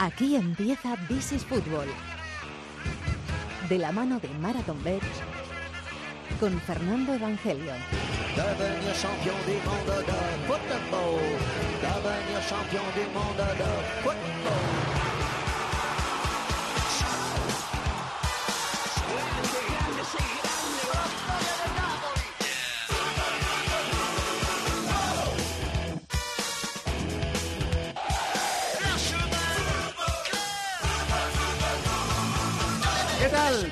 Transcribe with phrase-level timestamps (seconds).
[0.00, 1.86] Aquí empieza This is Football.
[3.68, 5.04] De la mano de Marathon Bets
[6.40, 7.74] con Fernando Evangelio.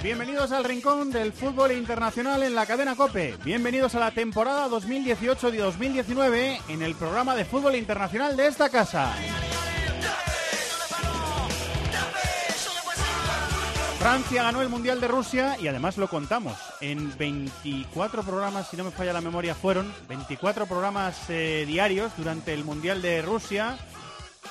[0.03, 3.37] Bienvenidos al rincón del fútbol internacional en la cadena Cope.
[3.45, 9.15] Bienvenidos a la temporada 2018-2019 en el programa de fútbol internacional de esta casa.
[14.01, 16.57] Francia ganó el Mundial de Rusia y además lo contamos.
[16.81, 22.53] En 24 programas, si no me falla la memoria, fueron 24 programas eh, diarios durante
[22.53, 23.79] el Mundial de Rusia.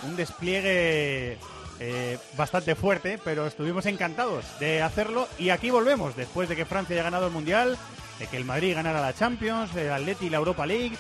[0.04, 1.38] Un despliegue
[1.80, 6.96] eh, bastante fuerte, pero estuvimos encantados de hacerlo y aquí volvemos después de que Francia
[6.96, 7.78] haya ganado el Mundial,
[8.20, 10.98] de que el Madrid ganara la Champions, el Atleti y la Europa League,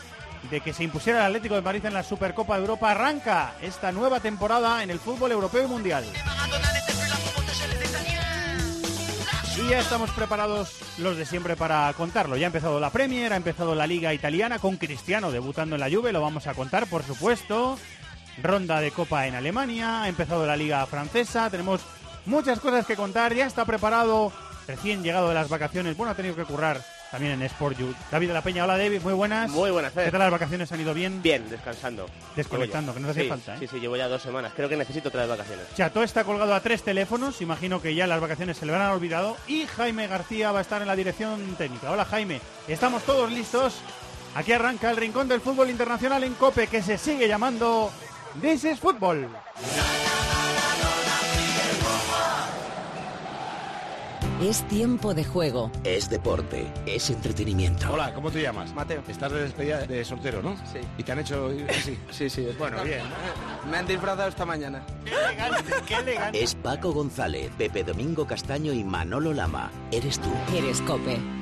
[0.51, 2.91] de que se impusiera el Atlético de Madrid en la Supercopa de Europa.
[2.91, 6.05] Arranca esta nueva temporada en el fútbol europeo y mundial.
[9.57, 12.37] Y ya estamos preparados los de siempre para contarlo.
[12.37, 15.89] Ya ha empezado la Premier, ha empezado la Liga Italiana con Cristiano debutando en la
[15.89, 17.79] Juve, lo vamos a contar por supuesto
[18.41, 21.81] ronda de Copa en Alemania, ha empezado la Liga Francesa, tenemos
[22.25, 24.31] muchas cosas que contar, ya está preparado,
[24.67, 27.95] recién llegado de las vacaciones, bueno, ha tenido que currar también en Sport You.
[28.11, 29.49] David de la Peña, hola David, muy buenas.
[29.51, 30.71] Muy buenas, ¿Qué tal las vacaciones?
[30.71, 31.21] ¿Han ido bien?
[31.21, 32.09] Bien, descansando.
[32.35, 33.59] Desconectando, que no hace sí, falta, ¿eh?
[33.59, 34.51] Sí, sí, llevo ya dos semanas.
[34.55, 35.65] Creo que necesito otras vacaciones.
[35.75, 38.91] Chato está colgado a tres teléfonos, imagino que ya las vacaciones se le van a
[38.91, 39.37] olvidado.
[39.47, 41.91] Y Jaime García va a estar en la dirección técnica.
[41.91, 43.75] Hola Jaime, estamos todos listos.
[44.35, 47.91] Aquí arranca el rincón del fútbol internacional en Cope, que se sigue llamando
[48.41, 49.27] This is Football.
[54.41, 55.71] Es tiempo de juego.
[55.83, 57.91] Es deporte, es entretenimiento.
[57.91, 58.71] Hola, ¿cómo te llamas?
[58.75, 59.01] Mateo.
[59.07, 60.55] Estás de despedida de soltero, ¿no?
[60.71, 60.79] Sí.
[60.99, 61.97] ¿Y te han hecho así?
[62.11, 62.47] Sí, sí.
[62.59, 63.01] Bueno, bien.
[63.71, 64.85] Me han disfrazado esta mañana.
[65.03, 66.43] Qué elegante, qué elegante.
[66.43, 69.71] Es Paco González, Pepe Domingo Castaño y Manolo Lama.
[69.91, 70.29] Eres tú.
[70.55, 71.17] Eres Cope.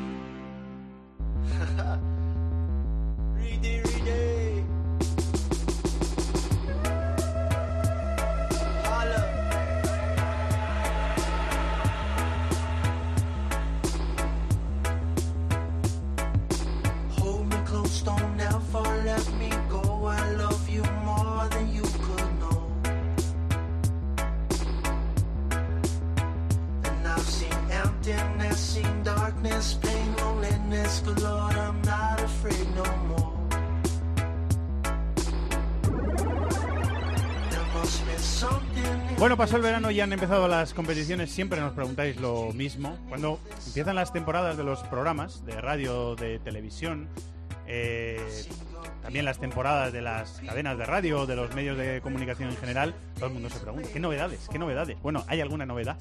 [39.25, 41.31] Bueno, pasó el verano y han empezado las competiciones.
[41.31, 42.95] Siempre nos preguntáis lo mismo.
[43.09, 47.09] Cuando empiezan las temporadas de los programas de radio, de televisión,
[47.65, 48.21] eh,
[49.01, 52.93] también las temporadas de las cadenas de radio, de los medios de comunicación en general,
[53.15, 54.47] todo el mundo se pregunta, ¿qué novedades?
[54.51, 55.01] ¿Qué novedades?
[55.01, 55.97] Bueno, ¿hay alguna novedad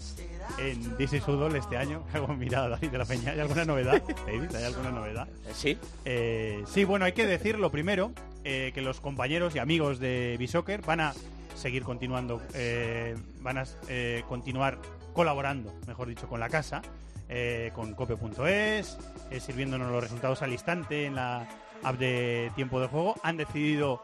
[0.58, 2.04] en is Football este año?
[2.12, 4.02] Hago mirada David de la Peña, ¿hay alguna novedad?
[4.26, 5.28] David, ¿hay alguna novedad?
[5.46, 5.78] Eh, Sí.
[6.04, 8.12] Eh, sí, bueno, hay que decir lo primero,
[8.44, 11.14] eh, que los compañeros y amigos de Bisoccer van a
[11.54, 14.78] seguir continuando, eh, van a eh, continuar
[15.12, 16.82] colaborando, mejor dicho, con la casa,
[17.28, 18.98] eh, con cope.es,
[19.41, 21.48] sirviéndonos los resultados al instante en la
[21.82, 23.15] app de tiempo de juego.
[23.22, 24.03] Han decidido,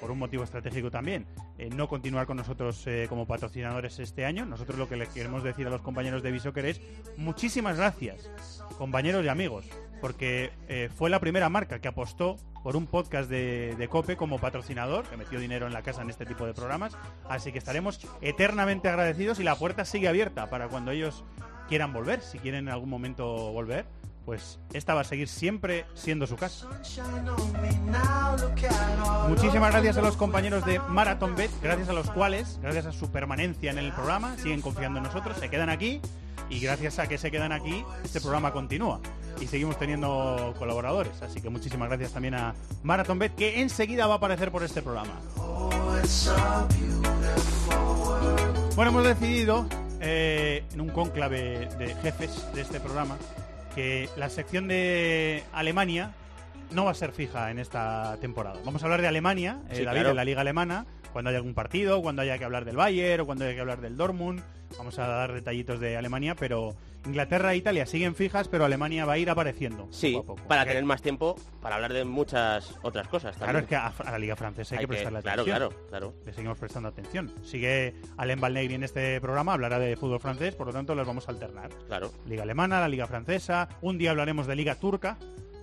[0.00, 1.26] por un motivo estratégico también,
[1.74, 4.44] no continuar con nosotros como patrocinadores este año.
[4.44, 6.80] Nosotros lo que le queremos decir a los compañeros de Bisoccer es
[7.16, 8.30] muchísimas gracias,
[8.76, 9.66] compañeros y amigos,
[10.02, 14.38] porque eh, fue la primera marca que apostó por un podcast de, de Cope como
[14.38, 16.98] patrocinador, que metió dinero en la casa en este tipo de programas.
[17.28, 21.24] Así que estaremos eternamente agradecidos y la puerta sigue abierta para cuando ellos
[21.68, 23.86] quieran volver, si quieren en algún momento volver.
[24.24, 26.68] Pues esta va a seguir siempre siendo su casa.
[29.28, 33.10] Muchísimas gracias a los compañeros de Marathon Bet, gracias a los cuales, gracias a su
[33.10, 36.00] permanencia en el programa, siguen confiando en nosotros, se quedan aquí
[36.52, 39.00] y gracias a que se quedan aquí, este programa continúa
[39.40, 41.22] y seguimos teniendo colaboradores.
[41.22, 44.82] Así que muchísimas gracias también a Marathon Bet, que enseguida va a aparecer por este
[44.82, 45.18] programa.
[48.76, 49.66] Bueno, hemos decidido
[50.00, 53.16] eh, en un cónclave de jefes de este programa
[53.74, 56.12] que la sección de Alemania
[56.70, 58.60] no va a ser fija en esta temporada.
[58.64, 60.08] Vamos a hablar de Alemania, eh, Sí, David, claro.
[60.10, 60.84] de la liga alemana,
[61.14, 63.80] cuando haya algún partido, cuando haya que hablar del Bayern o cuando haya que hablar
[63.80, 64.42] del Dortmund.
[64.78, 66.74] Vamos a dar detallitos de Alemania, pero
[67.06, 69.88] Inglaterra e Italia siguen fijas, pero Alemania va a ir apareciendo.
[69.90, 70.48] Sí, poco a poco.
[70.48, 74.18] para tener más tiempo para hablar de muchas otras cosas Claro, es que a, la
[74.18, 75.68] Liga Francesa hay, Hay que prestarle claro, atención.
[75.68, 76.14] claro, claro.
[76.24, 77.32] Le seguimos prestando atención.
[77.44, 81.28] Sigue Alain Balnegri en este programa, hablará de fútbol francés, por lo tanto los vamos
[81.28, 81.70] a alternar.
[81.88, 85.18] Claro, Liga alemana, la Liga francesa, un día hablaremos de Liga turca,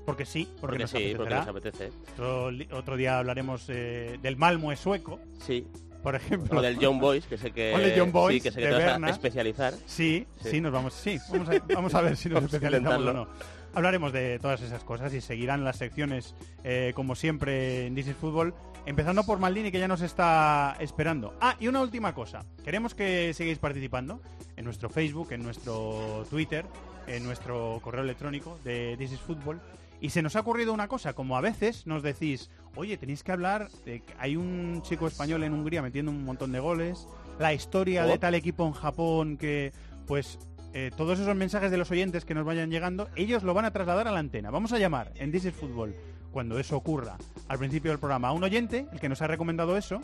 [0.06, 1.40] porque sí, porque, porque nos sí, porque apetecerá.
[1.40, 1.92] nos apetece.
[2.14, 5.68] Otro, otro día hablaremos eh, del Malmo sueco, Sí,
[6.04, 6.60] por ejemplo.
[6.60, 8.68] o del John Boys, que sé que, O del John Boys, sí, que sé que
[8.68, 9.74] de te vas a especializar.
[9.86, 10.62] Sí, sí, Sí.
[10.62, 13.28] nos vamos, sí, vamos a, vamos a ver si nos especializamos o no.
[13.74, 18.16] Hablaremos de todas esas cosas y seguirán las secciones, eh, como siempre, en This is
[18.16, 18.56] Fútbol,
[18.88, 21.36] empezando por Maldini, que ya nos está esperando.
[21.40, 22.44] Ah, y una última cosa.
[22.63, 24.22] Queremos que sigáis participando
[24.57, 26.66] en nuestro Facebook, en nuestro Twitter,
[27.06, 29.62] en nuestro correo electrónico de This is Fútbol.
[30.01, 33.31] Y se nos ha ocurrido una cosa, como a veces nos decís, oye, tenéis que
[33.34, 37.07] hablar de que hay un chico español en Hungría metiendo un montón de goles,
[37.38, 38.19] la historia de Oh.
[38.19, 39.74] tal equipo en Japón que,
[40.07, 40.40] pues,
[40.74, 43.72] eh, todos esos mensajes de los oyentes que nos vayan llegando, ellos lo van a
[43.72, 44.51] trasladar a la antena.
[44.51, 45.96] Vamos a llamar en This is Fútbol,
[46.31, 47.18] cuando eso ocurra,
[47.48, 50.00] al principio del programa, a un oyente, el que nos ha recomendado eso,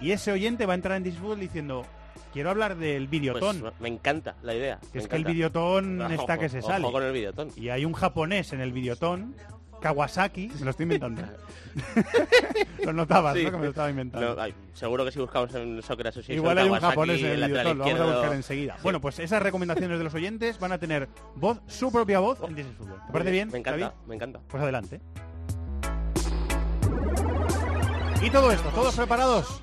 [0.00, 1.84] y ese oyente va a entrar en This is Fútbol diciendo,
[2.32, 4.78] quiero hablar del videotón, Pues me encanta la idea.
[4.92, 6.90] es que el videotón Ah, está ojo, que se ojo sale.
[6.92, 7.50] con el videotón.
[7.56, 9.34] Y hay un japonés en el videotón,
[9.80, 11.22] Kawasaki, me lo estoy inventando.
[12.84, 13.44] lo notabas, Sí.
[13.44, 13.50] ¿no?
[13.50, 14.34] Que me lo estaba inventando.
[14.34, 17.44] No, ay, seguro que si buscamos en Soccer Association Igual hay un japonés en el
[17.50, 18.74] videotón, lo vamos a buscar enseguida.
[18.76, 18.80] Sí.
[18.82, 22.54] Bueno, pues esas recomendaciones de los oyentes van a tener voz, su propia voz en
[22.54, 23.00] This is Fútbol.
[23.06, 23.48] ¿Te parece bien?
[23.52, 23.94] Me encanta, David?
[24.06, 24.40] me encanta.
[24.48, 25.00] Pues adelante.
[28.22, 29.62] Y todo esto, todos preparados.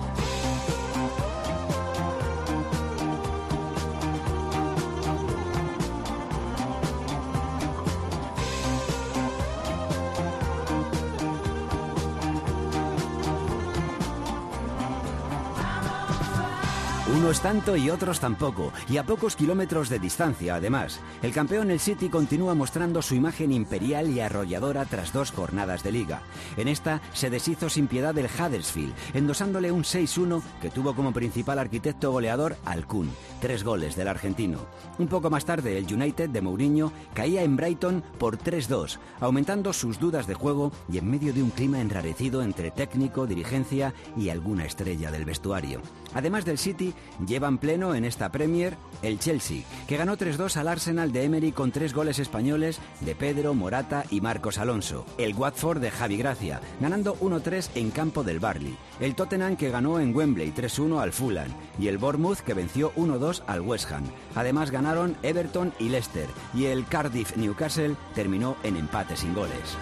[17.21, 20.99] Unos tanto y otros tampoco, y a pocos kilómetros de distancia además.
[21.21, 25.91] El campeón el City continúa mostrando su imagen imperial y arrolladora tras dos jornadas de
[25.91, 26.23] liga.
[26.57, 31.59] En esta se deshizo sin piedad el Huddersfield, endosándole un 6-1 que tuvo como principal
[31.59, 34.57] arquitecto goleador al Kun, tres goles del argentino.
[34.97, 39.99] Un poco más tarde el United de Mourinho caía en Brighton por 3-2, aumentando sus
[39.99, 44.65] dudas de juego y en medio de un clima enrarecido entre técnico, dirigencia y alguna
[44.65, 45.81] estrella del vestuario.
[46.13, 46.93] Además del City,
[47.25, 51.71] llevan pleno en esta Premier el Chelsea, que ganó 3-2 al Arsenal de Emery con
[51.71, 55.05] tres goles españoles de Pedro, Morata y Marcos Alonso.
[55.17, 58.77] El Watford de Javi Gracia, ganando 1-3 en campo del Barley.
[58.99, 61.51] El Tottenham que ganó en Wembley 3-1 al Fulham.
[61.79, 64.03] Y el Bournemouth que venció 1-2 al West Ham.
[64.35, 66.27] Además ganaron Everton y Leicester.
[66.53, 69.77] Y el Cardiff Newcastle terminó en empate sin goles.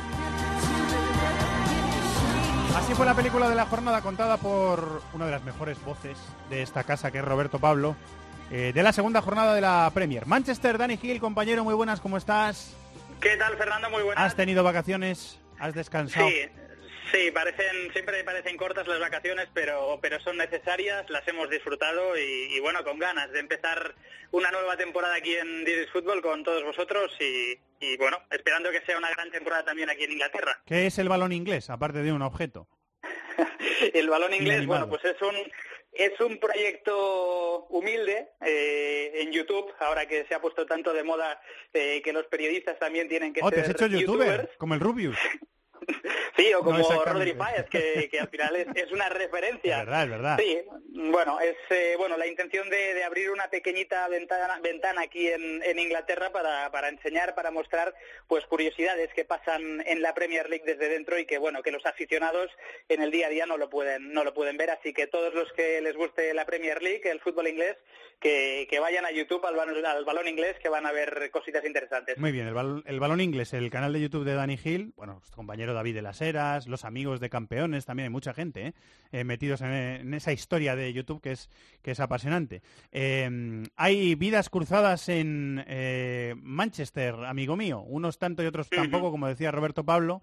[2.89, 6.17] Así fue la película de la jornada contada por una de las mejores voces
[6.49, 7.95] de esta casa, que es Roberto Pablo,
[8.49, 10.25] eh, de la segunda jornada de la Premier.
[10.25, 12.75] Manchester, Dani Gil, compañero, muy buenas, ¿cómo estás?
[13.21, 13.91] ¿Qué tal, Fernando?
[13.91, 14.23] Muy buenas.
[14.23, 15.39] ¿Has tenido vacaciones?
[15.59, 16.27] ¿Has descansado?
[16.29, 16.47] Sí,
[17.11, 22.55] sí, parecen, siempre parecen cortas las vacaciones, pero, pero son necesarias, las hemos disfrutado y,
[22.55, 23.93] y bueno, con ganas de empezar
[24.31, 28.81] una nueva temporada aquí en Diris Fútbol con todos vosotros y, y bueno, esperando que
[28.81, 30.59] sea una gran temporada también aquí en Inglaterra.
[30.65, 32.67] ¿Qué es el balón inglés, aparte de un objeto?
[33.93, 35.35] El balón inglés, bueno, pues es un
[35.91, 41.41] es un proyecto humilde eh, en YouTube, ahora que se ha puesto tanto de moda
[41.73, 44.57] eh, que los periodistas también tienen que Oh, te ser has hecho youtuber, youtubers.
[44.57, 45.17] como el Rubius.
[46.37, 46.77] Sí, o como.
[47.03, 49.77] Rodri Páez, que, que al final es, es una Es referencia.
[49.79, 50.37] verdad, es verdad.
[50.39, 50.59] Sí,
[51.11, 55.61] bueno, es eh, bueno la intención de, de abrir una pequeñita ventana, ventana aquí en,
[55.63, 57.93] en Inglaterra para, para enseñar, para mostrar
[58.27, 61.85] pues curiosidades que pasan en la Premier League desde dentro y que bueno que los
[61.85, 62.49] aficionados
[62.87, 65.33] en el día a día no lo pueden no lo pueden ver, así que todos
[65.33, 67.75] los que les guste la Premier League, el fútbol inglés,
[68.19, 71.63] que, que vayan a YouTube al balón, al balón inglés que van a ver cositas
[71.65, 72.17] interesantes.
[72.17, 75.21] Muy bien, el, bal- el balón inglés, el canal de YouTube de Dani Gil, bueno,
[75.33, 78.73] compañero David de las Heras, los amigos de campeones, también hay mucha gente ¿eh?
[79.11, 81.49] Eh, metidos en, en esa historia de YouTube que es,
[81.81, 82.61] que es apasionante.
[82.91, 89.27] Eh, hay vidas cruzadas en eh, Manchester, amigo mío, unos tanto y otros tampoco, como
[89.27, 90.21] decía Roberto Pablo.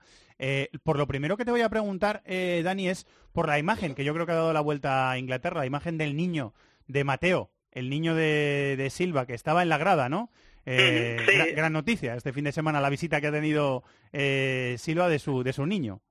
[0.83, 4.13] Por lo primero que te voy a preguntar, Dani, es por la imagen que yo
[4.13, 6.53] creo que ha dado la vuelta a Inglaterra, la imagen del niño
[6.87, 10.31] de Mateo, el niño de, de Silva, que estaba en la grada, ¿no?
[10.67, 11.53] Eh, Sí.
[11.55, 15.43] gran noticia este fin de semana la visita que ha tenido eh, Silva de su
[15.43, 16.03] de su niño.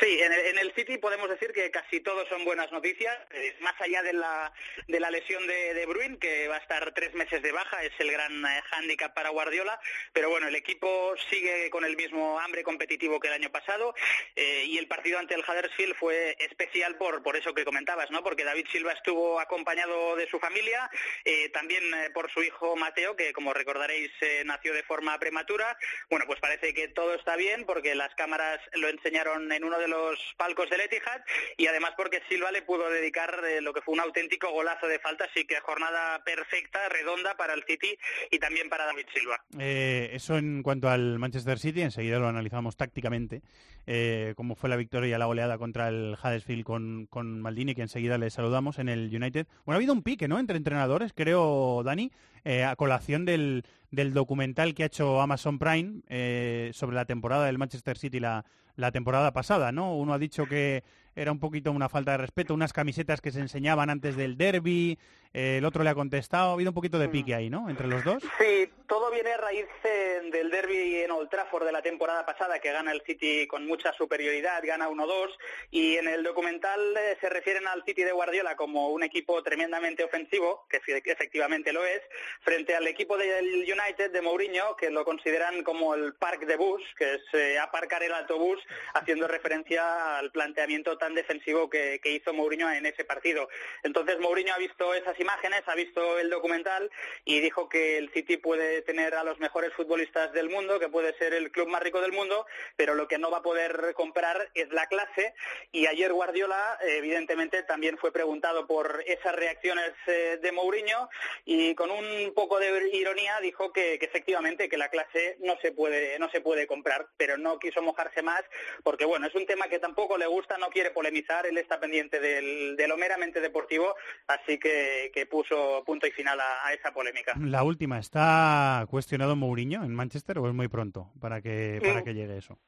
[0.00, 4.02] Sí, en el, City podemos decir que casi todos son buenas noticias, eh, más allá
[4.02, 4.52] de la,
[4.86, 7.92] de la lesión de, de Bruin, que va a estar tres meses de baja, es
[7.98, 9.80] el gran eh, hándicap para Guardiola,
[10.12, 13.94] pero bueno, el equipo sigue con el mismo hambre competitivo que el año pasado
[14.36, 18.22] eh, y el partido ante el Huddersfield fue especial por, por eso que comentabas, ¿no?
[18.22, 20.90] porque David Silva estuvo acompañado de su familia,
[21.24, 24.12] eh, también por su hijo Mateo, que como recordaréis
[24.44, 25.76] nació de forma prematura.
[26.10, 30.18] Bueno, pues parece que todo está bien porque las cámaras lo enseñaron en de los
[30.36, 31.20] palcos del Etihad
[31.56, 34.98] y además porque Silva le pudo dedicar eh, lo que fue un auténtico golazo de
[34.98, 37.98] falta, así que jornada perfecta, redonda para el City
[38.30, 39.42] y también para David Silva.
[39.58, 43.42] Eh, eso en cuanto al Manchester City, enseguida lo analizamos tácticamente,
[43.90, 47.80] eh, cómo fue la victoria y la goleada contra el Huddersfield con, con Maldini, que
[47.80, 49.46] enseguida le saludamos en el United.
[49.64, 52.12] Bueno, ha habido un pique, ¿no?, entre entrenadores, creo, Dani,
[52.44, 57.46] eh, a colación del, del documental que ha hecho Amazon Prime eh, sobre la temporada
[57.46, 58.44] del Manchester City la,
[58.76, 59.96] la temporada pasada, ¿no?
[59.96, 60.84] Uno ha dicho que
[61.18, 64.98] era un poquito una falta de respeto, unas camisetas que se enseñaban antes del derby,
[65.34, 67.68] eh, el otro le ha contestado, ha habido un poquito de pique ahí, ¿no?
[67.68, 68.22] Entre los dos.
[68.38, 72.58] Sí, todo viene a raíz eh, del derby en Old Trafford de la temporada pasada,
[72.60, 75.28] que gana el City con mucha superioridad, gana 1-2,
[75.70, 80.02] y en el documental eh, se refieren al City de Guardiola como un equipo tremendamente
[80.02, 82.00] ofensivo, que efectivamente lo es,
[82.40, 86.82] frente al equipo del United de Mourinho, que lo consideran como el park de bus,
[86.96, 88.58] que es aparcar el autobús,
[88.94, 93.48] haciendo referencia al planteamiento tan defensivo que, que hizo Mourinho en ese partido.
[93.82, 96.90] Entonces Mourinho ha visto esas imágenes, ha visto el documental
[97.24, 101.16] y dijo que el City puede tener a los mejores futbolistas del mundo, que puede
[101.18, 102.46] ser el club más rico del mundo,
[102.76, 105.34] pero lo que no va a poder comprar es la clase.
[105.72, 111.08] Y ayer Guardiola, evidentemente, también fue preguntado por esas reacciones eh, de Mourinho
[111.44, 115.72] y con un poco de ironía dijo que, que efectivamente que la clase no se
[115.72, 118.42] puede no se puede comprar, pero no quiso mojarse más
[118.82, 122.18] porque bueno es un tema que tampoco le gusta, no quiere polemizar, él está pendiente
[122.18, 123.94] del, de lo meramente deportivo,
[124.26, 127.34] así que, que puso punto y final a, a, esa polémica.
[127.38, 132.14] La última, ¿está cuestionado Mourinho en Manchester o es muy pronto para que, para que
[132.14, 132.58] llegue eso?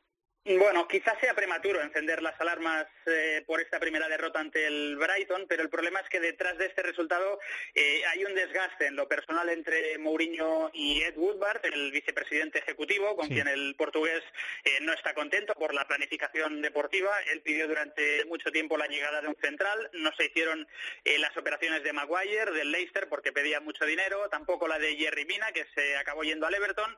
[0.42, 5.44] Bueno, quizás sea prematuro encender las alarmas eh, por esta primera derrota ante el Brighton,
[5.46, 7.38] pero el problema es que detrás de este resultado
[7.74, 13.16] eh, hay un desgaste en lo personal entre Mourinho y Ed Woodward, el vicepresidente ejecutivo,
[13.16, 13.34] con sí.
[13.34, 14.22] quien el portugués
[14.64, 17.10] eh, no está contento por la planificación deportiva.
[17.30, 20.66] Él pidió durante mucho tiempo la llegada de un central, no se hicieron
[21.04, 25.52] las operaciones de Maguire, del Leicester, porque pedía mucho dinero, tampoco la de Jerry Mina,
[25.52, 26.96] que se acabó yendo al Everton.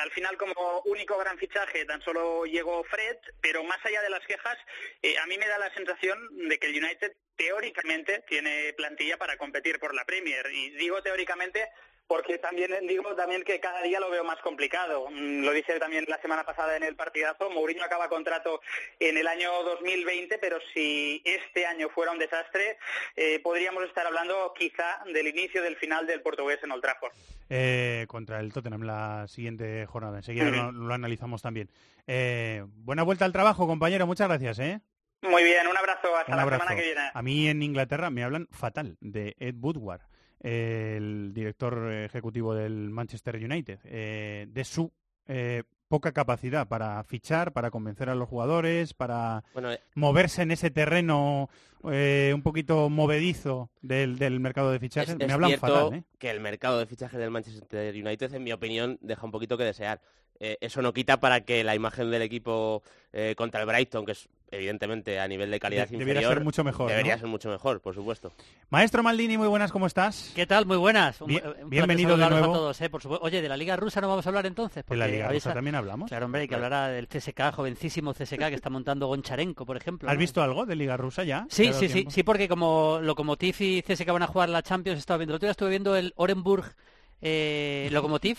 [0.00, 4.24] Al final, como único gran fichaje, tan solo llegó Fred, pero más allá de las
[4.26, 4.56] quejas,
[5.02, 6.18] eh, a mí me da la sensación
[6.48, 10.46] de que el United teóricamente tiene plantilla para competir por la Premier.
[10.52, 11.68] Y digo teóricamente
[12.10, 15.06] porque también digo también que cada día lo veo más complicado.
[15.12, 18.60] Lo dije también la semana pasada en el partidazo, Mourinho acaba contrato
[18.98, 22.78] en el año 2020, pero si este año fuera un desastre,
[23.14, 27.12] eh, podríamos estar hablando quizá del inicio del final del portugués en Old Trafford.
[27.48, 30.72] Eh, contra el Tottenham la siguiente jornada, enseguida uh -huh.
[30.72, 31.70] lo, lo, analizamos también.
[32.08, 34.58] Eh, buena vuelta al trabajo, compañero, muchas gracias.
[34.58, 34.80] ¿eh?
[35.22, 37.02] Muy bien, un abrazo, hasta un la semana que viene.
[37.14, 40.00] A mí en Inglaterra me hablan fatal de Ed Woodward
[40.40, 44.90] el director ejecutivo del Manchester United, eh, de su
[45.26, 50.52] eh, poca capacidad para fichar, para convencer a los jugadores, para bueno, eh, moverse en
[50.52, 51.50] ese terreno
[51.90, 55.10] eh, un poquito movedizo del, del mercado de fichajes.
[55.10, 55.94] Es, Me es hablan cierto fatal.
[55.98, 56.04] ¿eh?
[56.18, 59.64] que el mercado de fichajes del Manchester United, en mi opinión, deja un poquito que
[59.64, 60.00] desear.
[60.42, 62.82] Eh, eso no quita para que la imagen del equipo
[63.12, 66.42] eh, contra el Brighton, que es evidentemente a nivel de calidad de, inferior, debería ser
[66.42, 66.88] mucho mejor.
[66.88, 67.20] Debería ¿no?
[67.20, 68.32] ser mucho mejor, por supuesto.
[68.70, 70.32] Maestro Maldini, muy buenas, ¿cómo estás?
[70.34, 70.64] ¿Qué tal?
[70.64, 71.18] Muy buenas.
[71.26, 72.52] Bien, un, un bienvenido de nuevo.
[72.52, 72.88] a todos, ¿eh?
[72.88, 73.24] por supuesto.
[73.24, 74.84] Oye, de la Liga Rusa no vamos a hablar entonces.
[74.86, 76.08] de la Liga Rusa también hablamos.
[76.08, 80.08] Claro, hombre, hay que hablar del CSK, jovencísimo CSK que está montando Goncharenko, por ejemplo.
[80.08, 80.20] ¿Has ¿no?
[80.20, 81.46] visto algo de Liga Rusa ya?
[81.50, 85.18] Sí, sí, sí, sí, porque como Lokomotiv y CSK van a jugar la Champions, estaba
[85.18, 85.34] viendo.
[85.34, 86.74] El otro día estuve viendo el Orenburg
[87.20, 88.38] eh, Lokomotiv,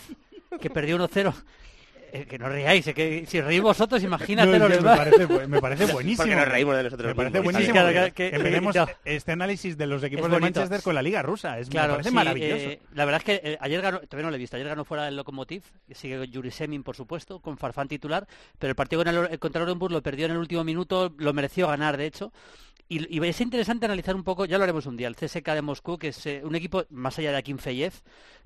[0.60, 1.32] que perdió 1-0
[2.12, 5.60] eh, que no reáis, eh, que si reís vosotros, imagínate no, lo me, parece, me
[5.60, 6.24] parece buenísimo.
[6.24, 7.52] Porque nos reímos de nosotros Me parece mismos.
[7.52, 7.74] buenísimo.
[7.78, 8.86] Sí, claro, que, Empecemos no.
[9.04, 10.38] este análisis de los equipos de.
[10.40, 11.58] Manchester con la Liga Rusa.
[11.58, 12.62] Es, claro, me parece sí, maravilloso.
[12.68, 14.84] eh, la verdad es que eh, ayer ganó, todavía no lo he visto, ayer ganó
[14.84, 18.26] fuera el Lokomotiv, sigue Yuri Semin, por supuesto, con Farfán titular,
[18.58, 21.32] pero el partido con el, contra el Orenburg lo perdió en el último minuto, lo
[21.32, 22.32] mereció ganar, de hecho.
[22.88, 25.62] Y, y es interesante analizar un poco, ya lo haremos un día, el CSK de
[25.62, 27.92] Moscú, que es eh, un equipo más allá de Akinfeyev,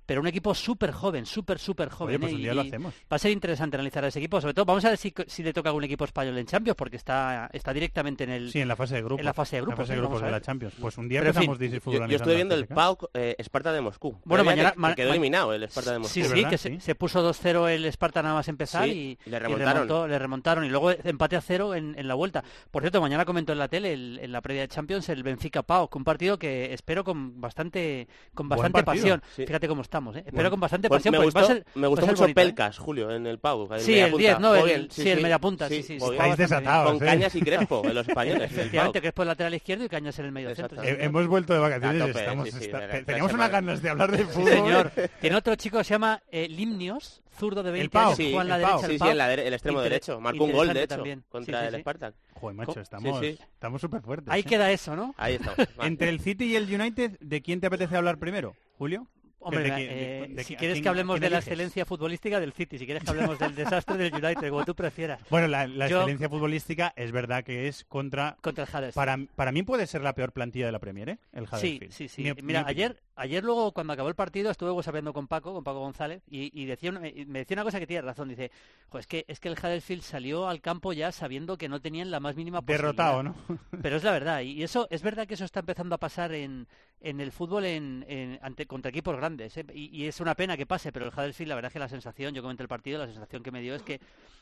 [0.07, 2.15] pero un equipo súper joven, súper, súper joven.
[2.15, 2.35] Oye, pues ¿eh?
[2.37, 2.95] un día Y- lo hacemos.
[3.13, 5.43] Va a ser interesante analizar a ese equipo, sobre todo vamos a ver si, si
[5.43, 8.69] le toca algún equipo español en Champions, porque está, está directamente en el Sí, en
[8.69, 9.19] la fase de grupos.
[9.21, 10.41] en la fase de grupos, fase de sí, grupos vamos a de la.
[10.41, 10.75] Champions.
[10.81, 12.67] Pues un día Pero, en fin, empezamos This is Football Yo, yo estuve viendo el.
[12.67, 14.19] PAOK eh, Esparta de Moscú.
[14.25, 16.15] Bueno, mañana- ma- quedó ma- eliminado el Esparta de Moscú.
[16.15, 16.51] Sí, sí, ¿verdad?
[16.51, 16.81] que se, Sí.
[16.81, 19.75] se puso 2-0 el Sparta nada más empezar Sí, y, y le y remontaron.
[19.89, 20.65] remontó- le remontaron.
[20.65, 22.45] Y luego empate a cero en, en la vuelta.
[22.71, 25.63] Por cierto, mañana comentó en la tele, el- en la previa de Champions, el Benfica
[25.89, 29.23] que un partido que espero con bastante con bastante pasión.
[29.35, 29.47] Sí.
[29.47, 30.19] Fíjate cómo estamos, ¿eh?
[30.21, 30.50] Espero Bueno.
[30.50, 31.12] con bastante Pues pasión.
[31.12, 32.45] me porque gustó, va a ser- me va a gustó ser mucho bonito, ¿eh?
[32.45, 33.79] Pelcas, Julio, en el PAOK.
[33.79, 34.23] Sí, media el punta.
[34.26, 34.55] 10, ¿no?
[34.57, 36.07] El- sí, el media punta, sí, sí, sí.
[36.12, 37.07] Estáis desatados, Con ¿eh?
[37.11, 38.43] Cañas y Crespo, en los españoles.
[38.53, 39.03] Efectivamente, PAOK.
[39.03, 40.83] que es por el lateral izquierdo y Cañas en el medio centro.
[40.83, 42.07] Sí, Eh, hemos vuelto de vacaciones.
[42.07, 42.71] tope, estamos, sí, sí,
[43.07, 44.49] teníamos unas ganas de hablar de Sí, fútbol.
[44.50, 44.93] señor.
[45.21, 48.49] Tiene otro chico que se llama Limnios, zurdo de 20 Pau, años, sí, juega en
[48.49, 48.71] la el Pau.
[48.81, 48.87] derecha.
[48.87, 49.11] Sí, el sí, Pau.
[49.11, 50.21] en la dere- el extremo derecho.
[50.21, 51.25] Marcó un gol, de hecho, también.
[51.29, 51.81] contra Sí, sí, el sí.
[51.81, 52.15] Spartak.
[52.35, 53.38] Joder, macho, estamos sí.
[53.53, 54.33] estamos súper fuertes.
[54.33, 55.15] Ahí queda eso, ¿no?
[55.19, 55.57] Ahí estamos.
[55.83, 58.55] Entre el City y el United, ¿de quién te apetece hablar primero?
[58.79, 59.07] ¿Julio?
[59.47, 62.41] Hombre, ¿De eh, quién- de- de si quieres quién- que hablemos de la excelencia futbolística
[62.41, 65.21] del City, si quieres que hablemos del desastre del United, como tú prefieras.
[65.31, 68.37] Bueno, la, la Yo- excelencia futbolística es verdad que es contra...
[68.41, 68.95] Contra el Huddersfield.
[68.95, 71.19] Para, para mí puede ser la peor plantilla de la Premier, ¿eh?
[71.33, 71.93] El Sí, Huddersfield.
[71.93, 72.23] sí, sí.
[72.23, 75.62] Mi- Mira, mi ayer, ayer luego cuando acabó el partido estuve whatsappeando con Paco, con
[75.65, 78.29] Paco González, y, y decía una- me decía una cosa que tiene razón.
[78.29, 78.50] Dice,
[78.88, 82.11] "Jo, es que es que el Huddersfield salió al campo ya sabiendo que no tenían
[82.11, 82.83] la más mínima posibilidad.
[82.95, 83.35] Derrotado, ¿no?
[83.83, 86.67] Pero es la verdad, y eso es verdad que eso está empezando a pasar en,
[87.00, 89.36] en el fútbol en, en- ante, contra equipos grandes,
[89.75, 92.35] y, es una pena que pase, pero el Huddersfield, la verdad es que la sensación,
[92.35, 94.00] yo comenté el partido, la sensación que me dio es que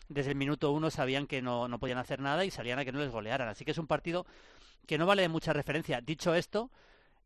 [0.08, 2.92] desde el minuto uno sabían que no, no podían hacer nada y salían a que
[2.92, 4.26] no les golearan, así que es un partido
[4.86, 6.00] que no vale de mucha referencia.
[6.00, 6.70] Dicho esto,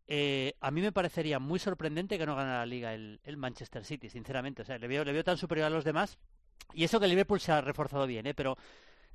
[0.06, 3.84] eh, a mí me parecería muy sorprendente que no ganara la liga el, el Manchester
[3.84, 6.18] City, sinceramente, o sea, le veo, le veo tan superior a los demás,
[6.74, 8.34] y eso que el Liverpool se ha reforzado bien, ¿eh?
[8.34, 8.56] pero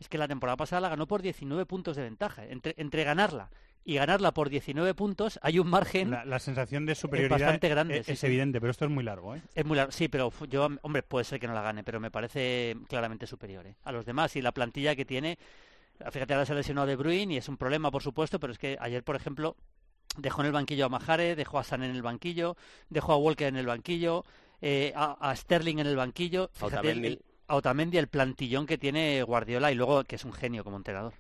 [0.03, 2.45] es que la temporada pasada la ganó por 19 puntos de ventaja.
[2.45, 3.49] Entre, entre ganarla
[3.85, 7.97] y ganarla por 19 puntos hay un margen La, la sensación de superioridad bastante grande,
[7.97, 8.27] es, sí, es sí.
[8.27, 9.41] evidente, pero esto es muy largo, ¿eh?
[9.55, 9.91] es muy largo.
[9.91, 13.65] Sí, pero yo, hombre, puede ser que no la gane, pero me parece claramente superior
[13.67, 13.75] ¿eh?
[13.83, 15.37] a los demás y la plantilla que tiene.
[16.11, 18.59] Fíjate, ahora se ha lesionado De Bruyne y es un problema, por supuesto, pero es
[18.59, 19.55] que ayer, por ejemplo,
[20.17, 22.55] dejó en el banquillo a Majare, dejó a San en el banquillo,
[22.89, 24.23] dejó a Walker en el banquillo,
[24.61, 26.49] eh, a, a Sterling en el banquillo.
[26.53, 27.07] Fíjate, el- Otamendi.
[27.09, 30.77] el- a Otamendi, el plantillón que tiene Guardiola y luego que es un genio como
[30.77, 31.13] entrenador.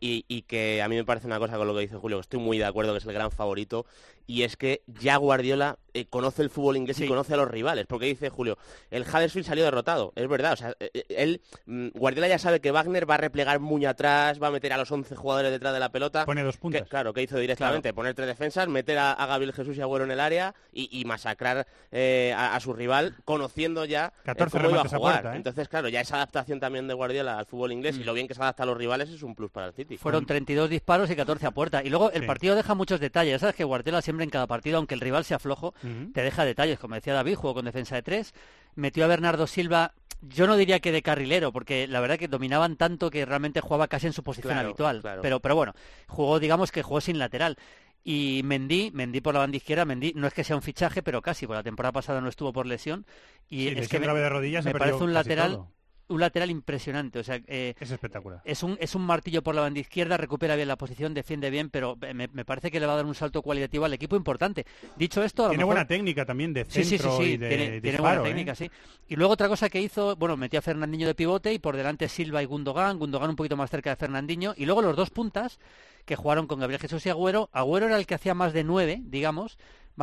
[0.00, 2.22] Y, y que a mí me parece una cosa con lo que dice Julio, que
[2.22, 3.86] estoy muy de acuerdo que es el gran favorito,
[4.28, 7.06] y es que ya Guardiola eh, conoce el fútbol inglés Sí.
[7.06, 8.56] y conoce a los rivales, porque dice Julio,
[8.90, 12.60] el Huddersfield salió derrotado, es verdad, o sea, eh, eh, él, mm, Guardiola ya sabe
[12.60, 15.72] que Wagner va a replegar muy atrás, va a meter a los 11 jugadores detrás
[15.72, 16.88] de la pelota, Pone dos que, puntas.
[16.88, 20.10] claro, que hizo directamente, poner tres defensas, meter a, a Gabriel Jesús y Agüero en
[20.12, 24.70] el área y, y masacrar eh, a, a su rival, conociendo ya eh, 14 cómo
[24.70, 25.00] iba a jugar.
[25.22, 25.36] puerta, ¿eh?
[25.36, 28.34] Entonces, claro, ya esa adaptación también de Guardiola al fútbol inglés y lo bien que
[28.34, 29.96] se adapta a los rivales es un plus para el City.
[29.96, 31.82] Fueron 32 disparos y 14 a puerta.
[31.82, 32.26] Y luego el Sí.
[32.26, 33.40] partido deja muchos detalles.
[33.40, 35.74] Sabes que Guardiola siempre en cada partido, aunque el rival sea flojo,
[36.12, 36.78] te deja detalles.
[36.78, 38.34] Como decía David, jugó con defensa de tres.
[38.74, 42.76] Metió a Bernardo Silva, yo no diría que de carrilero, porque la verdad que dominaban
[42.76, 45.00] tanto que realmente jugaba casi en su posición Claro, habitual.
[45.00, 45.22] claro.
[45.22, 45.74] Pero, pero bueno,
[46.06, 47.56] jugó, digamos que jugó sin lateral.
[48.04, 51.20] Y Mendy, Mendy por la banda izquierda, Mendy no es que sea un fichaje, pero
[51.20, 53.04] casi, porque la temporada pasada no estuvo por lesión.
[53.48, 55.72] Y Sí, es que me, grave de rodillas, me parece un lateral, todo.
[56.08, 57.18] Un lateral impresionante.
[57.18, 58.40] O sea, eh, Es espectacular.
[58.44, 61.70] es un, es un martillo por la banda izquierda, recupera bien la posición, defiende bien,
[61.70, 64.66] pero me, me parece que le va a dar un salto cualitativo al equipo importante.
[64.96, 67.36] Dicho esto, a Tiene mejor- buena técnica también de Sí, centro sí, sí, sí, y
[67.36, 68.30] de tiene, tiene disparo, buena ¿eh?
[68.32, 68.70] técnica, sí.
[69.08, 72.08] Y luego otra cosa que hizo, bueno, metió a Fernandinho de pivote y por delante
[72.08, 75.58] Silva y Gundogan, Gundogan un poquito más cerca de Fernandinho, y luego los dos puntas
[76.04, 77.50] que jugaron con Gabriel Jesús y Agüero.
[77.52, 79.58] Agüero era el que hacía más de nueve, digamos,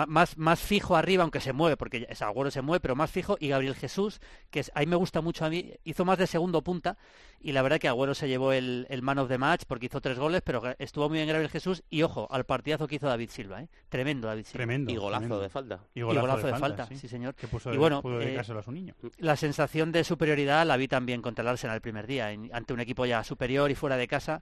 [0.07, 3.09] más, más fijo arriba, aunque se mueve, porque ya- es Agüero se mueve, pero más
[3.09, 6.27] fijo, y Gabriel Jesús, que es, ahí me gusta mucho a mí, hizo más de
[6.27, 6.97] segundo punta,
[7.39, 10.01] y la verdad que Agüero se llevó el, el man of the match porque hizo
[10.01, 13.29] tres goles, pero estuvo muy bien Gabriel Jesús, y ojo, al partidazo que hizo David
[13.29, 13.69] Silva, ¿eh?
[13.89, 14.57] tremendo David Silva.
[14.57, 14.91] Tremendo.
[14.91, 15.39] Y golazo tremendo.
[15.41, 15.79] de falta.
[15.93, 17.35] Y Y golazo, de, de falta, falta, sí, señor.
[17.35, 18.95] Que puso Y de- bueno, pudo eh, a su niño.
[19.19, 22.73] La sensación de superioridad la vi también contra el Arsenal el primer día, en- ante
[22.73, 24.41] un equipo ya superior y fuera de casa.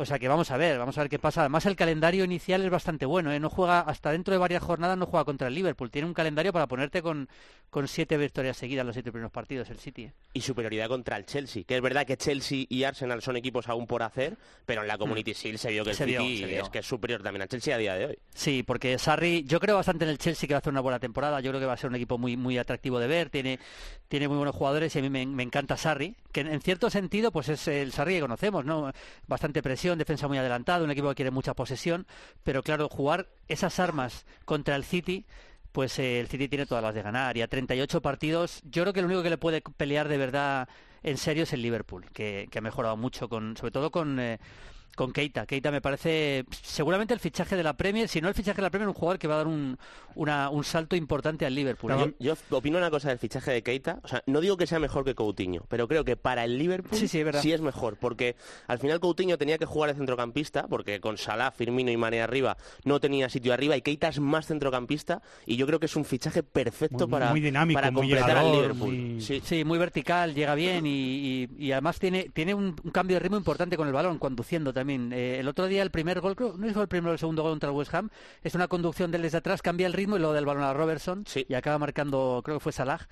[0.00, 1.42] O sea que vamos a ver, vamos a ver qué pasa.
[1.42, 3.38] Además el calendario inicial es bastante bueno, ¿eh?
[3.38, 5.90] no juega hasta dentro de varias jornadas, no juega contra el Liverpool.
[5.90, 7.28] Tiene un calendario para ponerte con,
[7.68, 10.04] con siete victorias seguidas los siete primeros partidos el City.
[10.04, 10.12] ¿eh?
[10.32, 11.64] y superioridad contra el Chelsea.
[11.64, 14.96] Que es verdad que Chelsea y Arsenal son equipos aún por hacer, pero en la
[14.96, 15.98] Community Shield se vio que el Mm.
[15.98, 18.18] Se City que es superior también al Chelsea a día de hoy.
[18.34, 20.98] Sí, porque Sarri, yo creo bastante en el Chelsea que va a hacer una buena
[20.98, 21.40] temporada.
[21.40, 23.28] Yo creo que va a ser un equipo muy, muy atractivo de ver.
[23.28, 23.58] Tiene,
[24.08, 26.90] tiene muy buenos jugadores y a mí me, me encanta Sarri, que en, en cierto
[26.90, 28.92] sentido, pues es el Sarri que conocemos, ¿no?
[29.26, 32.06] Bastante presión, defensa muy adelantado, un equipo que quiere mucha posesión,
[32.42, 35.26] pero claro, jugar esas armas contra el City.
[35.72, 38.92] Pues eh, el City tiene todas las de ganar y a 38 partidos, yo creo
[38.92, 40.68] que lo único que le puede pelear de verdad
[41.04, 44.40] en serio es el Liverpool, que, que ha mejorado mucho, con, sobre todo con, eh,
[44.96, 45.46] con Keita.
[45.46, 48.70] Keita me parece seguramente el fichaje de la Premier, si no el fichaje de la
[48.70, 49.78] Premier, un jugador que va a dar un,
[50.14, 51.90] una- un salto importante al Liverpool.
[52.18, 54.00] Yo, yo opino una cosa del fichaje de Keita.
[54.02, 56.98] O sea, no digo que sea mejor que Coutinho, pero creo que para el Liverpool
[56.98, 57.08] Sí,
[57.42, 57.96] sí, es mejor.
[57.96, 62.20] Porque al final Coutinho tenía que jugar de centrocampista, porque con Salah, Firmino y Mane
[62.20, 63.76] arriba no tenía sitio arriba.
[63.76, 65.22] Y Keita es más centrocampista.
[65.46, 68.36] Y yo creo que es un fichaje perfecto Muy- para, muy dinámico, para muy completar
[68.36, 68.92] al Liverpool.
[68.92, 69.40] muy- Sí.
[69.44, 73.20] Sí, muy vertical, llega bien y, y- y además tiene, tiene un, un cambio de
[73.20, 74.79] ritmo importante con el balón, conduciendo también.
[74.88, 77.42] Eh, el otro día el primer gol, creo, no es el primero o el segundo
[77.42, 78.10] gol contra el West Ham,
[78.42, 81.24] es una conducción del desde atrás, cambia el ritmo y luego del balón a Robertson
[81.48, 83.08] y acaba marcando, creo que fue Salah.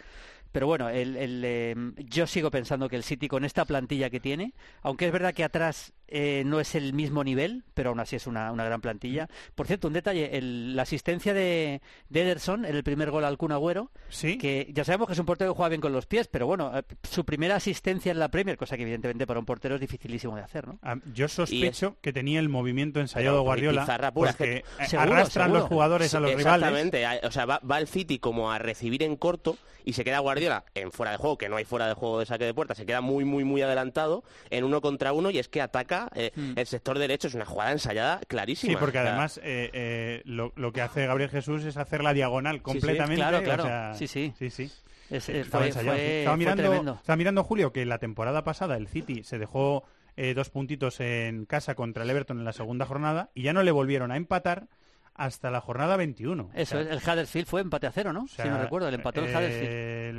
[0.53, 4.21] Pero bueno, el, el, eh, yo sigo pensando que el City con esta plantilla que
[4.21, 8.17] tiene, aunque es verdad que atrás eh, no es el mismo nivel, pero aún así
[8.17, 9.29] es una, una gran plantilla.
[9.55, 13.37] Por cierto, un detalle, el- la asistencia de, de Ederson en el primer gol al
[13.39, 13.91] Kun Agüero,
[14.39, 16.77] que ya sabemos que es un portero que juega bien con los pies, pero bueno,
[16.77, 20.35] eh, su primera asistencia en la Premier, cosa que evidentemente para un portero es dificilísimo
[20.37, 20.79] de hacer, ¿no?
[20.83, 24.83] Ah, Yo sospecho que tenía el movimiento ensayado Pero, Guardiola pizarra pura, porque es que-
[24.85, 25.61] eh, Seguro, arrastran seguro.
[25.61, 26.69] los jugadores a los Sí, rivales.
[26.69, 30.19] Exactamente, o sea, va, va el City como a recibir en corto y se queda
[30.19, 32.75] Guardiola en fuera de juego, que no hay fuera de juego de saque de puerta,
[32.75, 36.31] se queda muy, muy, muy adelantado en uno contra uno y es que ataca eh,
[36.57, 38.73] el sector derecho, es una jugada ensayada clarísima.
[38.75, 42.13] Sí, porque O además eh, eh, lo, lo que hace Gabriel Jesús es hacer la
[42.13, 43.17] diagonal completamente.
[43.17, 43.63] Claro, o claro.
[43.65, 44.33] sea, Sí, sí.
[44.39, 44.71] sí, sí.
[45.11, 46.03] Es- estaba fue- ensayado, sí.
[46.03, 49.85] fue- estaba, fue mirando, estaba mirando, Julio, que la temporada pasada el City se dejó
[50.17, 53.63] eh, dos puntitos en casa contra el Everton en la segunda jornada y ya no
[53.63, 54.67] le volvieron a empatar
[55.15, 56.51] hasta la jornada 21.
[56.55, 58.25] Eso O sea, es, el Huddersfield fue empate a cero, ¿no?
[58.25, 59.73] o sea, si no recuerdo, el empató el eh, Huddersfield.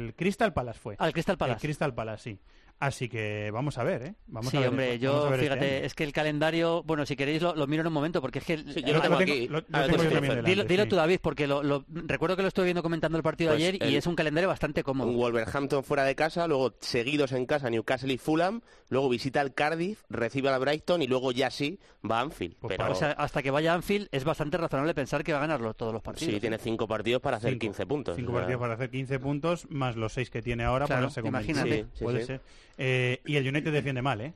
[0.07, 0.95] El Crystal Palace fue.
[0.99, 1.55] Ah, el Crystal Palace.
[1.57, 2.39] El Crystal Palace, sí.
[2.79, 4.15] Así que vamos a ver, ¿eh?
[4.27, 7.05] Vamos sí, a ver hombre, yo, a ver este fíjate, es que el calendario, bueno,
[7.05, 8.57] si queréis lo, lo miro en un momento, porque es que...
[8.59, 9.49] Sí, yo lo tengo aquí.
[9.49, 10.21] lo- lo Ah, tengo yo pues, también Fer.
[10.29, 10.89] delante, Dilo, dilo sí.
[10.89, 13.67] tú, David, porque lo, lo- recuerdo que lo estuve viendo comentando el partido Pues de
[13.67, 15.11] ayer y es un calendario bastante cómodo.
[15.11, 20.03] Wolverhampton fuera de casa, luego seguidos en casa Newcastle y Fulham, luego visita al Cardiff,
[20.09, 22.55] recibe al Brighton y luego ya sí va a Anfield.
[22.65, 25.41] Pero O sea, hasta que vaya a Anfield es bastante razonable pensar que va a
[25.41, 26.33] ganar los- todos los partidos.
[26.33, 27.59] sí, tiene cinco partidos para hacer Cinco.
[27.63, 28.15] 15 puntos.
[28.15, 31.01] Cinco o sea, partidos para hacer 15 puntos, más los 6 que tiene ahora, Claro,
[31.01, 31.69] ponerse con imagínate.
[31.69, 31.89] 26.
[31.93, 32.41] Sí, sí, Puede ser.
[32.81, 34.33] Eh, y el United defiende mal, ¿eh?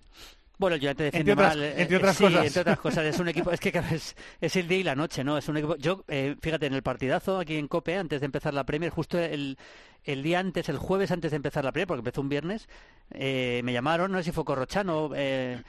[0.60, 1.64] Bueno, el United defiende Entre otras- mal.
[1.66, 2.46] eh, entre eh, otras sí, cosas.
[2.46, 3.06] entre otras cosas.
[3.06, 5.38] Es un equipo, es que es, es el día y la noche, ¿no?
[5.38, 5.76] Es un equipo.
[5.78, 9.18] Yo, eh, fíjate, en el partidazo aquí en Cope, antes de empezar la Premier, justo
[9.18, 9.58] el,
[10.04, 12.68] el día antes, el jueves antes de empezar la Premier, porque empezó un viernes,
[13.12, 15.62] eh, me llamaron, no sé si fue Corrochano eh,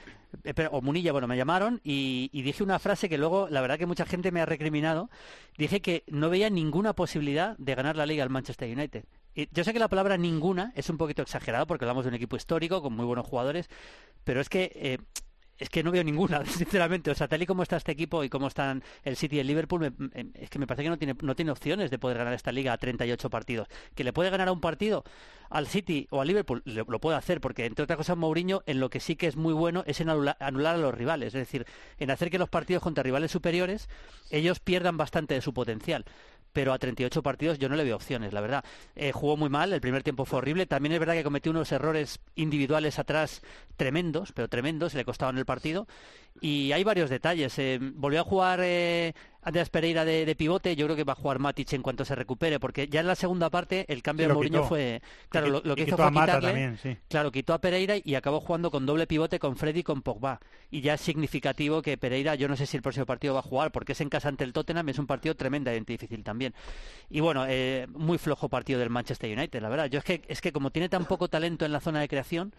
[0.53, 3.79] pero- o Munilla, bueno, me llamaron y, y dije una frase que luego, la verdad
[3.79, 5.09] que mucha gente me ha recriminado.
[5.57, 9.05] Dije que no veía ninguna posibilidad de ganar la liga al Manchester United.
[9.51, 12.35] Yo sé que la palabra ninguna es un poquito exagerado porque hablamos de un equipo
[12.37, 13.69] histórico con muy buenos jugadores,
[14.23, 14.97] pero es que eh,
[15.57, 17.11] es que no veo ninguna, sinceramente.
[17.11, 19.47] O sea, tal y como está este equipo y cómo están el City y el
[19.47, 22.33] Liverpool, me- es que me parece que no tiene, no tiene opciones de poder ganar
[22.33, 23.67] esta liga a 38 partidos.
[23.93, 25.03] ¿Que le puede ganar a un partido
[25.49, 26.61] al City o al Liverpool?
[26.65, 29.53] Lo, puede hacer, porque entre otras cosas Mourinho en lo que sí que es muy
[29.53, 31.27] bueno es en anula- anular a los rivales.
[31.27, 31.65] Es decir,
[31.99, 33.89] en hacer que los partidos contra rivales superiores
[34.31, 36.03] ellos pierdan bastante de su potencial
[36.55, 38.63] pero a 38 partidos yo no le veo opciones, la verdad.
[38.95, 40.65] Eh, jugó muy mal, el primer tiempo fue horrible.
[40.65, 43.41] También es verdad que cometió unos errores individuales atrás
[43.75, 45.85] tremendos, pero tremendos, le costaban el partido.
[46.41, 47.57] Y hay varios detalles.
[47.59, 51.15] Eh, volvió a jugar eh, Andreas Pereira de, de pivote, yo creo que va a
[51.15, 54.27] jugar Matic en cuanto se recupere, porque ya en la segunda parte el cambio Sí,
[54.27, 54.67] de Mourinho quitó.
[54.67, 55.01] fue...
[55.29, 56.47] Claro, lo, lo que hizo fue quitarle...
[56.49, 56.97] también, sí.
[57.07, 60.39] Claro, quitó a Pereira y acabó jugando con doble pivote con Freddy y con Pogba.
[60.69, 63.43] Y ya es significativo que Pereira, yo no sé si el próximo partido va a
[63.43, 66.53] jugar, porque es en casa ante el Tottenham, es un partido tremendamente difícil también.
[67.09, 69.85] Y bueno, eh, muy flojo partido del Manchester United, la verdad.
[69.85, 72.53] Yo es que, es que como tiene tan poco talento en la zona de creación,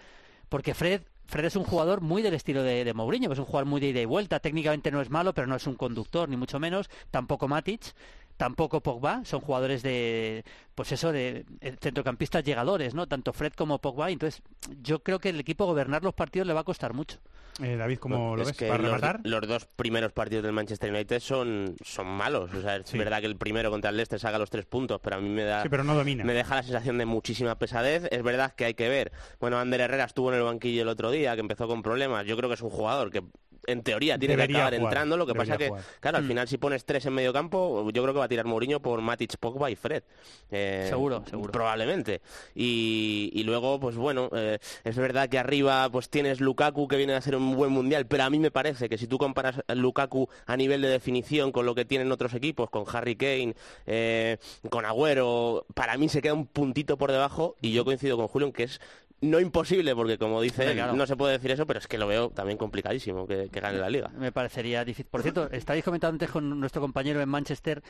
[0.49, 3.81] porque Fred, Fred es un jugador muy del estilo de, de es un jugador muy
[3.81, 6.61] de ida y vuelta, técnicamente no es malo, pero no es un conductor, ni mucho
[6.61, 7.95] menos, tampoco Matic,
[8.37, 10.45] tampoco Pogba, son jugadores de,
[10.75, 13.07] pues eso, de eh, centrocampistas llegadores, ¿no?
[13.07, 14.43] Tanto Fred como Pogba, entonces
[14.83, 17.19] yo creo que el equipo gobernar los partidos le va a costar mucho.
[17.63, 18.57] Eh, David, ¿cómo lo es ves?
[18.59, 19.21] que ¿Para los, rematar?
[19.25, 22.53] los dos primeros partidos del Manchester United son, son malos.
[22.53, 22.99] O sea, es Sí.
[22.99, 25.43] verdad que el primero contra el Leicester saca los tres puntos, pero a mí me
[25.45, 26.23] da Sí, pero no domina.
[26.23, 28.09] me deja la sensación de muchísima pesadez.
[28.11, 29.11] Es verdad que hay que ver.
[29.41, 32.27] Bueno, Ander Herrera estuvo en el banquillo el otro día, que empezó con problemas.
[32.27, 33.23] Yo creo que es un jugador que
[33.67, 35.17] en teoría tiene Debería que acabar jugar, entrando.
[35.17, 35.85] Lo que debería pasa que, jugar.
[36.01, 36.29] claro, al Mm.
[36.29, 39.01] final si pones tres en medio campo, yo creo que va a tirar Mourinho por
[39.01, 40.03] Matic, Pogba y Fred.
[40.51, 41.53] Eh, Seguro, seguro.
[41.53, 42.21] Probablemente.
[42.55, 47.15] Y, y luego, pues bueno, eh, es verdad que arriba pues tienes Lukaku que viene
[47.15, 49.75] a hacer un buen mundial, pero a mí me parece que si tú comparas a
[49.75, 53.55] Lukaku a nivel de definición con lo que tienen otros equipos, con Harry Kane,
[53.87, 54.39] eh,
[54.71, 58.47] con Agüero, para mí se queda un puntito por debajo y yo coincido con Julio
[58.49, 58.81] en que es
[59.21, 60.93] no imposible, porque como dice Hombre, él, claro.
[60.95, 63.79] no se puede decir eso, pero es que lo veo también complicadísimo que, que gane
[63.79, 64.11] la liga.
[64.19, 65.07] Me parecería difícil.
[65.11, 67.83] Por cierto, estáis comentando antes con nuestro compañero en Manchester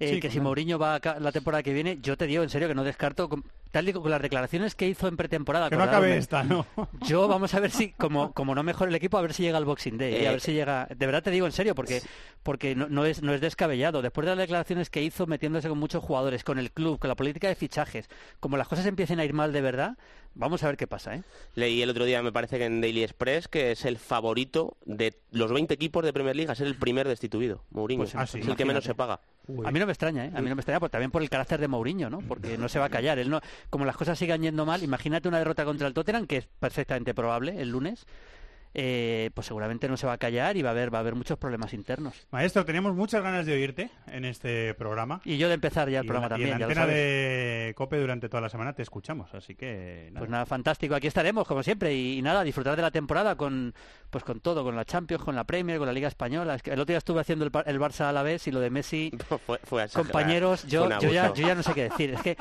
[0.00, 0.44] eh, Sí, que si claro.
[0.44, 3.28] Mourinho va a la temporada que viene, yo te digo en serio que no descarto,
[3.70, 5.68] tal y con las declaraciones que hizo en pretemporada.
[5.70, 6.66] Que no acabe esta, ¿no?
[7.06, 9.58] Yo vamos a ver si, como, como no mejora el equipo, a ver si llega
[9.58, 10.12] el Boxing Day.
[10.12, 10.86] y a Eh, ver si llega.
[10.96, 12.00] De verdad te digo en serio, porque,
[12.42, 14.00] porque no, no es, no es descabellado.
[14.02, 17.16] Después de las declaraciones que hizo metiéndose con muchos jugadores, con el club, con la
[17.16, 18.08] política de fichajes,
[18.40, 19.96] como las cosas empiecen a ir mal de verdad,
[20.34, 21.22] vamos a ver qué pasa, ¿eh?
[21.54, 25.18] Leí el otro día, me parece que en Daily Express, que es el favorito de
[25.32, 28.02] los 20 equipos de Premier League a ser el primer destituido, Mourinho.
[28.04, 29.20] Pues, ah, sí, es el que menos se paga.
[29.64, 30.32] A mí no me extraña, ¿eh?
[30.34, 32.20] A mí no me extraña, pues, también por el carácter de Mourinho, ¿no?
[32.20, 33.18] Porque no se va a callar.
[33.18, 36.38] Él no, como las cosas sigan yendo mal, imagínate una derrota contra el Tottenham, que
[36.38, 38.06] es perfectamente probable el lunes,
[38.74, 41.14] eh, pues seguramente no se va a callar y va a haber, va a haber
[41.14, 42.26] muchos problemas internos.
[42.30, 45.20] Maestro, teníamos muchas ganas de oírte en este programa.
[45.24, 47.72] Y yo de empezar ya el Y programa la- y también, en la antena de
[47.76, 50.08] COPE durante toda la semana te escuchamos, así que...
[50.12, 50.18] nada.
[50.20, 50.94] Pues nada, fantástico.
[50.94, 53.74] Aquí estaremos, como siempre, y, y nada, disfrutar de la temporada con
[54.10, 56.54] pues con todo, con la Champions, con la Premier, con la Liga Española.
[56.54, 58.52] Es que el otro día estuve haciendo el, par- el Barça a la vez y
[58.52, 59.10] lo de Messi,
[59.46, 62.10] fue, fue compañeros, yo, yo, ya, yo ya no sé qué decir.
[62.10, 62.36] Es que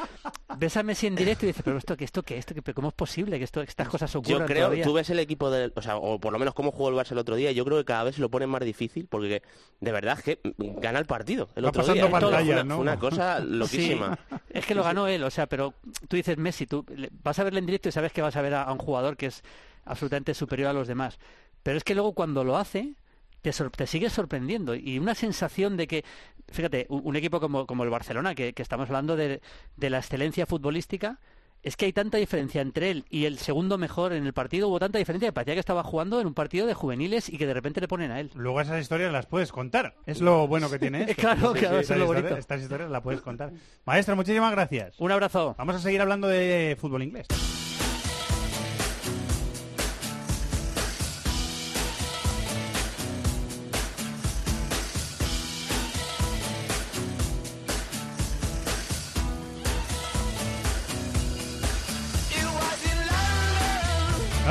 [0.57, 2.89] ves a Messi en directo y dices, pero esto, que esto, que esto, que, ¿cómo
[2.89, 4.83] es posible que esto, que estas cosas ocurran Yo creo, todavía?
[4.83, 7.11] tú ves el equipo del, o sea, o por lo menos cómo jugó el Barça
[7.11, 9.43] el otro día, yo creo que cada vez se lo ponen más difícil porque
[9.81, 12.05] de verdad es que gana el partido el Va otro día.
[12.05, 12.09] ¿eh?
[12.09, 12.75] Pantalla, fue una, ¿no?
[12.75, 14.17] fue una cosa Sí, loquísima.
[14.49, 15.73] es que lo ganó él, o sea, pero
[16.07, 18.41] tú dices Messi, tú le- vas a verle en directo y sabes que vas a
[18.41, 19.43] ver a, a un jugador que es
[19.83, 21.19] absolutamente superior a los demás.
[21.61, 22.95] Pero es que luego cuando lo hace,
[23.41, 24.75] te, sor- te sigue sorprendiendo.
[24.75, 26.05] Y una sensación de que,
[26.49, 29.41] fíjate, un, un equipo como, como el Barcelona, que, que estamos hablando de,
[29.75, 31.19] de la excelencia futbolística,
[31.63, 34.67] es que hay tanta diferencia entre él y el segundo mejor en el partido.
[34.67, 37.47] Hubo tanta diferencia que parecía que estaba jugando en un partido de juveniles y que
[37.47, 38.29] de repente le ponen a él.
[38.35, 39.95] Luego esas historias las puedes contar.
[40.05, 41.15] Es lo bueno que tiene esto.
[41.21, 42.37] Claro, claro, eso estas es lo historias- bonito.
[42.37, 43.51] Estas historias las puedes contar.
[43.85, 44.99] Maestro, muchísimas gracias.
[44.99, 45.55] Un abrazo.
[45.57, 47.27] Vamos a seguir hablando de fútbol inglés.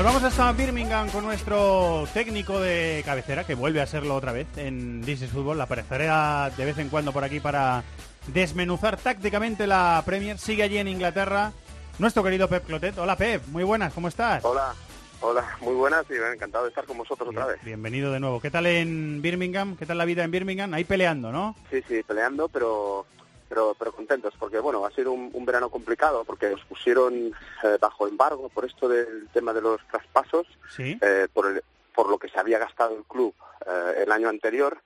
[0.02, 4.48] Nos vamos hasta Birmingham con nuestro técnico de cabecera, que vuelve a serlo otra vez
[4.56, 5.60] en This is Football.
[5.60, 7.84] Aparecerá de vez en cuando por aquí para
[8.26, 10.38] desmenuzar tácticamente la Premier.
[10.38, 11.52] Sigue allí en Inglaterra
[12.00, 12.98] nuestro querido Pep Clotet.
[12.98, 14.44] Hola Pep, muy buenas, ¿cómo estás?
[14.44, 14.74] Hola,
[15.20, 17.62] hola, muy buenas y encantado de estar con vosotros otra vez.
[17.62, 18.40] Bienvenido de nuevo.
[18.40, 19.76] ¿Qué tal en Birmingham?
[19.76, 20.74] ¿Qué tal la vida en Birmingham?
[20.74, 21.54] Ahí peleando, ¿no?
[21.70, 23.06] Sí, sí, peleando, pero
[23.52, 27.76] pero pero contentos porque bueno, ha sido un, un verano complicado porque nos pusieron eh,
[27.78, 30.96] bajo embargo por esto del tema de los traspasos, Sí.
[31.02, 31.62] eh, por el,
[31.94, 33.34] por lo que se había gastado el club
[33.66, 34.80] eh, el año anterior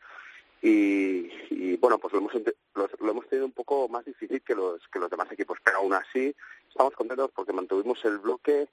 [0.61, 2.33] y, y, bueno, pues lo hemos
[2.74, 5.79] lo, lo hemos tenido un poco más difícil que los que los demás equipos, pero
[5.79, 6.35] aún así
[6.68, 8.66] estamos contentos porque mantuvimos el bloque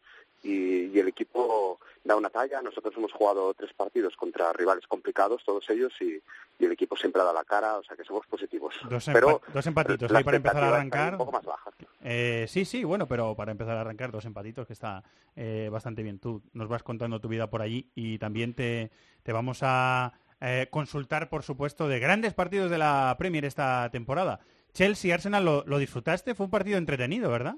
[0.44, 2.62] y, y el equipo da una talla.
[2.62, 6.22] Nosotros hemos jugado tres partidos contra rivales complicados, todos ellos, y,
[6.60, 8.76] y el equipo siempre ha dado la cara, o sea que somos positivos.
[8.90, 11.14] Dos, pero dos empatitos ahí para empezar a arrancar.
[11.14, 11.74] Un poco más bajas.
[12.02, 15.04] Eh, sí, sí, bueno, pero para empezar a arrancar dos empatitos que está
[15.36, 16.20] eh, bastante bien.
[16.20, 18.92] Tú nos vas contando tu vida por allí y también te,
[19.24, 24.42] te vamos a eh, consultar, por supuesto, de grandes partidos de la Premier esta temporada.
[24.74, 26.36] Chelsea, Arsenal, lo, lo disfrutaste?
[26.36, 27.56] Fue un partido entretenido, ¿verdad?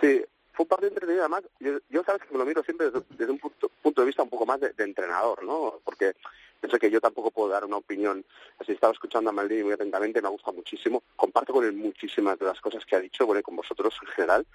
[0.00, 0.24] Sí,
[0.58, 1.22] fue un partido entretenido.
[1.22, 4.28] Además, yo, yo sabes que me lo miro siempre desde, un punto, de vista un
[4.28, 5.78] poco más de, entrenador, ¿no?
[5.84, 6.14] Porque
[6.60, 8.24] pienso que yo tampoco puedo dar una opinión.
[8.58, 11.04] Así estaba escuchando a Maldini muy atentamente, me gusta muchísimo.
[11.14, 14.46] Comparto con él muchísimas de las cosas que ha dicho, bueno, con vosotros en general.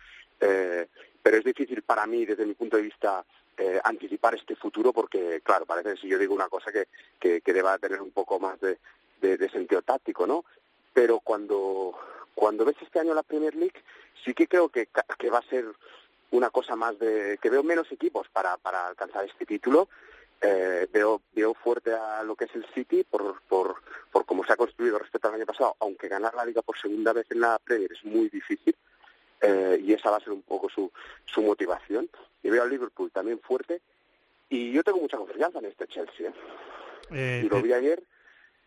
[0.41, 0.87] Eh,
[1.21, 3.23] pero es difícil para mí, desde mi punto de vista,
[3.55, 7.39] eh, anticipar este futuro porque, claro, parece que si yo digo una cosa que, que,
[7.39, 8.77] que deba tener un poco más de,
[9.21, 10.43] de, de sentido táctico, ¿no?
[10.93, 11.97] Pero cuando,
[12.35, 13.81] cuando ves este año la Premier League,
[14.23, 14.87] sí que creo que,
[15.19, 15.65] que va a ser
[16.31, 19.87] una cosa más de que veo menos equipos para, para alcanzar este título.
[20.41, 23.75] Eh, veo, veo fuerte a lo que es el City por, por,
[24.11, 27.13] por cómo se ha construido respecto al año pasado, aunque ganar la liga por segunda
[27.13, 28.75] vez en la Premier es muy difícil.
[29.43, 30.91] eh, y esa va a ser un poco su,
[31.25, 32.09] su motivación.
[32.41, 33.81] Y veo al Liverpool también fuerte.
[34.49, 36.29] Y yo tengo mucha confianza en este Chelsea.
[36.29, 36.33] ¿eh?
[37.11, 38.01] Eh, y lo vi ayer.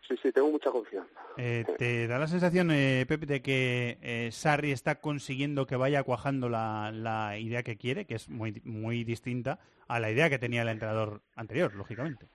[0.07, 1.11] Sí, sí, tengo mucha confianza.
[1.37, 6.03] Eh, ¿Te da la sensación, eh, Pepe, de que eh, Sarri está consiguiendo que vaya
[6.03, 10.39] cuajando la, la idea que quiere, que es muy, muy distinta a la idea que
[10.39, 12.25] tenía el entrenador anterior, lógicamente?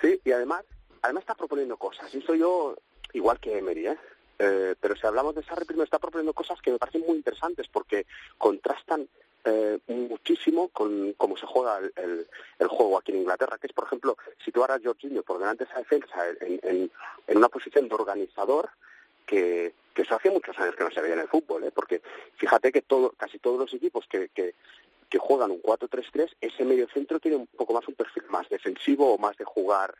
[0.00, 0.64] Sí, y además,
[1.02, 2.12] además está proponiendo cosas.
[2.14, 2.76] Y soy yo
[3.12, 3.98] igual que Emery, ¿eh?
[4.38, 7.68] Eh, pero si hablamos de Sarri, primero está proponiendo cosas que me parecen muy interesantes
[7.68, 8.06] porque
[8.38, 9.08] contrastan
[9.44, 12.26] eh, muchísimo con cómo se juega el, el-
[12.58, 15.70] el juego aquí en Inglaterra, que es, por ejemplo, situar a Jorginho por delante de
[15.70, 16.60] esa defensa en,
[17.26, 18.70] en- una posición de organizador
[19.26, 21.70] que, que eso hace muchos años que no se veía en el fútbol, ¿eh?
[21.74, 22.02] porque
[22.36, 24.54] fíjate que todo, casi todos los equipos que, que,
[25.08, 29.12] que juegan un 4-3-3, ese medio centro tiene un poco más un perfil más defensivo
[29.14, 29.94] o más de jugar,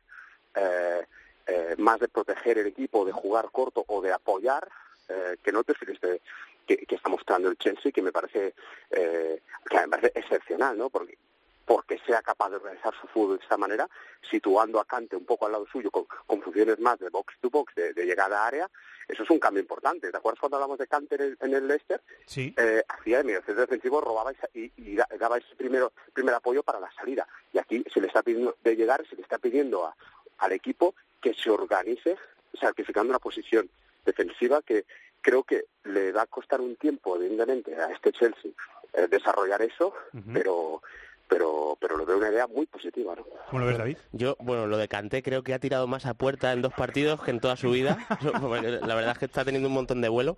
[0.55, 1.05] eh,
[1.47, 4.69] eh, más de proteger el equipo, de jugar corto o de apoyar,
[5.09, 6.21] eh, que no el perfil este
[6.66, 8.55] que, que está mostrando el Chelsea, que me parece,
[8.90, 10.90] eh, que me parece excepcional, ¿no?
[10.90, 11.18] Porque
[11.64, 13.88] porque sea capaz de organizar su fútbol de esta manera,
[14.29, 17.51] situando a Cante un poco al lado suyo con, con funciones más de box to
[17.51, 18.70] box, de, de, llegada a área,
[19.09, 20.11] eso es un cambio importante.
[20.11, 22.01] ¿Te acuerdas cuando hablamos de Cante en el, en el Leicester?
[22.27, 22.55] Sí.
[22.57, 26.81] Eh, hacía de medio centro defensivo, robaba y, y, daba ese primero, primer apoyo para
[26.81, 27.27] la salida.
[27.53, 29.96] Y aquí se le está pidiendo de llegar, se le está pidiendo a,
[30.38, 32.16] al equipo que se organice,
[32.59, 33.70] sacrificando una posición
[34.05, 34.85] defensiva que
[35.23, 38.51] creo que le va a costar un tiempo, evidentemente, a este Chelsea
[38.93, 40.33] eh, desarrollar eso, uh -huh.
[40.33, 40.83] pero
[41.29, 43.15] pero pero lo veo una idea muy positiva.
[43.17, 43.25] ¿no?
[43.49, 43.97] ¿Cómo lo ves, David?
[44.13, 47.23] Yo, bueno, lo de Kanté creo que ha tirado más a puerta en dos partidos
[47.23, 47.97] que en toda su vida.
[48.87, 50.37] La verdad es que está teniendo un montón de vuelo.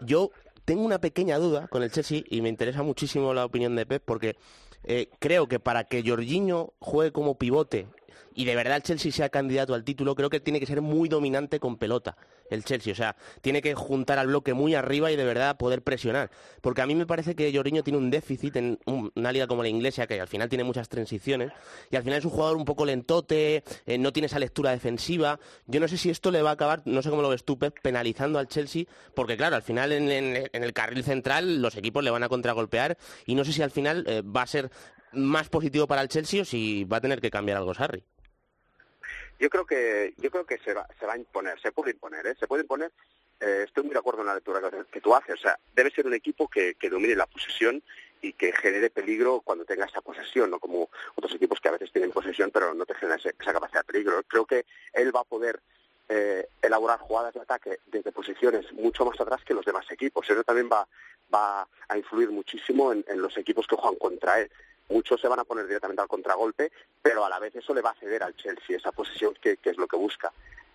[0.00, 0.30] Yo
[0.64, 4.02] tengo una pequeña duda con el Chelsea y me interesa muchísimo la opinión de Pep
[4.04, 4.36] porque
[4.82, 7.86] eh, creo que para que Jorginho juegue como pivote
[8.34, 11.08] y de verdad el Chelsea sea candidato al título, creo que tiene que ser muy
[11.08, 12.16] dominante con pelota
[12.50, 12.92] el Chelsea.
[12.92, 16.30] O sea, tiene que juntar al bloque muy arriba y de verdad poder presionar.
[16.60, 19.68] Porque a mí me parece que Jorginho tiene un déficit en una liga como la
[19.68, 21.52] inglesa, que al final tiene muchas transiciones,
[21.90, 25.38] y al final es un jugador un poco lentote, eh, no tiene esa lectura defensiva.
[25.66, 27.58] Yo no sé si esto le va a acabar, no sé cómo lo ves tú,
[27.58, 30.12] Pep, penalizando al Chelsea, porque claro, al final en
[30.52, 32.96] el carril central los equipos le van a contragolpear,
[33.26, 34.70] y no sé si al final eh, va a ser
[35.16, 38.04] más positivo para el Chelsea o si va a tener que cambiar algo Sarri
[39.38, 42.26] yo creo que yo creo que se va, se va a imponer, se puede imponer,
[42.26, 42.36] ¿eh?
[42.38, 42.92] se puede imponer.
[43.40, 45.34] Eh, estoy muy de acuerdo en la lectura que, que, tú haces.
[45.34, 47.82] O sea, debe ser un equipo que, domine la posesión
[48.22, 51.92] y que genere peligro cuando tenga esa posesión, no como otros equipos que a veces
[51.92, 54.22] tienen posesión pero no te generan esa capacidad de peligro.
[54.28, 55.60] Creo que él va a poder
[56.08, 60.30] eh, elaborar jugadas de ataque desde posiciones mucho más atrás que los demás equipos.
[60.30, 60.86] Eso también va,
[61.34, 64.50] va a influir muchísimo en los equipos que juegan contra él
[64.88, 67.90] muchos se van a poner directamente al contragolpe, pero a la vez eso le va
[67.90, 70.32] a ceder al Chelsea, esa posición que, es lo que busca.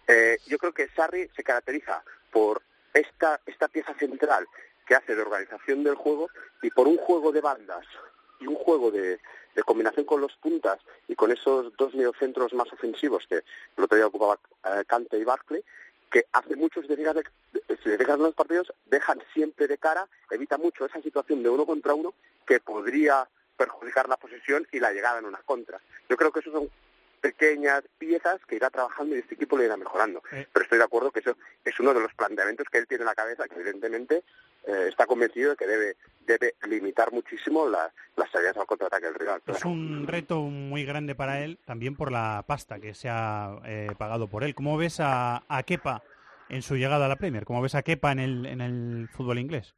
[0.08, 2.62] Eh, yo creo que Sarri se caracteriza por
[2.94, 4.48] esta, esta pieza central
[4.88, 6.30] que hace de organización del juego
[6.62, 7.86] y por un juego de bandas
[8.40, 9.20] y un juego de,
[9.56, 13.44] de combinación con los puntas y con esos dos mediocentros más ofensivos que
[13.78, 15.64] el otro día ocupaba eh, Kante y Barkley,
[16.10, 20.86] que hace muchos de, de, de, dejan los partidos, dejan siempre de cara, evita mucho
[20.86, 22.14] esa situación de uno contra uno
[22.48, 23.28] que podría
[23.60, 25.80] perjudicar la posesión y la llegada en una contra.
[26.10, 26.70] Yo creo que eso son
[27.20, 30.24] pequeñas piezas que irá trabajando y este equipo le irá mejorando.
[30.32, 30.48] Eh.
[30.54, 33.08] Pero estoy de acuerdo que eso es uno de los planteamientos que él tiene en
[33.08, 34.24] la cabeza, que evidentemente
[34.64, 39.16] eh, está convencido de que debe, debe limitar muchísimo la, las salidas al contraataque del
[39.16, 39.42] rival.
[39.48, 43.90] Es un reto muy grande para él, también por la pasta que se ha eh,
[43.98, 44.56] pagado por él.
[44.56, 46.02] ¿Cómo ves a, a Kepa
[46.48, 47.44] en su llegada a la Premier?
[47.44, 49.76] ¿Cómo ves a Kepa en el, en el fútbol inglés?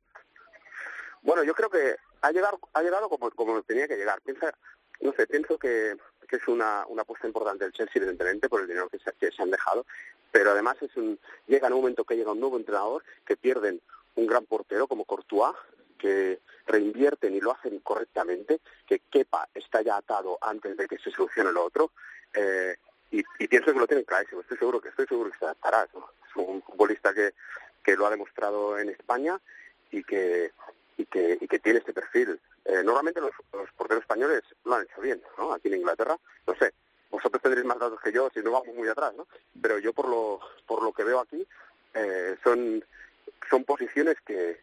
[1.24, 4.22] Bueno, yo creo que ha llegado, ha llegado como, como tenía que llegar.
[5.02, 5.98] No sé, pienso que,
[6.30, 9.86] es una, una apuesta importante del Chelsea, evidentemente, por el dinero que se, han dejado,
[10.32, 13.82] pero además es un, llega en un momento que llega un nuevo entrenador, que pierden
[14.16, 15.56] un gran portero como Courtois,
[15.98, 21.12] que reinvierten y lo hacen correctamente, que Kepa está ya atado antes de que se
[21.12, 21.92] solucione lo otro,
[22.34, 22.78] eh,
[23.12, 26.36] y, pienso que lo tienen clarísimo, estoy seguro que estoy seguro que se adaptará, es
[26.36, 27.34] un futbolista que,
[27.84, 29.40] que lo ha demostrado en España
[29.92, 30.54] y que
[30.98, 32.40] y que, y que tiene este perfil.
[32.66, 33.32] Eh, normalmente los,
[33.76, 35.54] porteros españoles lo han hecho bien, ¿no?
[35.54, 36.74] Aquí en Inglaterra, no sé,
[37.10, 39.28] vosotros tendréis más datos que yo si no vamos muy atrás, ¿no?
[39.62, 41.46] Pero yo por lo, por lo que veo aquí,
[41.94, 42.84] eh, son,
[43.50, 44.62] son posiciones que,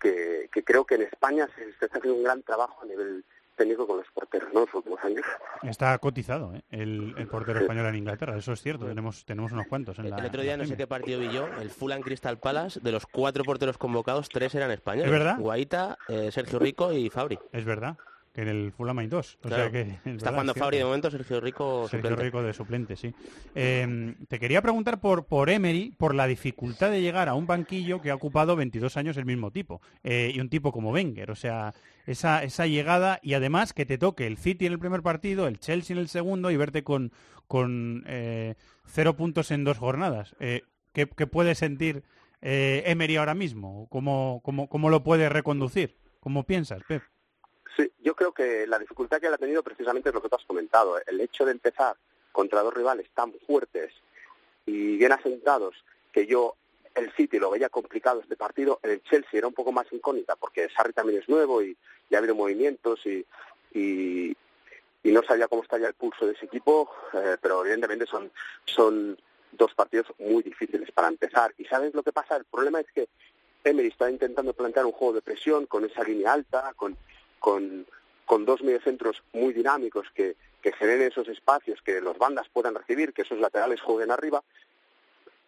[0.00, 3.24] que, que creo que en España se, se está haciendo un gran trabajo a nivel
[3.60, 4.60] técnico con los porteros ¿no?
[4.60, 5.26] los últimos años.
[5.62, 6.62] Está cotizado ¿eh?
[6.70, 7.64] el, el, portero sí.
[7.64, 9.98] español en Inglaterra, eso es cierto, tenemos, tenemos unos cuantos.
[9.98, 12.38] En el, la, el otro día no sé qué partido vi yo, el Fulham Crystal
[12.38, 15.12] Palace, de los cuatro porteros convocados, tres eran españoles.
[15.12, 15.38] ¿Es verdad?
[15.38, 17.38] Guaita, eh, Sergio Rico y Fabri.
[17.52, 17.98] Es verdad
[18.32, 19.38] que en el Fulham hay dos.
[19.42, 19.62] O claro.
[19.64, 22.24] sea que, Está verdad, jugando Fabri de momento, Sergio Rico Sergio suplente.
[22.24, 23.14] Rico de suplente, sí.
[23.54, 28.00] Eh, te quería preguntar por, por Emery, por la dificultad de llegar a un banquillo
[28.00, 29.80] que ha ocupado 22 años el mismo tipo.
[30.04, 31.74] Eh, y un tipo como Wenger, o sea,
[32.06, 35.58] esa, esa llegada y además que te toque el City en el primer partido, el
[35.58, 37.12] Chelsea en el segundo y verte con,
[37.46, 40.34] con eh, cero puntos en dos jornadas.
[40.40, 40.62] Eh,
[40.92, 42.04] ¿qué, ¿qué, puede sentir
[42.42, 43.86] eh, Emery ahora mismo?
[43.90, 45.96] ¿Cómo, cómo, ¿Cómo lo puede reconducir?
[46.20, 47.02] ¿Cómo piensas, Pep?
[48.02, 50.44] Yo creo que la dificultad que él ha tenido precisamente es lo que tú has
[50.44, 51.00] comentado.
[51.06, 51.96] El hecho de empezar
[52.32, 53.92] contra dos rivales tan fuertes
[54.66, 55.74] y bien asentados
[56.12, 56.56] que yo
[56.94, 60.68] el City lo veía complicado este partido, el Chelsea era un poco más incógnita porque
[60.70, 61.76] Sarri también es nuevo y
[62.08, 63.24] ya ha habido movimientos y,
[63.72, 64.36] y,
[65.02, 68.30] y no sabía cómo estaría el pulso de ese equipo, eh, pero evidentemente son,
[68.64, 69.16] son
[69.52, 71.54] dos partidos muy difíciles para empezar.
[71.58, 72.36] ¿Y sabes lo que pasa?
[72.36, 73.08] El problema es que
[73.64, 76.96] Emery está intentando plantear un juego de presión con esa línea alta, con,
[77.40, 77.86] con,
[78.24, 83.12] con dos mediocentros muy dinámicos que, que generen esos espacios, que los bandas puedan recibir,
[83.12, 84.44] que esos laterales jueguen arriba,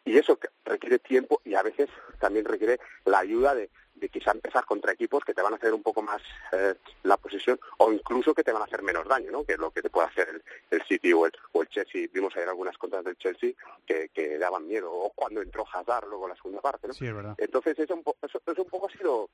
[0.05, 4.65] y eso requiere tiempo y a veces también requiere la ayuda de, de quizá empezar
[4.65, 6.21] contra equipos que te van a hacer un poco más
[6.51, 6.75] eh,
[7.05, 9.45] la posesión o incluso que te van a hacer menos daño, ¿no?
[9.45, 12.09] Que es lo que te puede hacer el, el City o el, o el Chelsea.
[12.13, 13.53] Vimos ayer algunas contras del Chelsea
[13.87, 16.95] que, que daban miedo o cuando entró Hazard luego la segunda parte, ¿no?
[16.95, 17.37] Sí, es verdad.
[17.39, 19.31] Entonces eso eso, eso un poco ha sido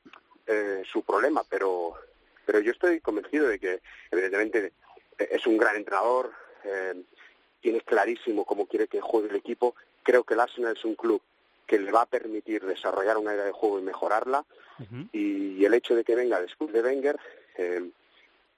[0.46, 1.94] eh, su problema, pero
[2.48, 4.72] pero yo estoy convencido de que evidentemente
[5.18, 6.32] es un gran entrenador,
[6.64, 6.94] eh,
[7.60, 9.74] tiene clarísimo cómo quiere que juegue el equipo.
[10.02, 11.20] Creo que el Arsenal es un club
[11.66, 14.46] que le va a permitir desarrollar una idea de juego y mejorarla.
[15.12, 17.18] y, y el hecho de que venga después de Wenger
[17.58, 17.90] eh,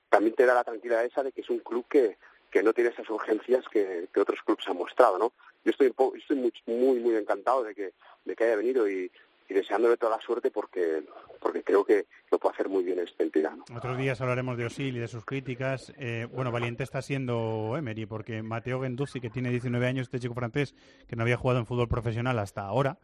[0.08, 2.16] también te da la tranquilidad esa de que es un club que,
[2.48, 5.32] que no tiene esas urgencias que, que otros clubes han mostrado, ¿no?
[5.64, 7.92] Yo estoy, estoy muy, muy, muy encantado de que,
[8.24, 9.10] de que haya venido y,
[9.50, 11.02] y deseándole toda la suerte porque,
[11.40, 13.64] porque creo que lo puede hacer muy bien este tirano.
[13.76, 15.92] Otros días hablaremos de Osil y de sus críticas.
[15.98, 20.34] Eh, bueno, valiente está siendo Emery, porque Mateo Genduzzi, que tiene 19 años, este chico
[20.34, 20.74] francés,
[21.08, 22.98] que no había jugado en fútbol profesional hasta ahora,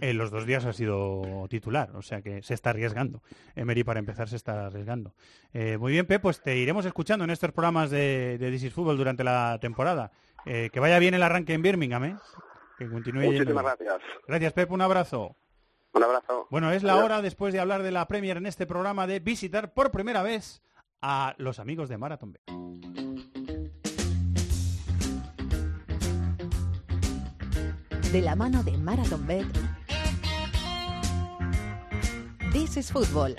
[0.00, 3.22] en los dos días ha sido titular, o sea que se está arriesgando.
[3.54, 5.14] Emery, para empezar, se está arriesgando.
[5.52, 8.74] Eh, muy bien, Pep, pues te iremos escuchando en estos programas de, de This is
[8.74, 10.10] Fútbol durante la temporada.
[10.46, 12.16] Eh, que vaya bien el arranque en Birmingham, ¿eh?
[12.76, 14.02] Que continúe Muchísimas gracias.
[14.26, 15.36] Gracias, Pep, un abrazo.
[15.96, 16.46] Un abrazo.
[16.50, 17.04] Bueno, es la Adiós.
[17.06, 20.62] hora, después de hablar de la Premier en este programa, de visitar por primera vez
[21.00, 22.42] a los amigos de Marathon Bet.
[28.12, 29.46] De la mano de Marathon Bet.
[32.52, 33.34] This is Football.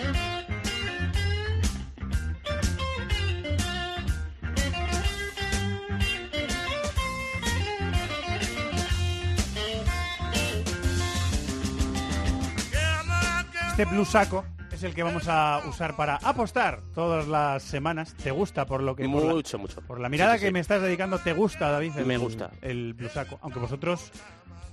[13.77, 18.15] Este blue saco es el que vamos a usar para apostar todas las semanas.
[18.15, 19.81] ¿Te gusta por lo que por la- Mucho, mucho.
[19.81, 20.53] Por la mirada Sí, sí, que sí.
[20.53, 21.91] me estás dedicando, ¿te gusta, David?
[21.95, 22.49] el- Me gusta.
[22.63, 23.37] El blue saco.
[23.43, 24.11] Aunque vosotros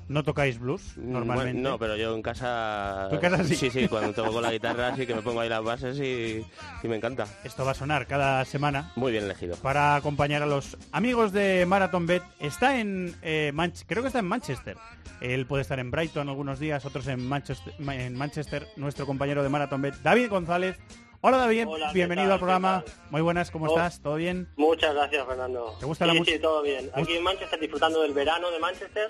[0.09, 1.53] no tocáis blues normalmente.
[1.53, 3.07] Bueno, no, pero yo en casa...
[3.11, 3.57] ¿Tú en casa sí?
[3.57, 6.45] Sí, sí, cuando toco con la guitarra sí que me pongo ahí las bases y,
[6.83, 7.27] y me encanta.
[7.45, 8.93] Esto va a sonar cada semana.
[8.97, 9.57] Muy bien elegido.
[9.57, 12.23] Para acompañar a los amigos de Marathon Bet.
[12.41, 14.77] Está en eh, Manch- creo que está en Manchester.
[15.21, 19.49] Él puede estar en Brighton algunos días, otros en Manchester, en Manchester nuestro compañero de
[19.49, 20.77] Marathon Bet, David González.
[21.23, 22.33] Hola David, Hola, ¿qué bienvenido tal?
[22.33, 22.83] al programa.
[22.85, 23.69] ¿Qué Muy buenas, ¿cómo Oh.
[23.69, 24.01] estás?
[24.03, 24.47] ¿Todo bien?
[24.57, 25.75] Muchas gracias, Fernando.
[25.81, 26.37] ¿Te gusta sí, la música?
[26.37, 26.91] Sí, todo bien.
[26.93, 29.09] Aquí en Manchester disfrutando del verano de Manchester.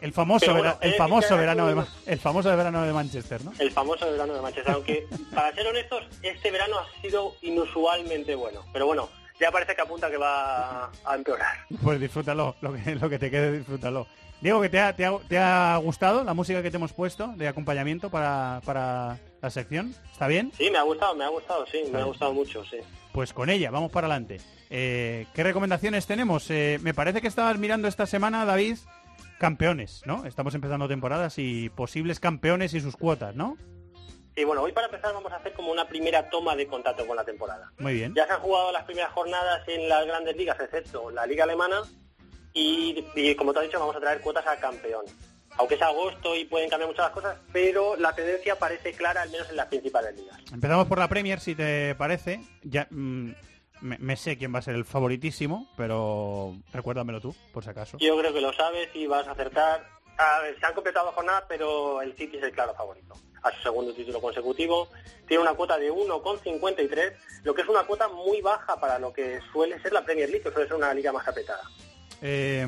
[0.00, 3.52] El famoso, vera- el eh, famoso verano de el famoso verano de Manchester, ¿no?
[3.58, 4.74] El famoso verano de Manchester.
[4.74, 8.64] Aunque, para ser honestos, este verano ha sido inusualmente bueno.
[8.72, 9.08] Pero bueno,
[9.40, 11.56] ya parece que apunta que va a, empeorar.
[11.82, 14.06] Pues disfrútalo, lo que, lo que te quede, disfrútalo.
[14.40, 17.32] Diego, que te ha, te, ha, te ha gustado la música que te hemos puesto
[17.36, 19.94] de acompañamiento para, para la sección?
[20.12, 20.52] ¿Está bien?
[20.56, 22.76] Sí, me ha gustado, me ha gustado, sí, me ha gustado mucho, sí.
[23.12, 24.40] Pues con ella, vamos para adelante.
[24.70, 26.48] Eh, ¿Qué recomendaciones tenemos?
[26.50, 28.76] Eh, me parece que estabas mirando esta semana, David,
[29.38, 30.26] campeones, ¿no?
[30.26, 33.56] Estamos empezando temporadas y posibles campeones y sus cuotas, ¿no?
[34.36, 37.16] Y bueno, hoy para empezar vamos a hacer como una primera toma de contacto con
[37.16, 37.72] la temporada.
[37.78, 38.14] Muy bien.
[38.14, 41.82] Ya se han jugado las primeras jornadas en las grandes ligas, excepto la liga alemana,
[42.52, 45.04] y, y como te has dicho, vamos a traer cuotas a campeón.
[45.56, 49.30] Aunque es agosto y pueden cambiar muchas las cosas, pero la tendencia parece clara, al
[49.30, 50.38] menos en las principales ligas.
[50.52, 52.40] Empezamos por la Premier, si te parece.
[52.62, 53.32] Ya mm,
[53.80, 57.98] me, me sé quién va a ser el favoritísimo, pero recuérdamelo tú, por si acaso.
[57.98, 59.86] Yo creo que lo sabes y vas a acertar.
[60.18, 63.14] A ver, se han completado jornadas, pero el City es el claro favorito.
[63.44, 64.88] A su segundo título consecutivo.
[65.28, 67.12] Tiene una cuota de 1,53,
[67.44, 70.42] lo que es una cuota muy baja para lo que suele ser la Premier League,
[70.42, 71.62] que suele ser una liga más apretada.
[72.20, 72.66] Eh,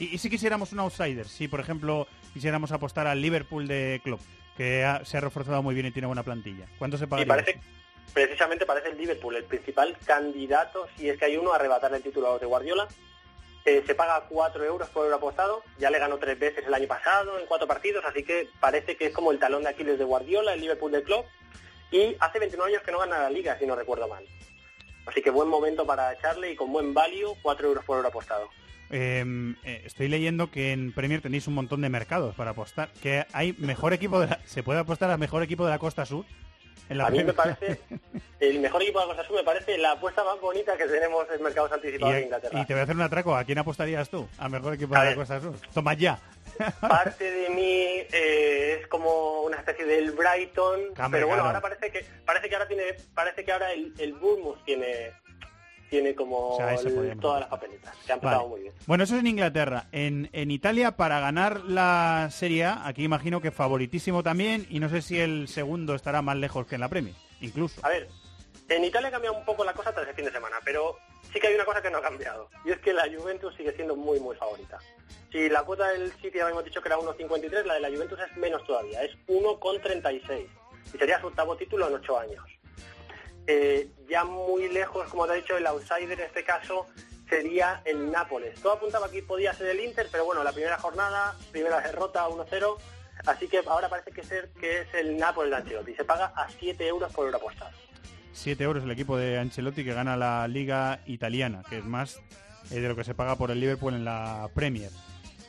[0.00, 4.18] y, y si quisiéramos un outsider, si por ejemplo quisiéramos apostar al Liverpool de Club,
[4.56, 7.22] que ha- se ha reforzado muy bien y tiene buena plantilla, ¿cuánto se paga?
[8.12, 12.02] Precisamente parece el Liverpool el principal candidato, si es que hay uno, a arrebatarle el
[12.02, 12.88] título a los de Guardiola.
[13.64, 17.38] Se paga 4 euros por euro apostado, ya le ganó tres veces el año pasado
[17.38, 20.54] en cuatro partidos, así que parece que es como el talón de Aquiles de Guardiola,
[20.54, 21.24] el Liverpool del club.
[21.92, 24.24] Y hace 29 años que no gana la liga, si no recuerdo mal.
[25.06, 28.48] Así que buen momento para echarle y con buen value, 4 euros por euro apostado.
[28.90, 29.24] Eh,
[29.64, 33.52] eh, estoy leyendo que en Premier tenéis un montón de mercados para apostar, que hay
[33.58, 36.24] mejor equipo de la- se puede apostar al mejor equipo de la Costa Sur.
[36.90, 37.80] A mí me parece,
[38.40, 41.26] el mejor equipo de la Costa Sur me parece la apuesta más bonita que tenemos
[41.34, 42.60] en mercados anticipados de Inglaterra.
[42.60, 44.28] y te voy a hacer un atraco, ¿a quién apostarías tú?
[44.38, 45.14] Al mejor equipo A de.
[45.14, 45.54] Costa Sur.
[45.72, 46.18] Toma ya.
[46.80, 50.80] parte de mí eh, es como una especie del Brighton
[51.10, 51.44] pero bueno claro.
[51.44, 52.82] ahora parece que parece que ahora tiene
[53.14, 55.12] parece que ahora el, el Bournemouth tiene
[55.92, 58.48] tiene como O sea, ese el- podríamos todas las papeletas que ha empezado Vale.
[58.50, 59.88] muy bien Bueno, eso es en Inglaterra.
[59.92, 64.88] En, en Italia, para ganar la Serie A, aquí imagino que favoritísimo también, y no
[64.88, 67.84] sé si el segundo estará más lejos que en la Premier, incluso.
[67.84, 68.08] a ver
[68.70, 70.96] En Italia ha cambiado un poco la cosa tras el fin de semana, pero
[71.30, 72.48] sí que hay una cosa que no ha cambiado.
[72.64, 74.78] Y es que la Juventus sigue siendo muy, muy favorita.
[75.30, 78.34] Si la cuota del City habíamos dicho que era 1,53, la de la Juventus es
[78.38, 80.46] menos todavía, es 1,36.
[80.94, 82.44] Y sería su octavo título en ocho años.
[83.46, 86.86] Eh, ya muy lejos, como te he dicho, el outsider en este caso
[87.28, 88.60] sería el Nápoles.
[88.60, 92.76] Todo apuntaba que podía ser el Inter, pero bueno, la primera jornada, primera derrota 1-0,
[93.26, 95.94] así que ahora parece que, ser, que es el Nápoles de Ancelotti.
[95.94, 97.70] Se paga a 7 euros por euro apostado.
[98.32, 102.20] 7 euros el equipo de Ancelotti que gana la liga italiana, que es más
[102.70, 104.90] eh, de lo que se paga por el Liverpool en la Premier.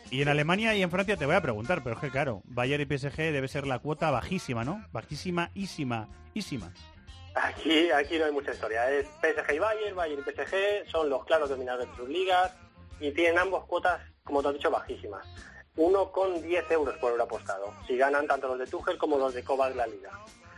[0.09, 2.83] Y en Alemania y en Francia te voy a preguntar, pero es que claro, Bayern
[2.83, 4.85] y PSG debe ser la cuota bajísima, ¿no?
[4.91, 6.71] Bajísima, ísima, ísima.
[7.35, 8.89] Aquí, aquí no hay mucha historia.
[8.91, 12.51] Es PSG y Bayern, Bayern y PSG son los claros dominadores de sus ligas
[12.99, 15.25] y tienen ambos cuotas, como te has dicho, bajísimas.
[15.75, 17.73] Uno con 10 euros por euro apostado.
[17.87, 20.11] Si ganan tanto los de Tuchel como los de Kovac la liga.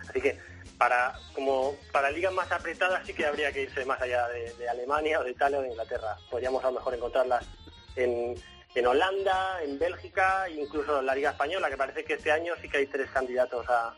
[0.10, 0.38] Así que
[0.78, 5.22] para como para ligas más apretadas sí que habría que irse más allá de, Alemania
[5.22, 6.18] o de Italia o de Inglaterra.
[6.30, 7.46] Podríamos a lo mejor encontrarlas
[7.96, 8.36] en,
[8.76, 12.68] en Holanda, en Bélgica, incluso en la Liga Española, que parece que este año sí
[12.68, 13.96] que hay tres candidatos a,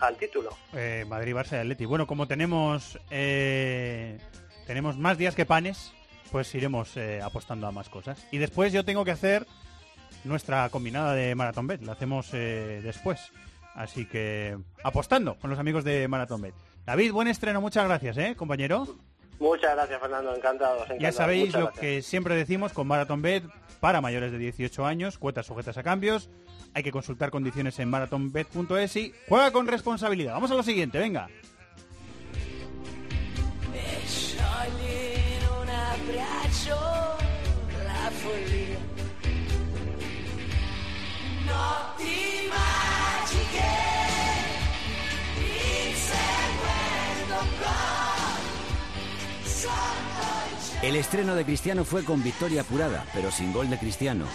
[0.00, 0.50] al título.
[0.74, 1.84] Eh, Madrid, Barça y Atleti.
[1.84, 4.18] Bueno, como tenemos eh,
[4.66, 5.92] tenemos más días que panes,
[6.32, 8.26] pues iremos eh, apostando a más cosas.
[8.32, 9.46] Y después yo tengo que hacer
[10.24, 11.82] nuestra combinada de Marathon Bet.
[11.82, 13.32] La hacemos eh, después.
[13.74, 16.54] Así que apostando con los amigos de Marathon Bet.
[16.84, 17.60] David, buen estreno.
[17.60, 18.86] Muchas gracias, ¿eh, compañero?
[19.38, 20.34] Muchas gracias, Fernando.
[20.34, 20.76] Encantado.
[20.76, 20.98] encantado.
[21.00, 21.80] Ya sabéis Muchas lo gracias.
[21.80, 23.44] que siempre decimos con Marathon Bet
[23.80, 26.30] para mayores de 18 años, cuotas sujetas a cambios.
[26.76, 30.34] Hay que consultar condiciones en marathonbet.es y juega con responsabilidad.
[30.34, 31.26] Vamos a lo siguiente, venga.
[50.82, 54.26] El estreno de Cristiano fue con victoria apurada, pero sin gol de Cristiano.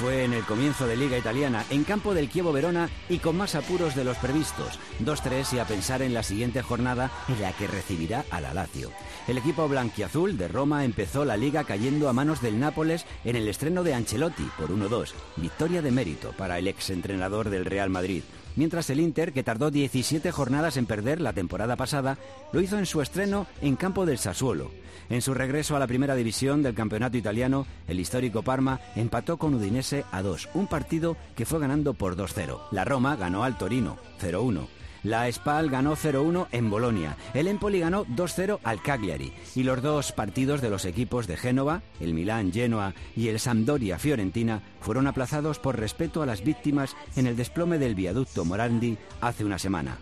[0.00, 3.54] Fue en el comienzo de Liga Italiana, en campo del Chievo Verona y con más
[3.54, 4.78] apuros de los previstos.
[5.04, 8.92] 2-3 y a pensar en la siguiente jornada en la que recibirá a la Lazio.
[9.28, 13.46] El equipo blanquiazul de Roma empezó la liga cayendo a manos del Nápoles en el
[13.46, 15.10] estreno de Ancelotti por 1-2.
[15.36, 18.22] Victoria de mérito para el exentrenador del Real Madrid.
[18.60, 22.18] Mientras el Inter, que tardó 17 jornadas en perder la temporada pasada,
[22.52, 24.70] lo hizo en su estreno en campo del Sassuolo.
[25.08, 29.54] En su regreso a la primera división del campeonato italiano, el histórico Parma empató con
[29.54, 32.60] Udinese a 2, un partido que fue ganando por 2-0.
[32.70, 34.68] La Roma ganó al Torino, 0-1.
[35.02, 37.16] La Spal ganó 0-1 en Bolonia.
[37.34, 39.32] El Empoli ganó 2-0 al Cagliari.
[39.54, 43.98] Y los dos partidos de los equipos de Génova, el Milán Genoa y el Sampdoria
[43.98, 49.44] Fiorentina fueron aplazados por respeto a las víctimas en el desplome del viaducto Morandi hace
[49.44, 49.98] una semana.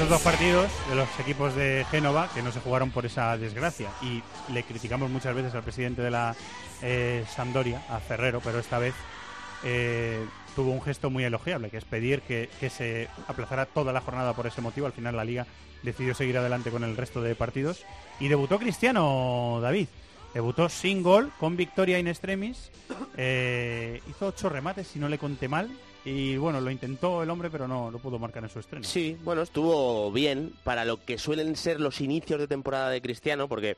[0.00, 3.90] Esos dos partidos de los equipos de Génova que no se jugaron por esa desgracia.
[4.00, 6.34] Y le criticamos muchas veces al presidente de la
[6.80, 8.94] eh, Sampdoria, a Ferrero, pero esta vez
[9.62, 10.24] eh,
[10.56, 14.32] tuvo un gesto muy elogiable, que es pedir que, que se aplazara toda la jornada
[14.32, 14.86] por ese motivo.
[14.86, 15.46] Al final la liga
[15.82, 17.84] decidió seguir adelante con el resto de partidos.
[18.20, 19.88] Y debutó Cristiano David.
[20.32, 22.70] Debutó sin gol, con victoria in extremis.
[23.18, 25.68] Eh, hizo ocho remates, si no le conté mal.
[26.04, 28.84] Y bueno, lo intentó el hombre, pero no lo pudo marcar en su estreno.
[28.84, 33.48] Sí, bueno, estuvo bien para lo que suelen ser los inicios de temporada de Cristiano,
[33.48, 33.76] porque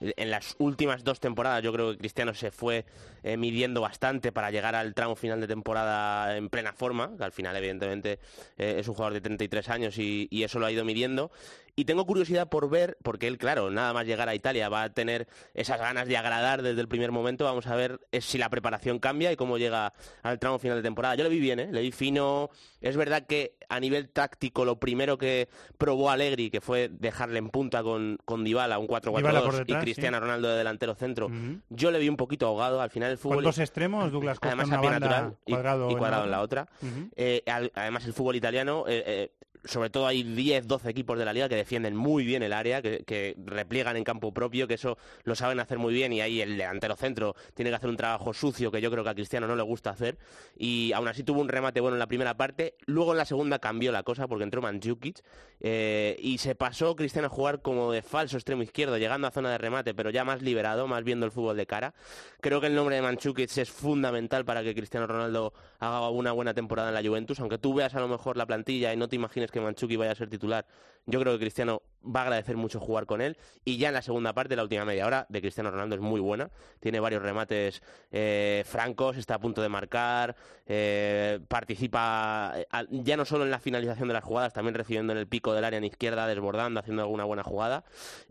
[0.00, 2.84] en las últimas dos temporadas yo creo que Cristiano se fue
[3.22, 7.32] eh, midiendo bastante para llegar al tramo final de temporada en plena forma, que al
[7.32, 8.18] final evidentemente
[8.58, 11.30] eh, es un jugador de 33 años y, y eso lo ha ido midiendo.
[11.78, 14.90] Y tengo curiosidad por ver, porque él, claro, nada más llegar a Italia va a
[14.94, 17.44] tener esas ganas de agradar desde el primer momento.
[17.44, 20.82] Vamos a ver eh, si la preparación cambia y cómo llega al tramo final de
[20.82, 21.16] temporada.
[21.16, 21.68] Yo le vi bien, ¿eh?
[21.70, 22.48] le vi fino.
[22.80, 27.50] Es verdad que a nivel táctico lo primero que probó Allegri, que fue dejarle en
[27.50, 30.20] punta con, con Dybala, un Dybala por 4-4-2 y Cristiano sí.
[30.22, 31.30] Ronaldo de delantero centro,
[31.68, 32.80] yo le vi un poquito ahogado.
[32.80, 33.36] Al final el fútbol...
[33.36, 36.68] Con dos extremos, Douglas Costa Además una banda, natural cuadrado, y cuadrado en la otra.
[37.16, 39.32] Eh, al- además el fútbol italiano, eh,
[39.66, 42.82] sobre todo hay 10, 12 equipos de la liga que defienden muy bien el área,
[42.82, 46.56] que, repliegan en campo propio, que eso lo saben hacer muy bien y ahí el
[46.56, 49.56] delantero centro tiene que hacer un trabajo sucio que yo creo que a Cristiano no
[49.56, 50.18] le gusta hacer
[50.56, 53.58] y aún así tuvo un remate bueno en la primera parte, luego en la segunda
[53.58, 55.22] cambió la cosa porque entró Mandzukic
[55.60, 59.50] eh, y se pasó Cristiano a jugar como de falso extremo izquierdo, llegando a zona
[59.50, 61.94] de remate, pero ya más liberado, más viendo el fútbol de cara.
[62.40, 66.54] Creo que el nombre de Mandzukic es fundamental para que Cristiano Ronaldo haga una buena
[66.54, 69.16] temporada en la Juventus, aunque tú veas a lo mejor la plantilla y no te
[69.16, 70.66] imagines que Mandzukic vaya a ser titular.
[71.06, 73.36] Yo creo que Cristiano va a agradecer mucho jugar con él.
[73.64, 76.20] Y ya en la segunda parte, la última media hora de Cristiano Ronaldo es muy
[76.20, 76.50] buena,
[76.80, 80.36] tiene varios remates eh, francos, está a punto de marcar,
[80.66, 85.18] eh, participa eh, ya no solo en la finalización de las jugadas, también recibiendo en
[85.18, 87.84] el pico del área en izquierda, desbordando, haciendo alguna buena jugada.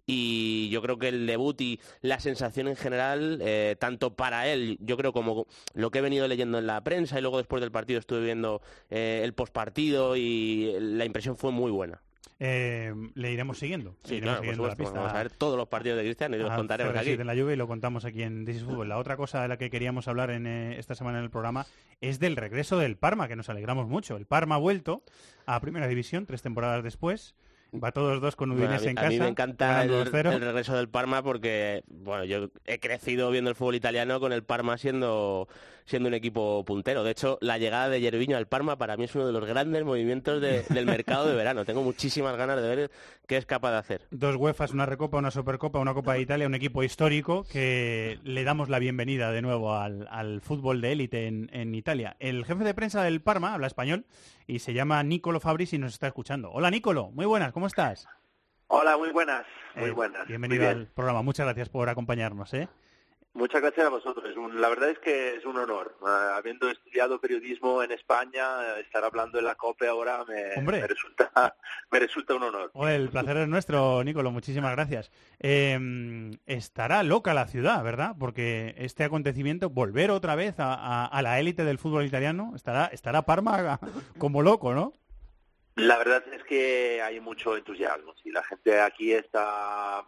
[0.05, 3.41] Y yo creo que el debut y la sensación en general,
[3.79, 7.21] tanto para él, yo creo como lo que he venido leyendo en la prensa y
[7.21, 12.01] luego después del partido estuve viendo el postpartido y la impresión fue muy buena.
[12.39, 13.95] Eh, le iremos siguiendo.
[14.03, 14.41] Sí, claro,
[14.77, 17.11] Vamos a ver todos los partidos de Cristiano y los contaremos aquí.
[17.11, 18.89] en la lluvia y lo contamos aquí en This Fútbol.
[18.89, 21.65] La otra cosa de la que queríamos hablar en eh, esta semana en el programa
[22.01, 24.17] es del regreso del Parma, que nos alegramos mucho.
[24.17, 25.03] El Parma ha vuelto
[25.45, 27.35] a Primera División tres temporadas después.
[27.73, 29.07] Va todos dos con Udinese en casa.
[29.07, 33.55] A mí me encanta el, regreso del Parma porque, bueno, yo he crecido viendo el
[33.55, 35.47] fútbol italiano con el Parma siendo
[35.85, 37.03] siendo un equipo puntero.
[37.03, 39.83] De hecho, la llegada de Yerviño al Parma para mí es uno de los grandes
[39.85, 41.65] movimientos del mercado de verano.
[41.65, 42.91] Tengo muchísimas ganas de ver
[43.27, 44.01] qué es capaz de hacer.
[44.11, 48.43] Dos UEFAs, una Recopa, una Supercopa, una Copa de Italia, un equipo histórico que le
[48.43, 52.15] damos la bienvenida de nuevo al, fútbol de élite en, Italia.
[52.19, 54.05] El jefe de prensa del Parma habla español
[54.47, 56.51] y se llama Nicolo Fabris y nos está escuchando.
[56.51, 58.07] Hola Nicolo, muy buenas, ¿cómo estás?
[58.67, 60.27] Hola, muy buenas, muy eh, buenas.
[60.27, 62.53] Bienvenido al programa, muchas gracias por acompañarnos.
[62.53, 62.67] ¿eh?
[63.35, 64.33] Muchas gracias a vosotros.
[64.53, 65.97] La verdad es que es un honor.
[66.01, 70.55] Ah, habiendo estudiado periodismo en España, estar hablando en la COPE ahora me,
[70.87, 71.53] resulta,
[71.91, 72.71] me resulta un honor.
[72.87, 74.31] el placer es nuestro, Nicolo.
[74.31, 75.11] Muchísimas gracias.
[75.39, 78.15] Em, estará loca la ciudad, ¿verdad?
[78.17, 83.81] Porque este acontecimiento, volver otra vez a, la élite del fútbol italiano, estará, estará Parma
[84.17, 84.93] como loco, ¿no?
[85.75, 88.13] La verdad es que hay mucho entusiasmo.
[88.23, 90.05] y la gente aquí está...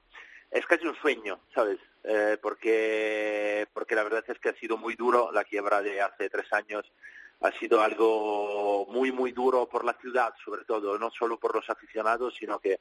[0.49, 1.78] Es casi un sueño, ¿sabes?
[2.10, 6.30] Eh, porque, porque la verdad es que ha sido muy duro la quiebra de hace
[6.30, 6.89] tres años.
[7.41, 11.70] Ha sido algo muy, muy duro por la ciudad, sobre todo, no solo por los
[11.70, 12.80] aficionados, sino que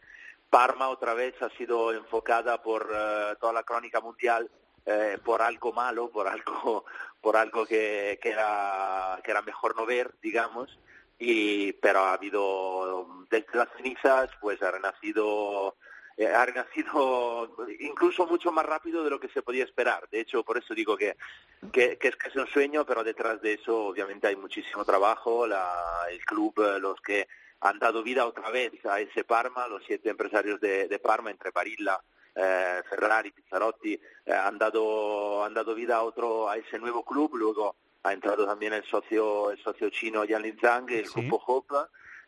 [0.49, 4.49] Parma otra vez ha sido enfocada por eh, toda la crónica mundial
[4.87, 6.85] eh, por algo malo, por algo,
[7.21, 10.79] por algo que, que, era, que era mejor no ver, digamos.
[11.19, 15.75] Y, pero ha habido, desde las cenizas, pues ha renacido
[16.19, 20.09] eh, ha nacido incluso mucho más rápido de lo que se podía esperar.
[20.11, 21.15] De hecho, por eso digo que,
[21.71, 25.47] que, es casi un sueño, pero detrás de eso obviamente hay muchísimo trabajo.
[25.47, 27.29] La, el club, eh, los que
[27.61, 32.01] han dado vida otra vez a ese Parma, los siete empresarios de, Parma, entre Barilla,
[32.35, 37.37] eh, Ferrari, Pizzarotti, han, dado, han dado vida a, otro, a ese nuevo club.
[37.37, 41.75] Luego ha entrado también el socio, el socio chino Yan Linzhang, el grupo Hope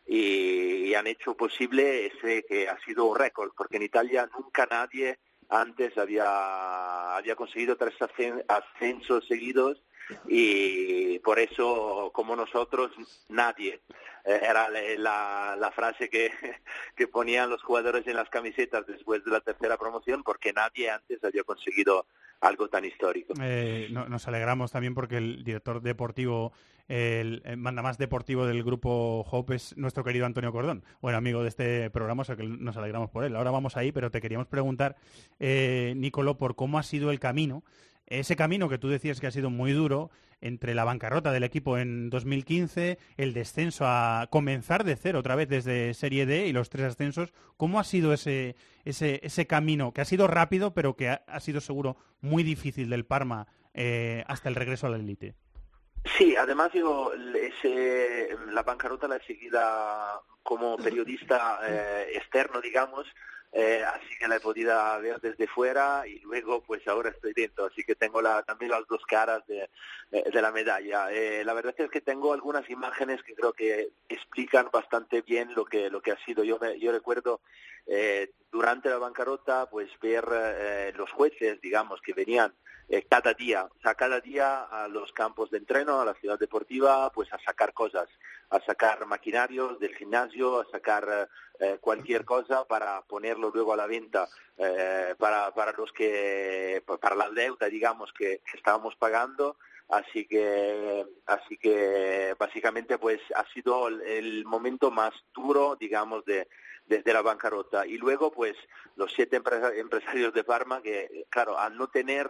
[0.09, 5.97] y, han hecho posible ese que ha sido récord, porque en Italia nunca nadie antes
[5.97, 7.95] había, había conseguido tres
[8.47, 9.81] ascensos seguidos
[10.27, 12.91] y por eso, como nosotros,
[13.29, 13.81] nadie.
[14.25, 16.31] Eh, era la, la, frase que,
[16.95, 21.23] que ponían los jugadores en las camisetas después de la tercera promoción, porque nadie antes
[21.23, 22.07] había conseguido
[22.41, 23.33] algo tan histórico.
[23.41, 26.53] Eh, nos alegramos también porque el director deportivo,
[26.87, 31.49] el, manda más deportivo del grupo Hope es nuestro querido Antonio Cordón, bueno amigo de
[31.49, 33.35] este programa, o sea que nos alegramos por él.
[33.35, 34.95] Ahora vamos ahí, pero te queríamos preguntar,
[35.39, 37.63] eh, Nicolo, por cómo ha sido el camino
[38.09, 40.09] ese camino que tú decías que ha sido muy duro
[40.41, 45.49] entre la bancarrota del equipo en 2015, el descenso a comenzar de cero otra vez
[45.49, 48.55] desde Serie D y los tres ascensos, ¿cómo ha sido ese,
[48.85, 53.05] ese, ese camino que ha sido rápido pero que ha, sido seguro muy difícil del
[53.05, 55.35] Parma eh, hasta el regreso a la élite?
[56.17, 63.05] Sí, además yo ese, la bancarrota la he seguida como periodista eh, externo, digamos,
[63.51, 67.65] eh, así que la he podido ver desde fuera y luego pues ahora estoy dentro,
[67.65, 69.69] así que tengo la, también las dos caras de,
[70.11, 71.11] eh, de la medalla.
[71.11, 75.65] Eh, la verdad es que tengo algunas imágenes que creo que explican bastante bien lo
[75.65, 76.43] que, lo que ha sido.
[76.43, 77.41] Yo, yo recuerdo
[78.51, 82.53] durante la bancarrota pues ver los jueces, digamos, que venían
[83.07, 87.11] cada día, o sea, cada día a los campos de entreno, a la ciudad deportiva,
[87.11, 88.09] pues a sacar cosas,
[88.49, 91.29] a sacar maquinarios del gimnasio, a sacar
[91.59, 97.15] eh, cualquier cosa para ponerlo luego a la venta eh, para, para los que para
[97.15, 99.57] la deuda digamos que, estábamos pagando.
[99.89, 106.47] Así que así que básicamente pues ha sido el, momento más duro digamos de
[106.85, 107.85] desde la bancarrota.
[107.85, 108.55] Y luego pues
[108.95, 109.35] los siete
[109.75, 112.29] empresarios de Parma que claro al no tener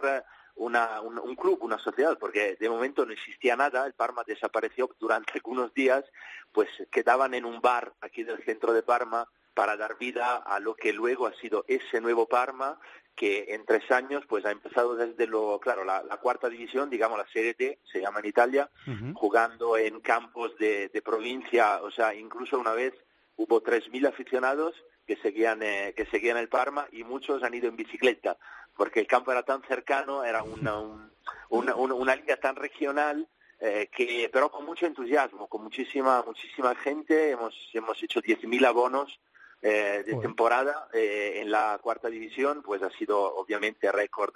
[0.56, 4.90] una, un, un, club, una sociedad, porque de momento no existía nada, el Parma desapareció
[4.98, 6.04] durante algunos días,
[6.52, 10.74] pues quedaban en un bar aquí del centro de Parma para dar vida a lo
[10.74, 12.78] que luego ha sido ese nuevo Parma
[13.14, 17.26] que en tres años pues ha empezado desde lo claro la, cuarta división digamos la
[17.26, 18.70] Serie D se llama en Italia
[19.14, 22.94] jugando en campos de, de provincia o sea incluso una vez
[23.36, 24.74] hubo 3.000 aficionados
[25.06, 28.38] que seguían eh, que seguían el Parma y muchos han ido en bicicleta
[28.80, 31.12] porque el campo era tan cercano, era una, un-
[31.50, 33.28] una, una- una liga tan regional
[33.60, 39.20] eh, que pero con mucho entusiasmo, con muchísima muchísima gente, hemos hemos hecho 10.000 abonos
[39.60, 44.34] eh, de temporada eh, en la cuarta división, pues ha sido obviamente récord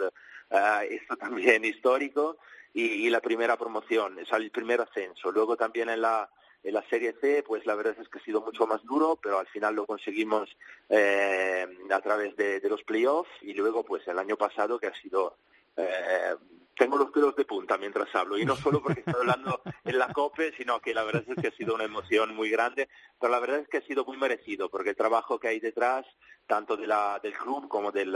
[0.51, 2.37] eh, esto también histórico
[2.75, 5.33] y, y la primera promoción, o sea, el primer ascenso.
[5.33, 6.29] Luego también en la
[6.65, 9.39] en la Serie C, pues la verdad es que ha sido mucho más duro, pero
[9.39, 10.49] al final lo conseguimos
[10.89, 15.37] eh, a través de, los playoffs y luego pues el año pasado que ha sido
[15.77, 16.35] eh,
[16.77, 20.13] tengo los pelos de punta mientras hablo y no solo porque estoy hablando en la
[20.13, 22.89] COPE, sino que la verdad es que ha sido una emoción muy grande,
[23.21, 26.05] pero la verdad es que ha sido muy merecido porque el trabajo que hay detrás,
[26.47, 28.15] tanto de la, del club como del,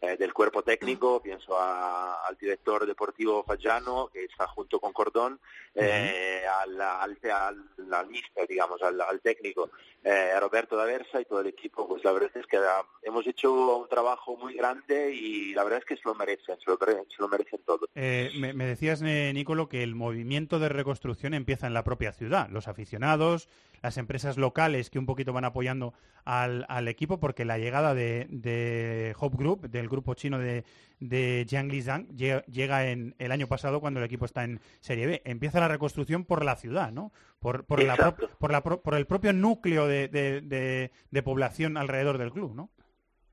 [0.00, 5.40] eh, del cuerpo técnico, pienso a- al director deportivo Fagiano, que está junto con Cordón,
[5.74, 9.70] eh, al, al, al, al mister, digamos, al, al técnico,
[10.02, 13.52] eh, Roberto D'Aversa y todo el equipo, pues la verdad es que ah, hemos hecho
[13.78, 17.16] un trabajo muy grande y la verdad es que se lo merecen, se lo, se
[17.22, 17.88] lo merecen todos.
[18.00, 22.12] Eh, me, me decías, eh, Nicolo, que el movimiento de reconstrucción empieza en la propia
[22.12, 22.48] ciudad.
[22.48, 23.48] Los aficionados,
[23.82, 25.94] las empresas locales que un poquito van apoyando
[26.24, 30.64] al, al equipo, porque la llegada de, de Hope Group, del grupo chino de,
[31.00, 35.06] de Jiangli Zhang, lle- llega en el año pasado cuando el equipo está en Serie
[35.08, 35.22] B.
[35.24, 37.10] Empieza la reconstrucción por la ciudad, ¿no?
[37.40, 42.18] Por, por, la pro- por, la pro- por el propio núcleo de- de población alrededor
[42.18, 42.70] del club, ¿no?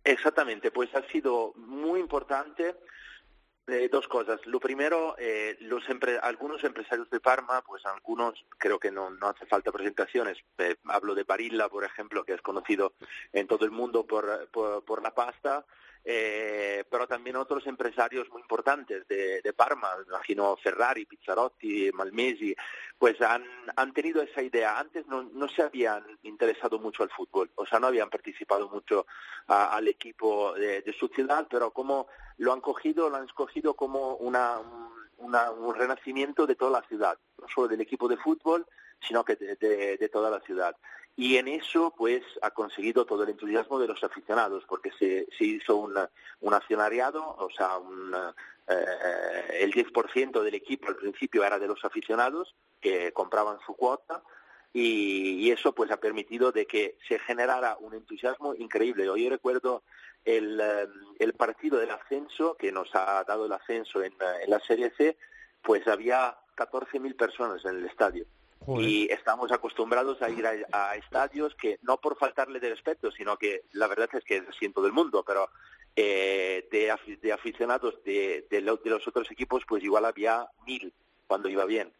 [0.04, 2.76] Exactamente, pues ha sido muy importante
[3.68, 4.40] eh, dos cosas.
[4.46, 9.46] Lo primero, eh, los empre- algunos empresarios de Parma, pues algunos, creo que no, hace
[9.46, 10.38] falta presentaciones.
[10.58, 12.94] Eh, hablo de Barilla, por ejemplo, que es conocido
[13.34, 15.66] en todo el mundo por, por la pasta,
[16.08, 22.56] eh, pero también otros empresarios muy importantes de, de Parma, me imagino Ferrari, Pizzarotti, Malmesi,
[22.98, 23.44] pues han,
[23.76, 24.78] han tenido esa idea.
[24.78, 29.08] Antes no, no se habían interesado mucho al fútbol, o sea, no habían participado mucho
[29.48, 34.16] a- al equipo de, su ciudad, pero como lo han cogido, lo han escogido como
[34.18, 34.60] una,
[35.18, 38.68] un renacimiento de toda la ciudad, no solo del equipo de fútbol,
[39.02, 40.76] sino que de toda la ciudad.
[41.18, 45.78] Y en eso, pues, ha conseguido todo el entusiasmo de los aficionados, porque se, hizo
[45.78, 48.14] un, accionariado, o sea, un,
[48.68, 54.22] eh, el 10% del equipo al principio era de los aficionados que compraban su cuota,
[54.74, 59.06] y, eso pues ha permitido de que se generara un entusiasmo increíble.
[59.06, 59.84] Yo recuerdo
[60.26, 60.88] el, eh,
[61.20, 64.14] el partido del ascenso que nos ha dado el ascenso en,
[64.44, 65.18] en la Serie C,
[65.62, 68.26] pues había 14.000 personas en el estadio.
[68.82, 73.38] Y estamos acostumbrados a ir a, a estadios que no por faltarle de respeto, sino
[73.38, 75.50] que la verdad es que es así en todo el mundo, pero
[75.96, 80.94] eh, de, de aficionados de, de lo- de los otros equipos, pues igual había mil
[81.28, 81.94] cuando iba bien.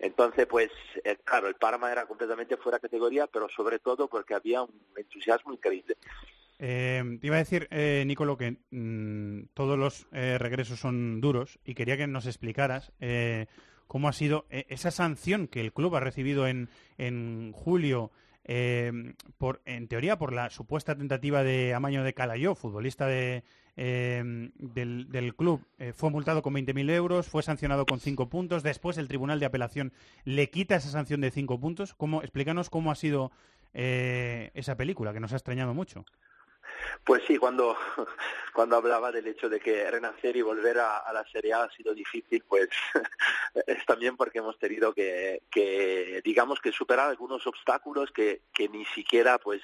[0.00, 0.70] Entonces, pues,
[1.04, 4.72] eh, claro, el Parma era completamente fuera de categoría, pero sobre todo porque había un
[4.96, 5.96] entusiasmo increíble.
[6.60, 11.58] Eh, te iba a decir, eh, Nicolo, que mm, todos los eh, regresos son duros
[11.64, 13.46] y quería que nos explicaras eh,
[13.88, 16.68] cómo ha sido eh, esa sanción que el club ha recibido en,
[16.98, 18.12] en julio,
[18.44, 18.92] eh,
[19.38, 23.42] por, en teoría por la supuesta tentativa de amaño de Calayó, futbolista de,
[23.76, 25.66] eh, del, del club.
[25.94, 28.62] Fue multado con 20.000 euros, fue sancionado con 5 puntos.
[28.62, 29.92] Después el Tribunal de Apelación
[30.24, 31.94] le quita esa sanción de 5 puntos.
[31.94, 33.32] ¿Cómo, explícanos cómo ha sido
[33.74, 36.04] esa película, que nos ha extrañado mucho.
[37.04, 37.76] Pues sí, cuando,
[38.52, 41.94] cuando hablaba del hecho de que renacer y volver a, la Serie A ha sido
[41.94, 42.68] difícil, pues
[43.66, 48.84] es también porque hemos tenido que, que digamos que superar algunos obstáculos que, que ni
[48.86, 49.62] siquiera pues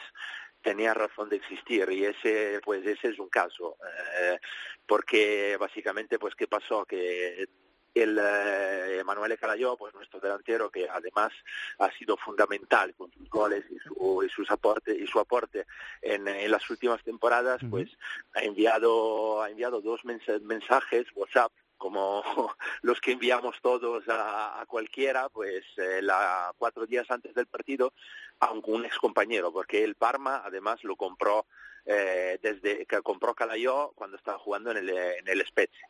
[0.62, 1.88] tenía razón de existir.
[1.90, 3.76] Y ese pues ese es un caso
[4.20, 4.38] eh,
[4.86, 7.46] porque básicamente pues qué pasó que
[7.94, 11.32] el eh, Emanuele Calayó, pues nuestro delantero que además
[11.78, 15.66] ha sido fundamental con sus goles y su, y sus aporte y su aporte
[16.02, 17.90] en, en las últimas temporadas, pues
[18.34, 22.22] ha enviado ha enviado dos mens- mensajes WhatsApp como
[22.82, 27.92] los que enviamos todos a, a cualquiera, pues eh, la, cuatro días antes del partido
[28.40, 31.46] a un, un ex compañero, porque el Parma además lo compró
[31.86, 35.88] eh, desde que compró Calayó cuando estaba jugando en el, en el Spezia.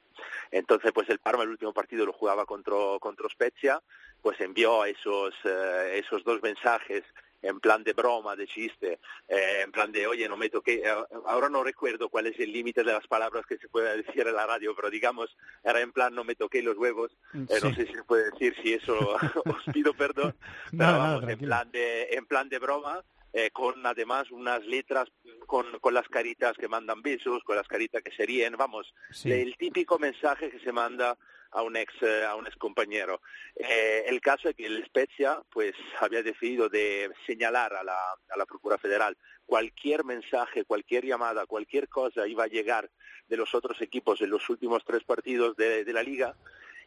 [0.51, 3.80] Entonces, pues el Parma el último partido lo jugaba contra, contra Spezia,
[4.22, 7.03] pues envió esos, eh, esos dos mensajes
[7.42, 10.95] en plan de broma, de chiste, eh, en plan de, oye, no me toqué, eh,
[11.26, 14.34] ahora no recuerdo cuál es el límite de las palabras que se puede decir en
[14.34, 17.74] la radio, pero digamos, era en plan, no me toqué los huevos, eh, no Sí.
[17.74, 18.97] sé si se puede decir, si eso
[19.45, 20.34] os pido perdón,
[20.70, 21.49] pero nada, vamos, en tranquilo.
[21.51, 23.05] plan de, en plan de broma,
[23.37, 25.09] eh, con además unas letras
[25.47, 29.30] con, con las caritas que mandan besos, con las caritas que se ríen, vamos, Sí.
[29.32, 31.18] el típico mensaje que se manda
[31.51, 33.20] a un ex eh, a un ex compañero.
[33.57, 37.99] Eh, el caso es que el Spezia pues había decidido de señalar a la,
[38.30, 39.16] a la Procura Federal
[39.47, 42.89] cualquier mensaje, cualquier llamada, cualquier cosa iba a llegar
[43.28, 46.35] de los otros equipos en los últimos tres partidos de, de la liga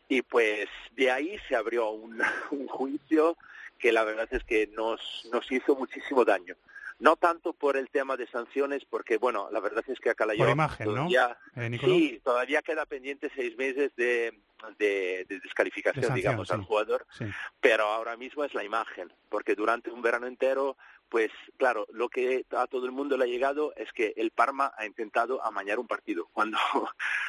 [0.10, 2.22] y pues de ahí se abrió un,
[2.52, 3.38] un juicio
[3.78, 6.56] que la verdad es que nos, nos hizo muchísimo daño.
[7.00, 10.34] No tanto por el tema de sanciones, porque bueno, la verdad es que acá la
[10.34, 10.94] Por imagen, ¿no?
[11.08, 11.94] todavía, Eh, Nicolò?
[11.94, 14.34] sí, todavía queda pendiente seis meses de,
[14.80, 16.54] de, de descalificación, De sanción, digamos, sí.
[16.56, 17.26] al jugador Sí.
[17.62, 20.76] pero ahora mismo es la imagen, porque durante un verano entero,
[21.08, 24.74] pues claro, lo que a todo el mundo le ha llegado es que el Parma
[24.76, 26.58] ha intentado amañar un partido, cuando,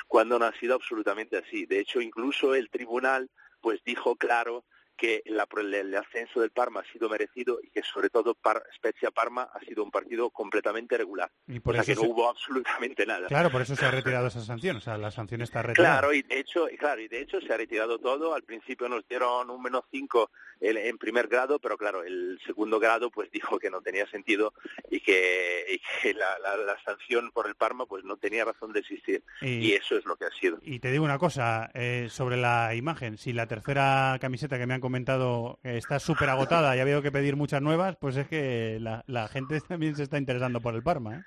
[0.06, 1.66] cuando no ha sido absolutamente así.
[1.66, 3.28] De hecho, incluso el tribunal
[3.60, 4.64] pues dijo claro
[4.98, 9.10] que la- el, ascenso del Parma ha sido merecido y que sobre todo Par, Spezia
[9.10, 11.30] Parma ha sido un partido completamente regular.
[11.46, 13.28] Y por o sea eso que no se- hubo absolutamente nada.
[13.28, 14.76] Claro, por eso se ha retirado esa sanción.
[14.76, 16.00] O sea, la sanción está retirada.
[16.00, 18.34] Claro, y de hecho, claro, y de hecho se ha retirado todo.
[18.34, 20.30] Al principio nos dieron un menos 5
[20.60, 24.52] en, en primer grado, pero claro, el segundo grado pues dijo que no tenía sentido
[24.90, 28.72] y que, y que la, la- la sanción por el Parma pues no tenía razón
[28.72, 29.22] de existir.
[29.40, 30.58] Y- Y, eso es lo que ha sido.
[30.62, 33.16] Y te digo una cosa eh, sobre la imagen.
[33.18, 37.02] Si la tercera camiseta que me han comentado eh, está súper agotada y ha habido
[37.02, 40.74] que pedir muchas nuevas, pues es que la, la gente también se está interesando por
[40.74, 41.16] el Parma.
[41.16, 41.22] ¿eh?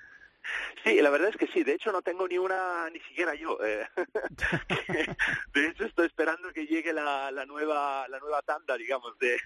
[0.84, 1.62] Sí, la verdad es que sí.
[1.64, 3.58] De hecho, no tengo ni una, ni siquiera yo.
[3.64, 3.86] eh.
[5.54, 9.38] de hecho, estoy esperando que llegue la, la nueva, la nueva tanda, digamos, de,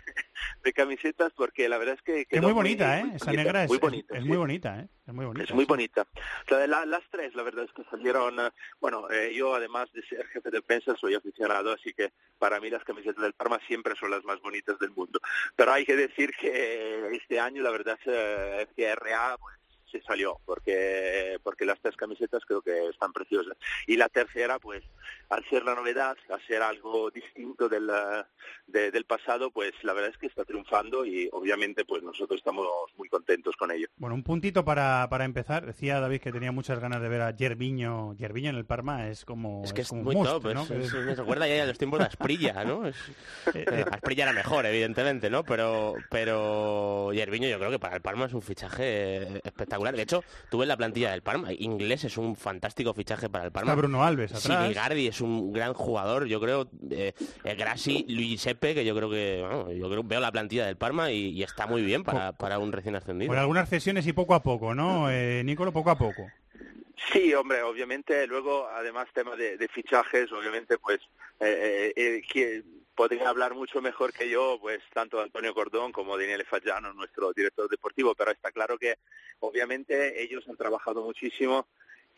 [0.63, 3.13] de camisetas, porque la verdad es que Es muy bonita, ¿eh?
[3.15, 4.29] Esa negra es, muy bonita, es sí.
[4.29, 4.89] muy bonita, ¿eh?
[5.07, 5.45] Es muy bonita.
[5.45, 6.03] Es muy bonita.
[6.03, 8.41] O sea, la- las tres, la verdad es que salieron.
[8.41, 12.59] eh, Bueno, eh, yo además de ser jefe de prensa soy aficionado, así que para
[12.61, 15.21] mí las camisetas del Parma siempre son las más bonitas del mundo.
[15.55, 19.57] Pero hay que decir que este año la verdad eh, es que RA pues,
[20.01, 23.57] se salió, porque porque las tres camisetas creo que están preciosas.
[23.87, 24.83] Y la tercera, pues,
[25.29, 28.23] al ser la novedad, al ser algo distinto del, eh,
[28.67, 32.67] de- del pasado, pues la verdad es que está triunfando y obviamente pues nosotros estamos
[32.97, 33.87] muy contentos con ello.
[33.97, 35.67] Bueno, un puntito para, para empezar.
[35.67, 38.15] Decía David que tenía muchas ganas de ver a Gerviño.
[38.19, 40.63] Gerviño en el Parma es como Es que es como muy must, top, ¿no?
[40.63, 42.87] es- Que es- es- me recuerda ya a los tiempos de Asprilla, ¿no?
[42.87, 42.97] Es-
[43.55, 45.45] eh, Asprilla era mejor, evidentemente, ¿no?
[45.45, 49.41] Pero pero Yerviño yo creo que para el Parma es un fichaje eh,
[49.91, 49.95] espectacular.
[49.97, 53.53] De hecho, tú ves la plantilla del Parma, inglés es un fantástico fichaje para el
[53.53, 53.73] Parma.
[53.73, 54.63] Está Bruno Alves atrás.
[54.63, 57.13] Sinigardi es un gran jugador, yo creo, eh,
[57.45, 60.77] eh, Grassi, Luis Sepe, que yo creo que, vamos, yo creo veo la plantilla del
[60.77, 63.29] Parma y, y está muy bien para, para un recién ascendido.
[63.29, 65.73] Por algunas cesiones y poco a poco, ¿no, eh, Nicolo?
[65.73, 66.27] Poco a poco.
[67.13, 70.99] Sí, hombre, obviamente luego, además, tema de, de fichajes, obviamente, pues,
[71.41, 72.63] eh, eh, eh, que
[72.97, 77.69] podrían hablar mucho mejor que yo, pues, tanto Antonio Cordón como Daniele Fagiano, nuestro director
[77.69, 78.97] deportivo, pero está claro que,
[79.41, 81.69] obviamente, ellos han trabajado muchísimo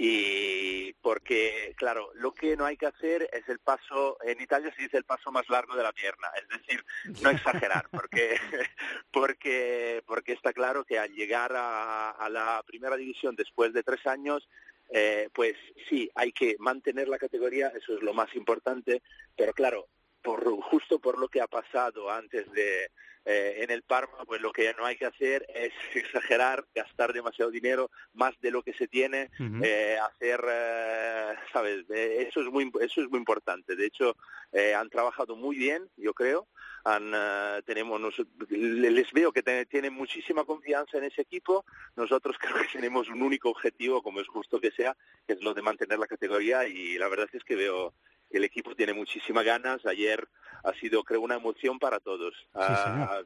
[0.01, 4.83] y porque, claro, lo que no hay que hacer es el paso, en Italia se
[4.83, 6.85] dice el paso más largo de la pierna, es decir,
[7.21, 8.39] no exagerar, porque,
[9.13, 14.07] porque, porque está claro que al llegar a, a la primera división después de tres
[14.07, 14.49] años,
[14.91, 15.57] eh, pues
[15.89, 19.03] sí, hay que mantener la categoría, eso es lo más importante,
[19.37, 19.89] pero claro,
[20.23, 22.91] por, justo por lo que ha pasado antes de
[23.25, 27.51] eh, en el Parma, pues lo que no hay que hacer es exagerar, gastar demasiado
[27.51, 29.31] dinero, más de lo que se tiene,
[29.63, 33.77] eh, hacer, eh, sabes, Eh, eso es muy eso es muy importante.
[33.77, 34.17] De hecho,
[34.53, 36.47] eh, han trabajado muy bien, yo creo.
[36.85, 38.01] Han, eh, tenemos
[38.49, 41.65] les veo que te- tienen muchísima confianza en ese equipo.
[41.97, 44.97] Nosotros creo que tenemos un único objetivo, como es justo que sea,
[45.27, 47.93] que es lo de mantener la categoría y la verdad es que veo
[48.31, 49.85] el equipo tiene muchísimas ganas.
[49.87, 50.29] Ayer
[50.65, 52.35] ha sido, creo, una emoción para todos.
[52.55, 53.23] Ah,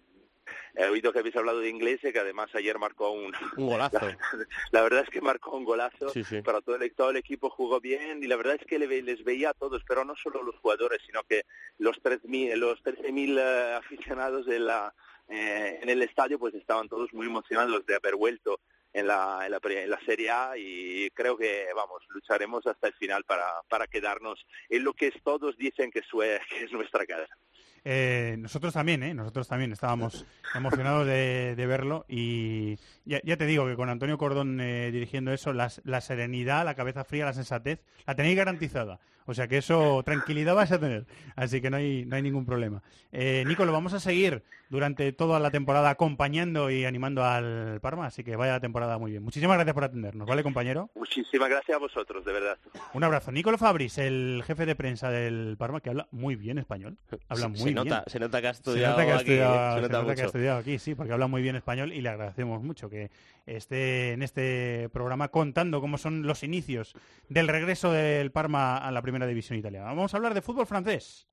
[0.75, 3.99] he oído que habéis hablado de inglés, que además ayer marcó un, Un golazo.
[4.01, 4.19] La,
[4.71, 6.43] la verdad es que marcó un golazo, Sí, sí.
[6.43, 9.51] pero todo el, todo el equipo jugó bien y la verdad es que les veía
[9.51, 11.45] a todos, pero no solo los jugadores, sino que
[11.79, 14.95] los 3.000, los 13.000 eh, aficionados de la,
[15.29, 18.61] eh, en el estadio pues estaban todos muy emocionados de haber vuelto
[18.93, 22.95] en la, en la, en la Serie A y creo que, vamos, lucharemos hasta el
[22.95, 27.07] final para, para quedarnos en lo que es- todos dicen que, sue- que es nuestra
[27.07, 27.35] casa.
[27.85, 29.13] Eh, nosotros también, ¿eh?
[29.13, 30.25] Nosotros también estábamos
[30.55, 35.33] emocionados de, de verlo y ya, ya te digo que con Antonio Cordón eh, dirigiendo
[35.33, 39.01] eso, las- la serenidad, la cabeza fría, la sensatez, la tenéis garantizada.
[39.25, 41.07] O sea que eso, tranquilidad vais a tener.
[41.37, 42.83] Así que no hay, no hay ningún problema.
[43.13, 48.07] Eh, Nico, lo vamos a seguir durante toda la temporada acompañando y animando al Parma,
[48.07, 49.23] así que vaya temporada muy bien.
[49.23, 50.89] Muchísimas gracias por atendernos, ¿vale, compañero?
[50.95, 52.57] Muchísimas gracias a vosotros, de verdad.
[52.95, 53.31] Un abrazo.
[53.33, 56.97] Nicolo Fabris, el jefe de prensa del Parma, que habla muy bien español.
[57.29, 57.75] Habla Se- muy se bien.
[57.75, 60.03] nota- se nota que ha Se estudiado nota que ha aquí, estudiado, se se nota
[60.03, 62.89] nota que ha estudiado aquí, sí, porque habla muy bien español y le agradecemos mucho
[62.89, 63.11] que
[63.45, 66.95] esté en este programa contando cómo son los inicios
[67.29, 69.85] del regreso del Parma a la primera división italiana.
[69.89, 71.29] Vamos a hablar de fútbol francés.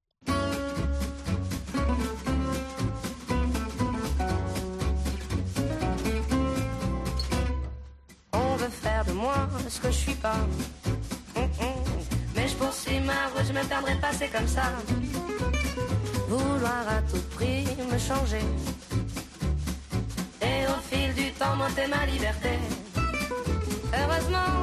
[9.20, 9.36] Moi
[9.68, 10.40] ce que je suis pas.
[11.36, 11.84] Hum, hum.
[12.36, 14.68] Mais je poursuis ma route, je me perdrai pas, c'est comme ça.
[16.28, 18.46] Vouloir à tout prix me changer.
[20.42, 22.54] Et au fil du temps, monter ma liberté.
[24.00, 24.54] Heureusement,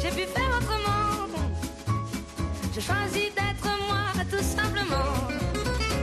[0.00, 1.04] j'ai pu faire autrement.
[2.74, 5.10] J'ai choisi d'être moi, tout simplement.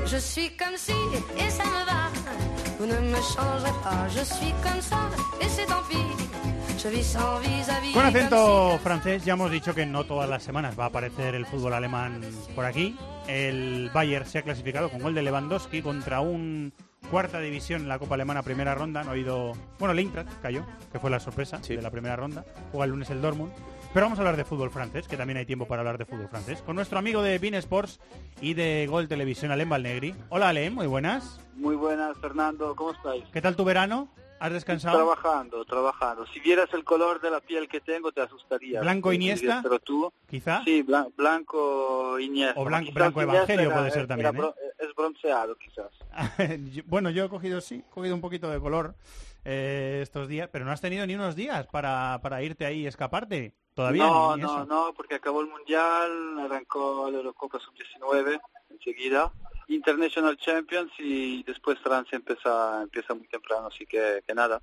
[0.05, 0.99] Je suis comme si,
[1.37, 2.01] et ça me va.
[2.77, 5.01] Vous ne me changerez pas, je suis comme ça,
[5.41, 6.05] et c'est tant pis.
[7.93, 11.47] Con acento francés, ya hemos dicho que no todas las semanas va a aparecer el
[11.47, 12.21] fútbol alemán
[12.53, 12.95] por aquí.
[13.27, 16.73] El Bayern se ha clasificado con gol de Lewandowski contra un
[17.09, 19.03] cuarta división en la Copa Alemana primera ronda.
[19.03, 19.53] No ha habido.
[19.79, 22.45] Bueno, el Eintracht cayó, que fue la sorpresa de la primera ronda.
[22.71, 23.51] Juega el lunes el Dortmund.
[23.91, 26.27] Pero vamos a hablar de fútbol francés, que también hay tiempo para hablar de fútbol
[26.27, 27.99] francés, con nuestro amigo de Bein Sports
[28.41, 30.13] y de Gol Televisión, Alem Balnegri.
[30.29, 31.39] Hola, Alem, muy buenas.
[31.55, 33.23] Muy buenas, Fernando, ¿cómo estáis?
[33.33, 34.09] ¿Qué tal tu verano?
[34.39, 34.97] ¿Has descansado?
[34.97, 36.25] Trabajando, trabajando.
[36.27, 38.81] Si vieras el color de la piel que tengo, te asustarías.
[38.81, 39.61] ¿Blanco Iniesta?
[39.63, 40.61] Pero tú, ¿Quizá?
[40.65, 42.59] sí, blan- blanco Iniesta.
[42.59, 45.89] O blanco- Evangelio era- puede ser también, era bro- Es bronceado, quizás.
[46.85, 48.95] Bueno, yo he cogido, sí, he cogido un poquito de color
[49.45, 52.87] eh, estos días, pero no has tenido ni unos días para, para irte ahí y
[52.87, 53.53] escaparte.
[53.73, 54.65] Todavía no, ni no, eso.
[54.65, 59.31] no, porque acabó el Mundial, arrancó la Eurocopa Sub-19 enseguida.
[59.67, 64.61] International Champions y después Francia empieza, empieza muy temprano, así que, que nada.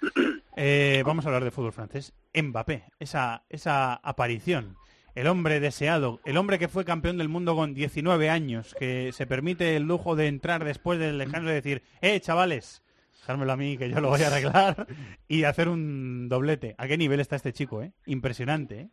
[0.54, 2.12] Eh, vamos a hablar de fútbol francés.
[2.34, 4.76] Mbappé, esa, esa aparición.
[5.14, 9.26] El hombre deseado, el hombre que fue campeón del mundo con 19 años, que se
[9.26, 12.82] permite el lujo de entrar después del lejano y decir, eh, chavales,
[13.18, 14.86] dejármelo a mí que yo lo voy a arreglar
[15.28, 16.74] y hacer un doblete.
[16.76, 17.92] ¿A qué nivel está este chico, eh?
[18.06, 18.90] Impresionante, eh.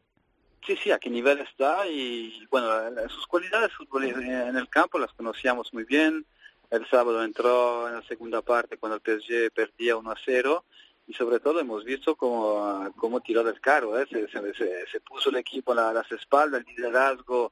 [0.65, 2.69] Sí, sí, a qué nivel está y bueno,
[3.09, 6.25] sus cualidades futbolistas en el campo las conocíamos muy bien.
[6.69, 10.63] El sábado entró en la segunda parte cuando el PSG perdía 1 a 0
[11.07, 14.05] y sobre todo hemos visto cómo, cómo tiró del carro, ¿eh?
[14.11, 17.51] se, se- puso el equipo a, la- a las espaldas, el liderazgo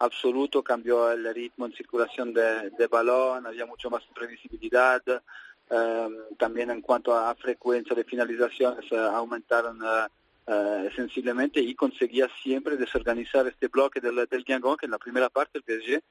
[0.00, 5.02] absoluto, cambió el ritmo en circulación de, de balón, había mucho más previsibilidad.
[5.70, 9.78] eh, también en cuanto a frecuencia de finalizaciones eh, aumentaron
[10.48, 15.28] eh, sensiblemente y conseguía siempre desorganizar este bloque del, del Guingamp, que en la primera
[15.28, 16.02] parte el PSG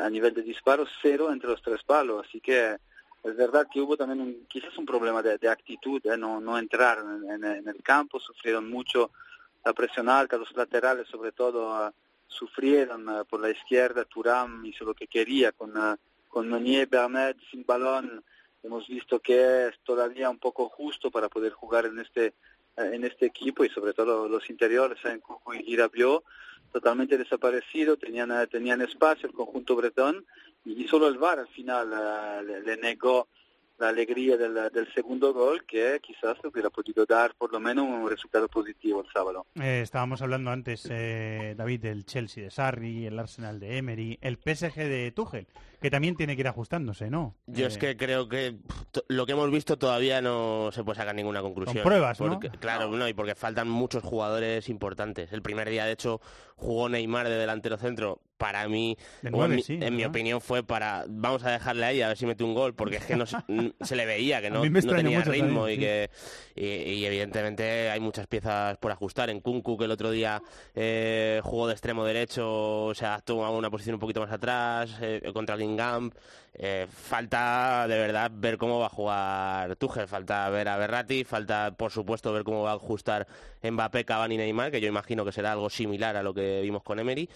[0.00, 2.76] a nivel de disparos cero entre los tres palos, así que
[3.22, 6.16] es verdad que hubo también quizás un problema de, actitud, ¿eh?
[6.16, 9.12] no, no entraron en, en- en el campo, sufrieron mucho
[9.64, 11.92] la presión alta, los laterales sobre todo eh,
[12.26, 15.96] sufrieron eh, por la izquierda, Turam hizo lo que quería con, eh,
[16.28, 18.24] con Meunier, Bernet sin balón,
[18.64, 22.34] hemos visto que es todavía un poco justo para poder jugar en este
[22.78, 26.24] en este equipo y sobre todo los interiores en Cucu y Rabiot
[26.72, 30.24] totalmente desaparecido, tenían eh, tenían espacio el conjunto bretón
[30.64, 33.28] y solo el VAR al final eh, le, le negó
[33.78, 38.10] la alegría del, del segundo gol que quizás hubiera podido dar por lo menos un
[38.10, 39.46] resultado positivo el sábado.
[39.54, 44.36] Eh, estábamos hablando antes, eh, David, del Chelsea de Sarri, el Arsenal de Emery, el
[44.36, 45.46] PSG de Tuchel,
[45.80, 47.36] que también tiene que ir ajustándose, ¿no?
[47.46, 48.56] Yo Eh, es que creo que
[49.08, 51.76] lo que hemos visto todavía no se puede sacar ninguna conclusión.
[51.76, 52.28] Son pruebas, ¿no?
[52.40, 55.32] Porque- Claro, no, y porque faltan muchos jugadores importantes.
[55.32, 56.20] El primer día, de hecho,
[56.56, 58.20] jugó Neymar de delantero centro.
[58.38, 60.10] Para mí, nueve, en, mi, sí, en mi ¿verdad?
[60.10, 63.04] opinión, fue para vamos a dejarle ahí a ver si mete un gol, porque es
[63.04, 63.36] que no se,
[63.80, 65.80] se le veía que A no, tenía ritmo también, y sí.
[65.80, 66.10] que
[66.54, 69.28] y, y evidentemente hay muchas piezas por ajustar.
[69.30, 70.40] En Kunku, que el otro día
[70.76, 75.20] eh, jugó de extremo derecho, o sea, tomó una posición un poquito más atrás, eh,
[75.34, 76.14] contra Guingamp.
[76.60, 81.70] Eh, falta de verdad ver cómo va a jugar Tuchel, falta ver a Berratti, falta
[81.76, 83.28] por supuesto ver cómo va a ajustar
[83.62, 86.82] Mbappé, Cavani y Neymar, que yo imagino que será algo similar a lo que vimos
[86.82, 87.28] con Emery.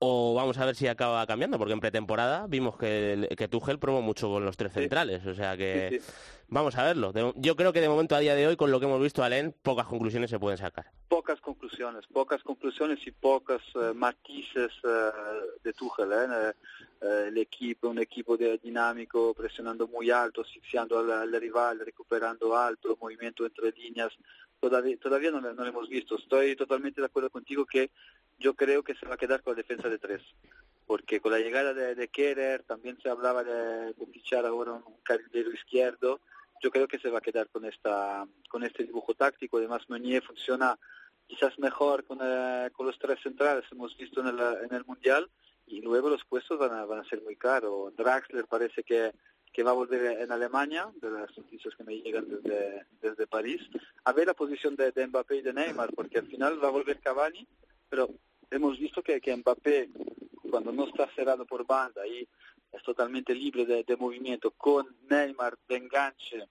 [0.00, 4.00] O vamos a ver si acaba cambiando, porque en pretemporada vimos que, que Tuchel probó
[4.00, 6.12] mucho con los tres centrales, o sea que Sí, sí.
[6.46, 7.12] vamos a verlo.
[7.34, 9.28] Yo creo que de momento a día de hoy, con lo que hemos visto a
[9.28, 10.86] Len, pocas conclusiones se pueden sacar.
[11.08, 15.10] pocas conclusiones, pocas conclusiones y pocos eh, matices eh,
[15.64, 16.12] de Tuchel.
[16.12, 16.52] Eh,
[17.00, 22.56] eh, el equipo, un equipo de- dinámico, presionando muy alto, asfixiando al, al rival, recuperando
[22.56, 24.12] alto, movimiento entre líneas.
[24.60, 26.16] Todavía, todavía no, no lo hemos visto.
[26.16, 27.90] Estoy totalmente de acuerdo contigo que
[28.38, 30.22] yo creo que se va a quedar con la defensa de tres.
[30.86, 35.52] Porque con la llegada de, de también se hablaba de, de fichar ahora un carrilero
[35.52, 36.20] izquierdo.
[36.62, 39.58] Yo creo que se va a quedar con esta con este dibujo táctico.
[39.58, 40.78] Además, Meunier funciona
[41.28, 45.30] quizás mejor con, eh, con los tres centrales, hemos visto en el, en el Mundial,
[45.66, 47.94] y luego los puestos van a, van a ser muy caros.
[47.94, 49.12] Draxler parece que,
[49.52, 53.60] que va a volver en Alemania, de las noticias que me llegan desde, desde París,
[54.04, 56.72] a ver la posición de, de Mbappé y de Neymar, porque al final va a
[56.72, 57.46] volver Cavani,
[57.88, 58.08] pero
[58.50, 59.90] hemos visto que, que Mbappé,
[60.50, 62.26] cuando no está cerrado por banda y
[62.72, 66.48] es totalmente libre de, de movimiento, con Neymar de enganche,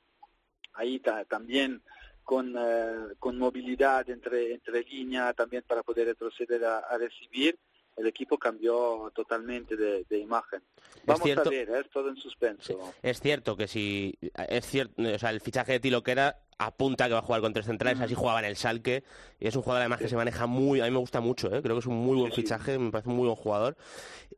[0.73, 1.81] ahí ta- también
[2.23, 7.57] con, eh, con movilidad entre, entre línea también para poder retroceder a recibir,
[7.97, 10.61] el equipo cambió totalmente de, de imagen.
[11.05, 11.79] Vamos cierto- a ver, ¿eh?
[11.81, 12.93] es todo en suspenso.
[13.01, 14.17] Es cierto que si
[14.49, 17.65] es cierto, o sea, el fichaje de Tiloquera apunta que va a jugar con tres
[17.65, 19.03] centrales, así jugaba en el Salque
[19.39, 21.61] y es un jugador además que se maneja muy, a mí me gusta mucho, ¿eh?
[21.61, 23.77] creo que es un muy buen fichaje, me parece un muy buen jugador.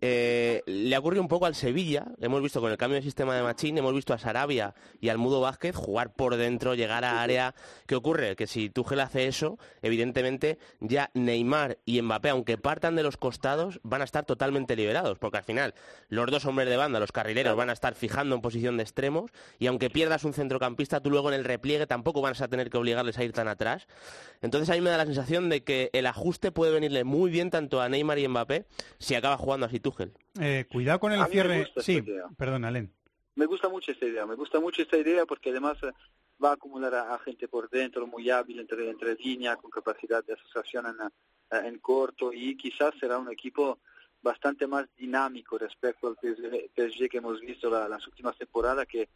[0.02, 3.44] Eh, le ocurrió un poco al Sevilla, hemos visto con el cambio de sistema de
[3.44, 7.56] Machín, hemos visto a Sarabia y al Mudo Vázquez jugar por dentro, llegar a área.
[7.86, 8.36] ¿Qué ocurre?
[8.36, 13.80] Que si Tuchel hace eso, evidentemente ya Neymar y Mbappé, aunque partan de los costados,
[13.84, 15.74] van a estar totalmente liberados, porque al final
[16.10, 19.32] los dos hombres de banda, los carrileros, van a estar fijando en posición de extremos
[19.58, 22.78] y aunque pierdas un centrocampista, tú luego en el repliegue tampoco vas a tener que
[22.78, 23.88] obligarles a ir tan atrás.
[24.42, 27.50] Entonces a mí me da la sensación de que el ajuste puede venirle muy bien
[27.50, 28.66] tanto a Neymar y Mbappé
[28.98, 30.14] si acaba jugando así Tuchel.
[30.40, 31.68] Eh, cuidado con el cierre.
[31.78, 32.04] Sí,
[32.38, 32.92] perdón, Alen.
[33.36, 35.92] Me gusta mucho esta idea, me gusta mucho esta idea porque además eh,
[36.44, 40.24] va a acumular a, a gente por dentro, muy hábil entre, entre líneas, con capacidad
[40.26, 40.96] de asociación en,
[41.58, 43.80] eh, en corto y quizás será un equipo
[44.22, 49.08] bastante más dinámico respecto al PSG, PSG que hemos visto la- las últimas temporadas, que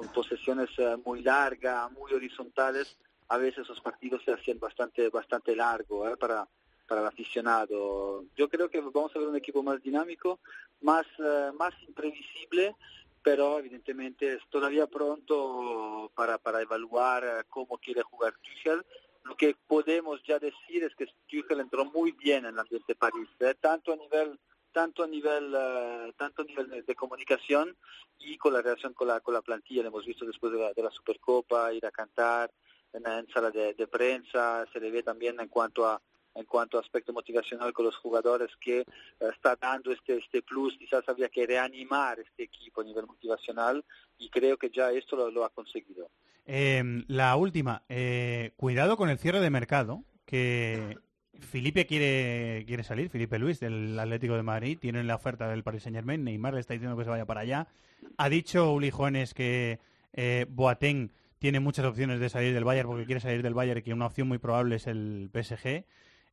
[0.00, 2.96] con posesiones eh, muy largas, muy horizontales,
[3.28, 6.48] a veces esos partidos se hacían bastante, bastante largos para,
[6.88, 8.24] para el aficionado.
[8.34, 10.38] Yo creo que vamos a ver un equipo más dinámico,
[10.80, 12.74] más, eh, más imprevisible,
[13.22, 18.82] pero evidentemente es todavía pronto para, para evaluar eh, cómo quiere jugar Tuchel.
[19.24, 23.28] Lo que podemos ya decir es que Tuchel entró muy bien en el ambiente París,
[23.40, 24.38] eh, tanto a nivel
[24.72, 27.76] tanto a nivel eh, tanto a nivel de, de comunicación
[28.18, 29.82] y con la relación con la con la plantilla.
[29.82, 32.50] Lo hemos visto después de la, Supercopa ir a cantar
[32.92, 36.00] en, sala de, prensa, se le ve también en cuanto a
[36.34, 38.86] en cuanto a aspecto motivacional con los jugadores que eh,
[39.34, 40.76] está dando este este plus.
[40.78, 43.84] Quizás había que reanimar este equipo a nivel motivacional
[44.18, 46.10] y creo que ya esto lo, ha conseguido.
[46.46, 50.98] Eh, la última, eh, cuidado con el cierre de mercado, que
[51.40, 55.82] Felipe quiere, quiere salir, Felipe Luis del Atlético de Madrid, tiene la oferta del Paris
[55.82, 57.68] Saint Germain, Neymar le está diciendo que se vaya para allá.
[58.16, 59.78] Ha dicho Uli Jones que
[60.12, 63.82] eh, Boateng tiene muchas opciones de salir del Bayern porque quiere salir del Bayern y
[63.82, 65.84] que una opción muy probable es el PSG.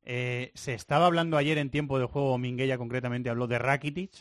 [0.06, 4.12] Eh, se estaba hablando ayer en tiempo de juego, Minguella concretamente habló de Rakitic.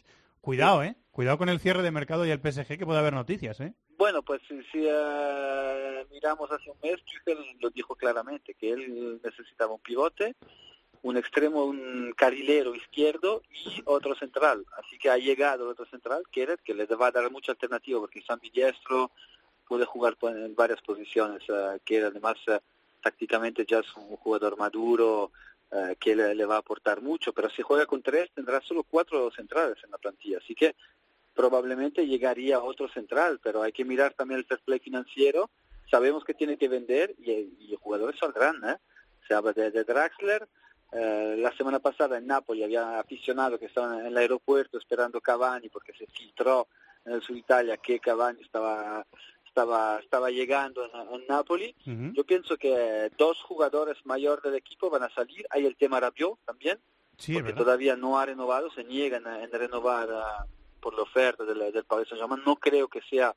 [0.41, 0.97] Cuidado, ¿eh?
[1.11, 3.74] Cuidado con el cierre de mercado y el PSG que puede haber noticias, ¿eh?
[3.99, 9.20] Bueno, pues si, si, eh, miramos hace un mes, Tuchel lo dijo claramente, que él
[9.24, 10.37] necesitaba un pivote,
[11.07, 14.66] un extremo, un carrilero izquierdo y otro central.
[14.76, 18.28] Así que ha llegado otro central, que le va a dar mucha alternativa porque es
[18.28, 19.12] ambidiestro,
[19.68, 22.59] puede jugar en varias posiciones, eh, que además eh,
[23.00, 25.30] tácticamente ya es un jugador maduro,
[25.70, 29.30] eh, que le, va a aportar mucho, pero si juega con tres tendrá solo cuatro
[29.30, 30.74] centrales en la plantilla, así que
[31.34, 35.50] probablemente llegaría otro central, pero hay que mirar también el fair play financiero.
[35.88, 37.30] Sabemos que tiene que vender y,
[37.61, 38.57] y jugadores saldrán.
[38.64, 38.76] ¿eh?
[39.28, 40.48] Se habla de, de Draxler.
[40.93, 45.68] Eh, la semana pasada en Napoli había aficionado que estaban en el aeropuerto esperando Cavani
[45.68, 46.68] porque se filtró
[47.05, 49.05] en el sur Italia que Cavani estaba
[49.47, 51.74] estaba estaba llegando en, en Napoli.
[52.14, 55.47] Yo pienso que dos jugadores mayores del equipo van a salir.
[55.51, 56.78] Hay el tema Rabiot también,
[57.18, 57.64] Sí, porque verdad.
[57.64, 60.45] todavía no ha renovado, se niegan a- en renovar ah,
[60.80, 62.43] por la oferta del, del Paris Saint-Germain.
[62.45, 63.34] No creo que sea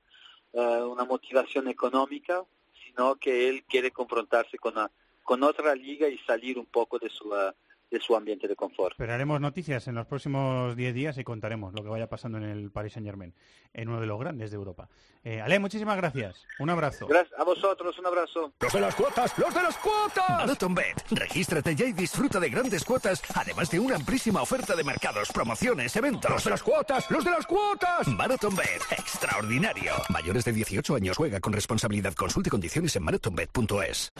[0.53, 2.43] eh, una motivación económica,
[2.85, 4.91] sino que él quiere confrontarse con, la-
[5.29, 7.53] con otra liga y salir un poco de su, ah,
[7.91, 8.93] de su ambiente de confort.
[8.93, 12.71] Esperaremos noticias en los próximos 10 días y contaremos lo que vaya pasando en el
[12.71, 13.35] Paris Saint Germain,
[13.71, 14.89] en uno de los grandes de Europa.
[15.23, 16.47] Eh, Ale, muchísimas gracias.
[16.57, 17.05] Un abrazo.
[17.05, 18.53] Gracias a vosotros, un abrazo.
[18.59, 19.37] ¡Los de las cuotas!
[19.37, 20.29] ¡Los de las cuotas!
[20.29, 20.95] MarathonBet.
[21.11, 25.95] Regístrate ya y disfruta de grandes cuotas, además de una amplísima oferta de mercados, promociones,
[25.95, 26.31] eventos.
[26.31, 27.11] ¡Los de las cuotas!
[27.11, 28.07] ¡Los de las cuotas!
[28.07, 28.81] MarathonBet.
[28.97, 29.93] Extraordinario.
[30.09, 32.15] Mayores de 18 años juega con responsabilidad.
[32.15, 34.11] Consulte condiciones en marathonbet.es.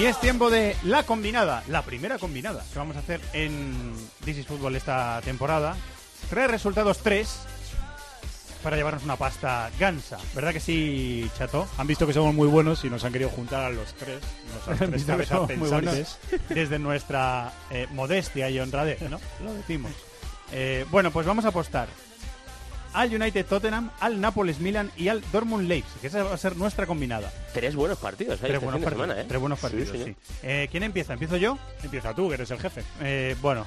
[0.00, 3.92] Y es tiempo de la combinada, la primera combinada que vamos a hacer en
[4.24, 5.76] This is Football esta temporada.
[6.30, 7.40] Tres resultados, tres,
[8.62, 10.16] para llevarnos una pasta gansa.
[10.34, 11.68] ¿Verdad que sí, Chato?
[11.76, 14.20] Han visto que somos muy buenos y nos han querido juntar a los tres.
[14.68, 16.18] Han tres cabezas pensantes.
[16.48, 19.20] desde nuestra eh, modestia y honradez, ¿no?
[19.44, 19.92] Lo decimos.
[20.50, 21.88] Eh, bueno, pues vamos a apostar
[22.92, 26.00] al United Tottenham, al Nápoles Milan y al Dortmund Leipzig.
[26.00, 27.32] que Esa va a ser nuestra combinada.
[27.54, 28.40] Tres buenos partidos, ¿eh?
[28.42, 29.26] Tres este buenos partidos, semana, ¿eh?
[29.28, 30.06] tres buenos Sí, partidos, señor.
[30.08, 30.16] sí.
[30.42, 31.12] Eh, ¿Quién empieza?
[31.12, 31.58] ¿Empiezo yo?
[31.82, 32.82] Empieza tú, que eres el jefe.
[33.02, 33.66] Eh, bueno,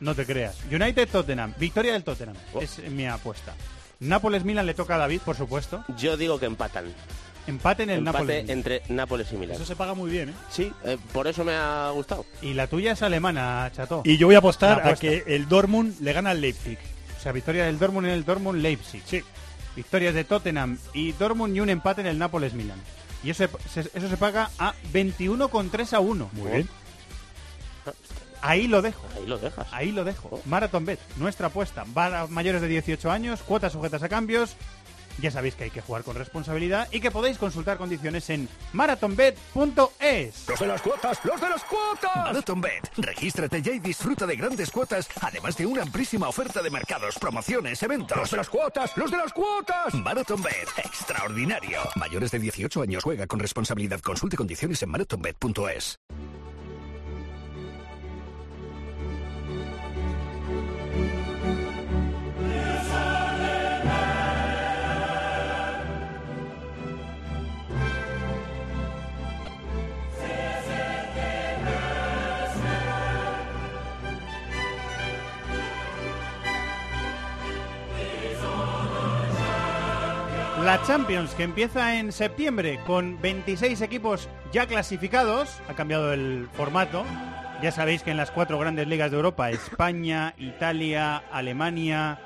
[0.00, 0.56] no te creas.
[0.70, 2.36] United Tottenham, victoria del Tottenham.
[2.54, 2.60] Oh.
[2.60, 3.54] Es mi apuesta.
[4.00, 5.84] Nápoles Milan le toca a David, por supuesto.
[5.98, 6.86] Yo digo que empatan.
[7.46, 8.48] Empate en el Empate Nápoles.
[8.50, 9.56] entre Nápoles y Milán.
[9.56, 10.34] Eso se paga muy bien, ¿eh?
[10.50, 12.24] Sí, eh, por eso me ha gustado.
[12.42, 14.02] Y la tuya es alemana, Chato.
[14.04, 16.78] Y yo voy a apostar a que el Dortmund le gana al Leipzig.
[17.20, 19.02] O sea, victoria del Dortmund en el Dortmund Leipzig.
[19.04, 19.22] Sí.
[19.76, 22.80] victorias de Tottenham y Dortmund y un empate en el Nápoles-Milan.
[23.22, 26.30] Y eso se, eso se paga a 21,3 a 1.
[26.32, 26.68] Muy bien.
[28.40, 29.02] Ahí lo dejo.
[29.14, 29.66] Ahí lo dejas.
[29.70, 30.40] Ahí lo dejo.
[30.46, 31.84] Marathon Bet, nuestra apuesta.
[31.96, 34.56] Va a mayores de 18 años, cuotas sujetas a cambios.
[35.18, 40.48] Ya sabéis que hay que jugar con responsabilidad y que podéis consultar condiciones en marathonbet.es.
[40.48, 41.18] ¡Los de las cuotas!
[41.24, 42.16] ¡Los de las cuotas!
[42.16, 42.90] MarathonBet.
[42.96, 47.82] Regístrate ya y disfruta de grandes cuotas, además de una amplísima oferta de mercados, promociones,
[47.82, 48.16] eventos.
[48.16, 48.96] ¡Los de las cuotas!
[48.96, 49.94] ¡Los de las cuotas!
[49.94, 50.68] MarathonBet.
[50.78, 51.80] Extraordinario.
[51.96, 54.00] Mayores de 18 años juega con responsabilidad.
[54.00, 55.98] Consulte condiciones en marathonbet.es.
[80.70, 87.04] La Champions, que empieza en septiembre con 26 equipos ya clasificados, ha cambiado el formato.
[87.60, 92.20] Ya sabéis que en las cuatro grandes ligas de Europa, España, Italia, Alemania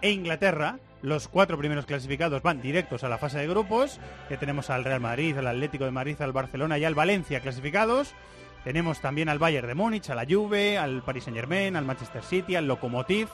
[0.00, 3.98] e Inglaterra, los cuatro primeros clasificados van directos a la fase de grupos.
[4.28, 8.14] Que tenemos al Real Madrid, al Atlético de Madrid, al Barcelona y al Valencia clasificados.
[8.62, 12.54] Tenemos también al Bayern de Múnich, a la Juve, al Paris Saint-Germain, al Manchester City,
[12.54, 13.26] al Lokomotiv,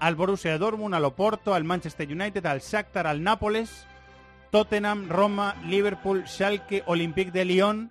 [0.00, 3.86] al Borussia Dortmund, al Oporto, al Manchester United, al Shakhtar, al Nápoles,
[4.50, 7.90] Tottenham, Roma, Liverpool, Schalke, Olympique de Lyon,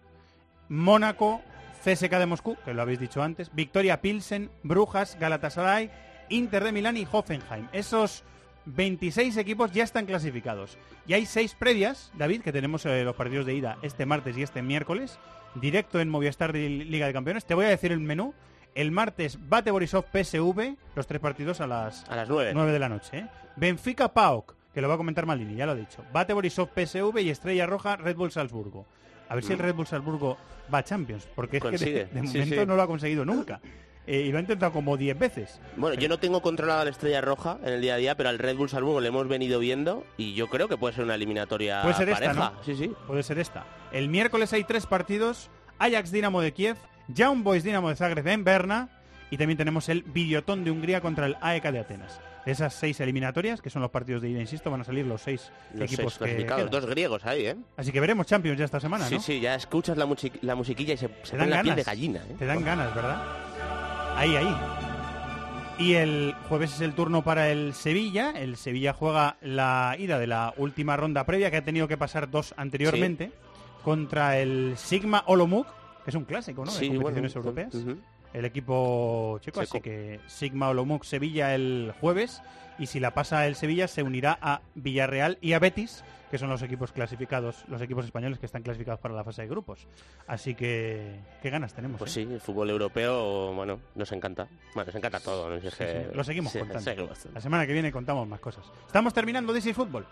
[0.68, 1.42] Mónaco,
[1.84, 5.90] CSK de Moscú, que lo habéis dicho antes, Victoria Pilsen, Brujas, Galatasaray,
[6.30, 7.68] Inter de Milán y Hoffenheim.
[7.72, 8.24] Esos
[8.66, 10.78] 26 equipos ya están clasificados.
[11.08, 14.44] Y hay seis previas, David, que tenemos eh, los partidos de ida este martes y
[14.44, 15.18] este miércoles,
[15.56, 17.46] directo en Movistar Li- Liga de Campeones.
[17.46, 18.34] Te voy a decir el menú.
[18.76, 22.52] El martes, Bate Borisov PSV, los tres partidos a las, A las 9.
[22.54, 23.18] 9 de la noche.
[23.18, 23.28] ¿eh?
[23.56, 26.04] Benfica PAOK, que lo va a comentar Maldini, ya lo he dicho.
[26.14, 28.86] Bate Borisov PSV y Estrella Roja Red Bull Salzburgo.
[29.28, 30.38] A ver si el Red Bull Salzburgo
[30.74, 32.66] va a Champions, porque es que de, de sí, momento sí.
[32.68, 33.62] no lo ha conseguido nunca.
[34.08, 35.62] Eh, y lo ha intentado como 10 veces.
[35.78, 38.40] Bueno, yo no tengo controlada la estrella roja en el día a día, pero al
[38.40, 41.84] Red Bull Salzburgo le hemos venido viendo y yo creo que puede ser una eliminatoria
[41.84, 42.32] Puede ser pareja.
[42.32, 42.64] esta, ¿no?
[42.64, 42.92] Sí, sí.
[43.06, 43.66] Puede ser esta.
[43.92, 45.52] El miércoles hay tres partidos.
[45.78, 46.78] Ajax Dinamo de Kiev,
[47.08, 48.90] Young Boys Dinamo de Zagreb en Berna
[49.30, 52.20] y también tenemos el Videotón de Hungría contra el AEK de Atenas.
[52.46, 55.22] De esas seis eliminatorias, que son los partidos de ida, insisto, van a salir los
[55.22, 56.82] seis Los equipos seis que clasificados, quedan.
[56.82, 57.56] dos griegos ahí, ¿eh?
[57.78, 59.22] Así que veremos Champions ya esta semana, sí, ¿no?
[59.22, 61.86] sí, ya escuchas la, music- la musiquilla y se, se dan la piel de ganas.
[61.86, 62.36] gallina, ¿eh?
[62.40, 63.22] Te dan ganas, ¿verdad?
[64.16, 64.56] Ahí, ahí.
[65.78, 68.32] Y el jueves es el turno para el Sevilla.
[68.36, 72.30] El Sevilla juega la ida de la última ronda previa que ha tenido que pasar
[72.30, 73.32] dos anteriormente
[73.84, 75.68] contra el Sigma Olomouc,
[76.04, 76.72] que es un clásico, ¿no?
[76.72, 77.86] Sí, de competiciones bueno, europeas.
[78.34, 82.42] El equipo checo, así que Sigma Olomouc Sevilla el jueves
[82.78, 86.50] y si la pasa el Sevilla se unirá a Villarreal y a Betis, que son
[86.50, 89.88] los equipos clasificados, los equipos españoles que están clasificados para la fase de grupos.
[90.28, 92.00] Así que qué ganas tenemos.
[92.00, 92.26] Pues ¿eh?
[92.26, 94.48] sí, el fútbol europeo, bueno, nos encanta.
[94.74, 97.10] Bueno, nos encanta todo, Lo seguimos sí, contando.
[97.34, 98.66] La semana que viene contamos más cosas.
[98.88, 100.06] Estamos terminando DC Fútbol.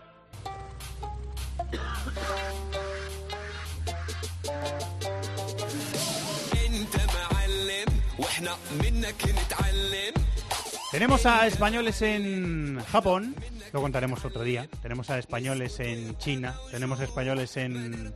[10.90, 13.36] Tenemos a españoles en Japón,
[13.72, 14.68] lo contaremos otro día.
[14.82, 18.14] Tenemos a españoles en China, tenemos a españoles en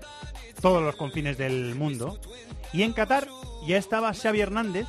[0.61, 2.19] todos los confines del mundo.
[2.73, 3.29] Y en Qatar
[3.67, 4.87] ya estaba Xavi Hernández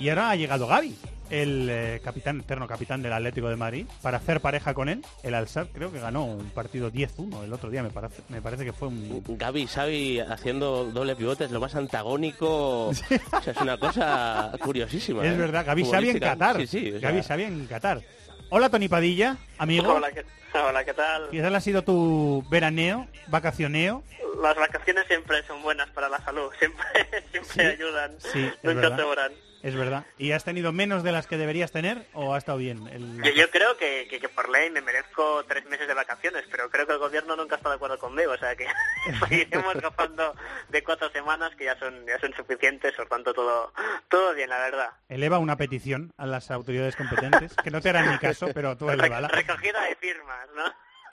[0.00, 0.96] y ahora ha llegado Gaby,
[1.32, 5.02] el eh, capitán, eterno capitán del Atlético de Madrid, para hacer pareja con él.
[5.22, 8.64] El Al-Sadd creo que ganó un partido 10-1 el otro día, me parece, me parece
[8.64, 9.24] que fue un...
[9.26, 12.92] Gaby Xavi haciendo doble pivote es lo más antagónico.
[13.32, 15.24] O sea, es una cosa curiosísima.
[15.24, 15.36] Es ¿eh?
[15.36, 16.18] verdad, Gaby Xavi en.
[16.18, 16.56] Qatar.
[16.58, 16.92] Sí, sí.
[16.92, 18.00] o sea, Gaby Xavi en Qatar.
[18.50, 19.94] Hola Tony Padilla, amigo.
[19.94, 20.24] Hola, ¿qué,
[20.58, 21.28] hola, ¿qué tal?
[21.30, 24.02] ¿Qué tal ha sido tu veraneo, vacacioneo?
[24.42, 26.84] Las vacaciones siempre son buenas para la salud, siempre,
[27.30, 29.30] siempre Sí, ayudan, Sí, es nunca verdad.
[29.62, 30.04] Es verdad.
[30.18, 32.86] ¿Y has tenido menos de las que deberías tener o ha estado bien?
[32.88, 36.44] El- Yo, yo creo que, que, que por ley me merezco tres meses de vacaciones,
[36.50, 38.66] pero creo que el gobierno nunca está de acuerdo conmigo, o sea que
[39.28, 40.34] seguiremos gozando
[40.68, 43.72] de cuatro semanas que ya son ya son suficientes, por tanto todo
[44.08, 44.90] todo bien, la verdad.
[45.08, 48.90] Eleva una petición a las autoridades competentes, que no te harán ni caso, pero tú
[48.90, 49.28] elévala.
[49.28, 50.64] Recogida de firmas, ¿no?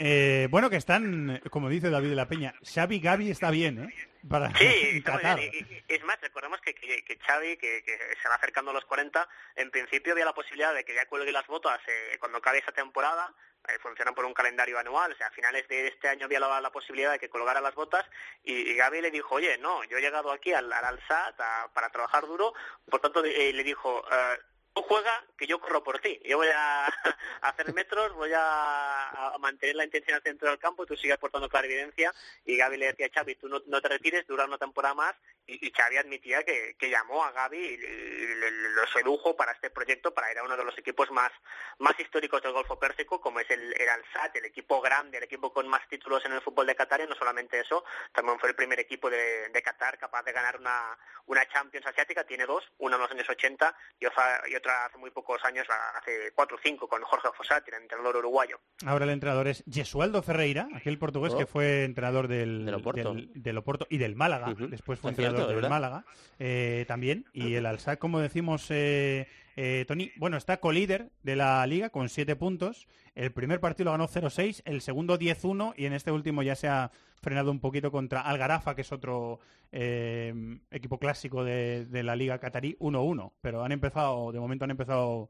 [0.01, 3.93] Eh, bueno, que están, como dice David de la Peña, Xavi Gaby está bien, ¿eh?
[4.27, 5.39] Para Sí, Qatar.
[5.87, 9.27] es más, recordemos que, que, que Xavi, que, que se va acercando a los 40,
[9.55, 12.71] en principio había la posibilidad de que ya cuelgue las botas eh, cuando acabe esa
[12.71, 13.33] temporada.
[13.67, 16.59] eh, funcionan por un calendario anual, o sea, a finales de este año había la,
[16.61, 18.05] la posibilidad de que colgara las botas
[18.43, 21.89] y, y Gaby le dijo, oye, no, yo he llegado aquí al, al a- para
[21.89, 22.53] trabajar duro,
[22.89, 26.19] por tanto eh, le dijo, eh, tú juega que yo corro por ti.
[26.25, 26.85] Yo voy a,
[27.41, 32.13] hacer metros, voy a, mantener la intención al centro del campo, tú sigues aportando clarividencia
[32.45, 35.15] y Gaby le decía a Xavi, tú no, no te retires, dura una temporada más
[35.53, 39.69] y, y Xavi admitía que, que llamó a Gaby y, le- lo sedujo para este
[39.69, 41.31] proyecto, para ir a uno de los equipos más,
[41.79, 45.51] más históricos del Golfo Pérsico, como es el, el Al-Sadd, el equipo grande, el equipo
[45.51, 48.55] con más títulos en el fútbol de Qatar, y no solamente eso, también fue el
[48.55, 52.95] primer equipo de, de Qatar capaz de ganar una, una Champions asiática, tiene dos, una
[52.95, 56.59] en los años 80 y otra, y otra hace muy pocos años, hace cuatro o
[56.63, 58.59] cinco, con Jorge Fossati, el entrenador uruguayo.
[58.85, 61.37] Ahora el entrenador es Gesualdo Ferreira, aquel portugués Oh.
[61.37, 63.13] que fue entrenador del, Del Oporto.
[63.13, 64.53] del- del Oporto y del Málaga.
[64.57, 65.69] Después fue Es cierto, del verdad.
[65.69, 66.05] Málaga
[66.39, 67.25] eh, también.
[67.33, 72.07] Y el Alsac, como decimos, eh, eh, Tony, bueno, está colíder de la liga con
[72.07, 72.87] siete puntos.
[73.13, 76.69] El primer partido lo ganó 0-6, el segundo 10-1 y en este último ya se
[76.69, 76.91] ha
[77.21, 79.41] frenado un poquito contra Algarafa, que es otro
[79.73, 80.33] eh,
[80.71, 83.33] equipo clásico de, de la liga catarí, 1-1.
[83.41, 85.29] Pero han empezado, de momento han empezado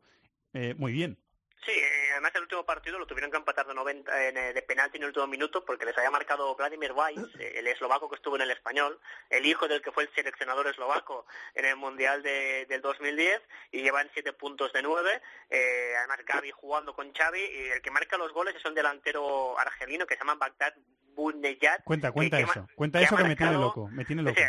[0.54, 1.18] eh, muy bien.
[1.66, 1.72] Sí,
[2.20, 5.04] además el último partido lo tuvieron que empatar de, 90, en, eh, de penalti en
[5.04, 8.42] el último minuto porque les había marcado Vladimir Weiss, eh, el eslovaco que estuvo en
[8.42, 11.26] el español, el hijo del que fue el seleccionador eslovaco
[11.56, 13.42] en el Mundial de- del 2010
[13.72, 15.22] y llevan siete puntos de nueve.
[15.50, 19.58] Eh, además Gaby jugando con Xavi y el que marca los goles es un delantero
[19.58, 20.74] argelino que se llama Bagdad
[21.16, 21.84] Buneyat.
[21.84, 22.68] Cuenta, cuenta que- eso.
[22.76, 23.88] Cuenta que eso que me tiene loco.
[23.90, 24.40] Me tiene loco.
[24.40, 24.46] Eh,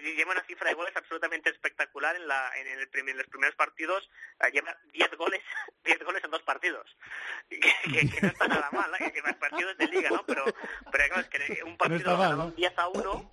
[0.00, 3.54] lleva una cifra de goles absolutamente espectacular en, la, en, el primer- en los primeros
[3.56, 4.08] partidos.
[4.40, 5.42] eh, lleva 10 goles
[5.84, 6.86] 10 goles en dos partidos.
[7.48, 9.12] Que, que- que no está nada mal, ¿eh?
[9.12, 10.24] que los partidos de liga, ¿no?
[10.26, 10.44] Pero,
[10.92, 12.50] pero claro, es que un partido está mal, ganaron ¿no?
[12.56, 13.32] 10 a 1,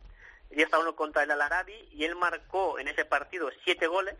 [0.51, 4.15] 10 a 1 contra el Al-Arabi y él marcó en ese partido 7 goles.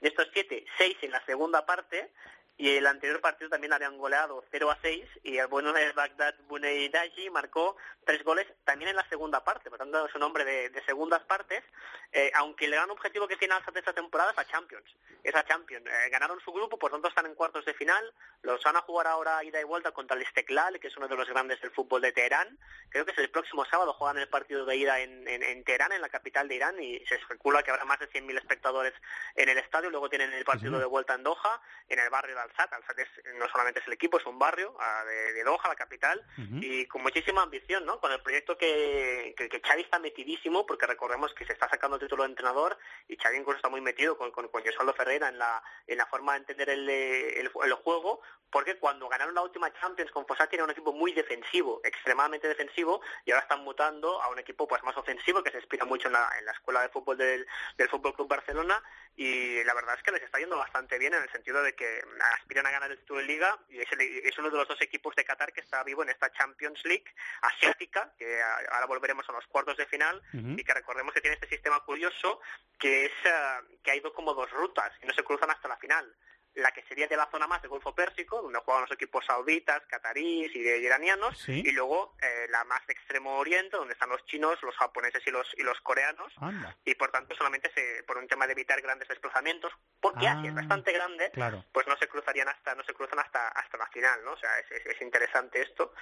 [0.00, 2.12] De estos 7, 6 en la segunda parte.
[2.60, 6.34] Y el anterior partido también habían goleado 0 a 6 y el bueno de Bagdad
[6.48, 10.68] Buneidaji marcó tres goles también en la segunda parte, por tanto es un hombre de,
[10.70, 11.62] de segundas partes,
[12.10, 14.90] eh, aunque el gran objetivo que tiene Al-Sadd esta temporada es la Champions,
[15.22, 15.86] es la Champions.
[15.86, 18.12] Eh, ganaron su grupo, por tanto están en cuartos de final,
[18.42, 21.16] los van a jugar ahora ida y vuelta contra el Istiklal, que es uno de
[21.16, 22.58] los grandes del fútbol de Teherán,
[22.88, 25.92] creo que es el próximo sábado, juegan el partido de ida en, en, en Teherán,
[25.92, 28.94] en la capital de Irán, y se especula que habrá más de 100.000 espectadores
[29.36, 32.47] en el estadio, luego tienen el partido de vuelta en Doha, en el barrio de
[32.56, 35.74] Al-Sadd es- no solamente es el equipo, es un barrio ah, de, de Doha, la
[35.76, 36.24] capital,
[36.62, 38.00] y con muchísima ambición, ¿no?
[38.00, 41.96] Con el proyecto que, que, que Xavi está metidísimo, porque recordemos que se está sacando
[41.96, 45.28] el título de entrenador y Xavi incluso está muy metido con, con, con Josualdo Ferreira
[45.28, 48.20] en la, en la forma de entender el, eh, el, el juego,
[48.50, 53.00] porque cuando ganaron la última Champions con Fossati era un equipo muy defensivo, extremadamente defensivo,
[53.24, 56.14] y ahora están mutando a un equipo pues más ofensivo que se inspira mucho en
[56.14, 57.46] la, en la escuela de fútbol del,
[57.76, 58.82] del Fútbol Club Barcelona
[59.16, 62.02] y la verdad es que les está yendo bastante bien en el sentido de que
[62.40, 64.80] aspiran a ganar el título de liga y es, el- es uno de los dos
[64.80, 67.04] equipos de Qatar que está vivo en esta Champions League
[67.42, 70.22] asiática, que a- ahora volveremos a los cuartos de final
[70.58, 72.40] y que recordemos que tiene este sistema curioso
[72.78, 75.76] que es eh, que ha ido como dos rutas y no se cruzan hasta la
[75.76, 76.14] final.
[76.58, 79.80] La que sería de la zona más del Golfo Pérsico, donde juegan los equipos sauditas,
[79.88, 81.62] cataríes y de iranianos, Sí.
[81.64, 85.30] y luego eh, la más de extremo oriente, donde están los chinos, los japoneses y
[85.30, 86.76] los y los coreanos, Anda.
[86.84, 90.48] y por tanto solamente se, por un tema de evitar grandes desplazamientos, porque Ah, Asia
[90.48, 91.64] es bastante grande, Claro.
[91.72, 94.32] pues no se cruzarían hasta no se cruzan hasta hasta la final, ¿no?
[94.32, 95.92] O sea, es, es- es interesante esto.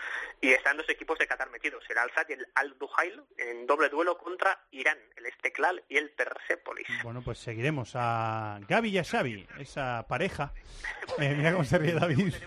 [0.41, 4.17] Y están dos equipos de Qatar metidos, el Al-Sadd y el Al-Duhail en doble duelo
[4.17, 6.87] contra Irán, el Esteklal y el Persépolis.
[7.03, 10.46] Bueno, pues seguiremos a Gaby y a Xavi, esa pareja.
[11.19, 12.35] Eh, mira cómo se ríe David.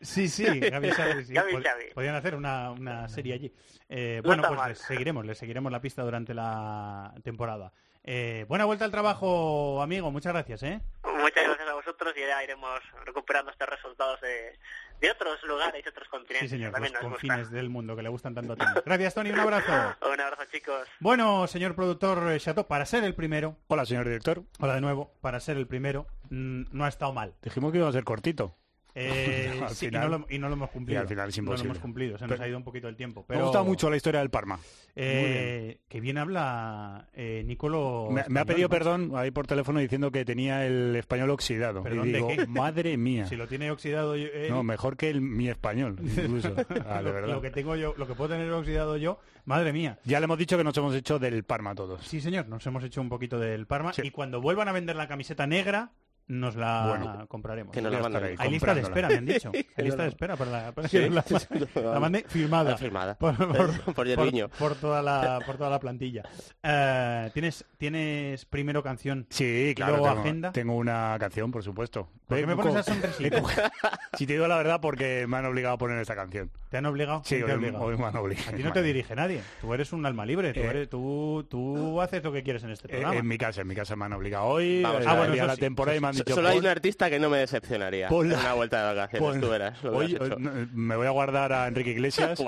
[0.00, 1.24] Sí, sí, Gaby Xavi.
[1.24, 1.34] sí.
[1.34, 2.08] Gaby Xavi.
[2.08, 3.52] Hacer una, una serie allí.
[3.88, 7.72] Eh, No bueno, pues les seguiremos, les seguiremos la pista durante la temporada.
[8.04, 10.10] Eh, buena vuelta al trabajo, amigo.
[10.10, 10.80] Muchas gracias, ¿eh?
[11.02, 14.58] Muchas gracias a vosotros y ya iremos recuperando estos resultados de,
[15.00, 16.50] de otros lugares y otros Sí, continentes.
[16.50, 18.70] señor, también los nos confines del mundo que le gustan tanto a Tony.
[18.86, 19.30] Gracias, Tony.
[19.30, 19.72] Un abrazo.
[20.12, 20.88] Un abrazo, chicos.
[21.00, 24.42] Bueno, señor productor eh, Chateau, para ser el primero, Hola, señor director.
[24.60, 27.34] hola de nuevo, para ser el primero, mm, no ha estado mal.
[27.42, 28.56] Dijimos que iba a ser cortito.
[29.00, 30.98] Eh, Al sí, y, no lo, y no lo hemos cumplido.
[30.98, 31.70] y al final es No lo imposible.
[31.70, 33.20] hemos cumplido, se nos Pero- ha ido un poquito el tiempo.
[33.20, 34.58] Me Pero, ha gustado mucho la historia del Parma.
[34.96, 38.08] Eh, que bien habla eh, Nicolo.
[38.10, 41.82] Me, me ha pedido perdón ahí por teléfono diciendo que tenía el español oxidado.
[41.84, 43.26] ¿Perdón y digo, madre mía.
[43.26, 46.54] Si lo tiene oxidado yo, él, No, mejor que el, mi español, incluso.
[46.86, 49.98] Ah, de lo, que tengo yo, lo que puedo tener oxidado yo, madre mía.
[50.04, 52.04] Ya le hemos dicho que nos hemos hecho del Parma todos.
[52.04, 54.02] Sí, señor, nos hemos hecho un poquito del Parma Sí.
[54.04, 55.92] y cuando vuelvan a vender la camiseta negra
[56.28, 57.72] nos la Bueno, compraremos.
[57.74, 59.50] que nos la estaréis Hay lista de espera, me han dicho.
[59.76, 60.98] Hay lista de espera para la, para Sí.
[60.98, 61.24] que la,
[61.92, 62.76] la mande firmada.
[62.76, 63.14] Firmada.
[63.18, 66.22] Por, por, Por por toda la, por toda la plantilla.
[66.62, 69.92] Eh, ¿tienes, ¿Tienes primero canción Sí, claro.
[69.96, 70.52] luego tengo, agenda?
[70.52, 72.08] tengo una canción, por supuesto.
[72.28, 72.84] ¿Por qué He me pones
[74.18, 76.50] si te digo la verdad, porque me han obligado a poner esta canción.
[76.70, 77.22] ¿Te han obligado?
[77.24, 77.84] Sí, ¿Quién te ha hoy- obligado?
[77.84, 78.50] hoy me han obligado.
[78.50, 79.40] A ti no te dirige nadie.
[79.62, 80.52] Tú eres un alma libre.
[80.52, 83.16] Tú, Eh, eres, tú, tú haces lo que quieres en este Eh, programa.
[83.16, 84.82] en mi casa, en mi casa me han obligado hoy.
[84.82, 85.60] Vamos eh, Ah, día bueno, de la sí.
[85.60, 86.34] temporada y me han dicho...
[86.34, 89.28] Solo hay "Pon- un artista que no me decepcionaría la- una vuelta de vacaciones.
[89.30, 90.36] pon- Tú verás lo que hoy, has hecho.
[90.38, 92.42] me voy a guardar a Enrique Iglesias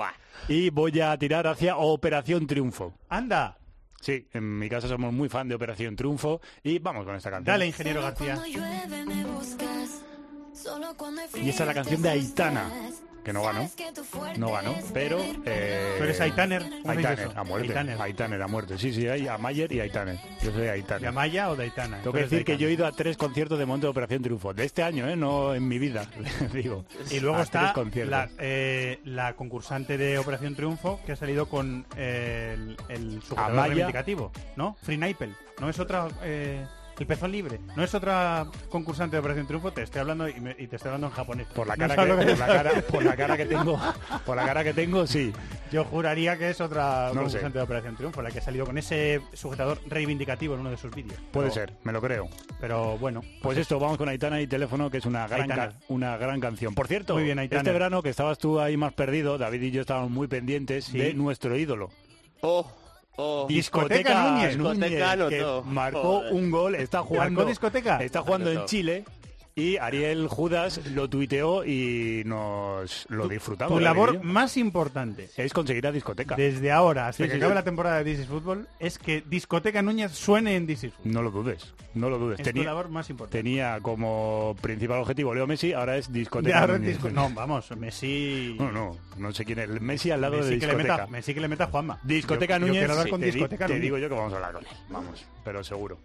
[0.47, 2.93] y voy a tirar hacia Operación Triunfo.
[3.09, 3.57] ¡Anda!
[4.01, 7.53] Sí, en mi casa somos muy fan de Operación Triunfo y vamos con esta canción.
[7.53, 8.41] Dale, ingeniero García.
[11.35, 12.69] Y esa es la canción de Aitana,
[13.23, 13.69] que no ganó.
[14.37, 15.19] No ganó, pero...
[15.45, 16.63] Eh, ¿Tú eres Aitaner?
[16.63, 17.67] ¿Cómo se dice Aitaner, a muerte.
[17.67, 18.01] Aitaner.
[18.01, 18.41] Aitaner.
[18.41, 18.77] a muerte.
[18.77, 20.19] Sí, sí, hay a Mayer y Aitaner.
[20.43, 21.01] Yo soy Aitaner.
[21.01, 21.97] ¿De Amaya o de Aitana?
[21.99, 24.21] Tengo que de decir que yo he ido a tres conciertos de momento de Operación
[24.23, 24.53] Triunfo.
[24.53, 25.15] De este año, ¿eh?
[25.15, 26.05] No en mi vida,
[26.53, 26.85] digo.
[27.09, 27.73] Y luego A está
[28.05, 33.51] la, eh, la concursante de Operación Triunfo que ha salido con eh, el, el sujetador
[33.51, 33.67] Amaya.
[33.73, 34.75] reivindicativo, ¿no?
[34.81, 35.35] Free Naipel.
[35.59, 36.07] No es otra...
[36.23, 36.65] eh,
[37.01, 37.59] el pezón libre.
[37.75, 39.71] No es otra concursante de Operación Triunfo.
[39.71, 41.47] Te estoy hablando y, me- y te estoy hablando en japonés.
[41.47, 43.79] Por la cara, que, por, la cara, por la cara que tengo,
[44.25, 45.33] por la cara que tengo, sí.
[45.71, 48.77] Yo juraría que es otra No concursante de Operación Triunfo, la que ha salido con
[48.77, 51.19] ese sujetador reivindicativo en uno de sus vídeos.
[51.31, 52.29] Puede Pero- ser, me lo creo.
[52.59, 53.21] Pero bueno.
[53.41, 56.75] Pues esto, vamos con Aitana y teléfono, que es una gran, ca- una gran canción.
[56.75, 57.61] Por cierto, Muy bien, Aitana.
[57.61, 60.97] este verano que estabas tú ahí más perdido, David y yo estábamos muy pendientes Sí.
[60.99, 61.89] de nuestro ídolo.
[62.41, 62.69] Oh,
[63.17, 63.45] oh.
[63.47, 64.57] Discoteca Núñez.
[64.57, 66.33] Discoteca que marcó Joder.
[66.33, 67.97] un gol, está jugando, ¿Marcó discoteca?
[68.03, 68.65] está jugando en.
[68.65, 69.05] Chile
[69.55, 73.77] y Ariel Judas lo tuiteó y nos lo disfrutamos.
[73.77, 74.23] Tu labor yo.
[74.23, 76.35] más importante es conseguir a discoteca.
[76.35, 77.55] desde ahora hasta Sí, que sí, acabe sí.
[77.55, 81.13] la temporada de This is Football es que Discoteca Núñez suene en This is Football.
[81.13, 82.39] No lo dudes, no lo dudes.
[82.39, 83.37] Es tu Tenía, labor más importante.
[83.37, 86.59] tenía como principal objetivo Leo Messi, ahora es discoteca.
[86.61, 86.93] ahora Núñez.
[86.97, 88.55] disco- No, vamos, Messi...
[88.57, 89.69] No, no, no sé quién es.
[89.81, 90.97] Messi al lado Messi de que, le discoteca.
[90.97, 91.99] meta, Messi que le meta a Juanma.
[92.03, 93.83] Discoteca Yo- yo Núñez, quiero hablar con te, Discoteca te Núñez.
[93.83, 95.97] digo yo que vamos a hablar con él, vamos, pero seguro.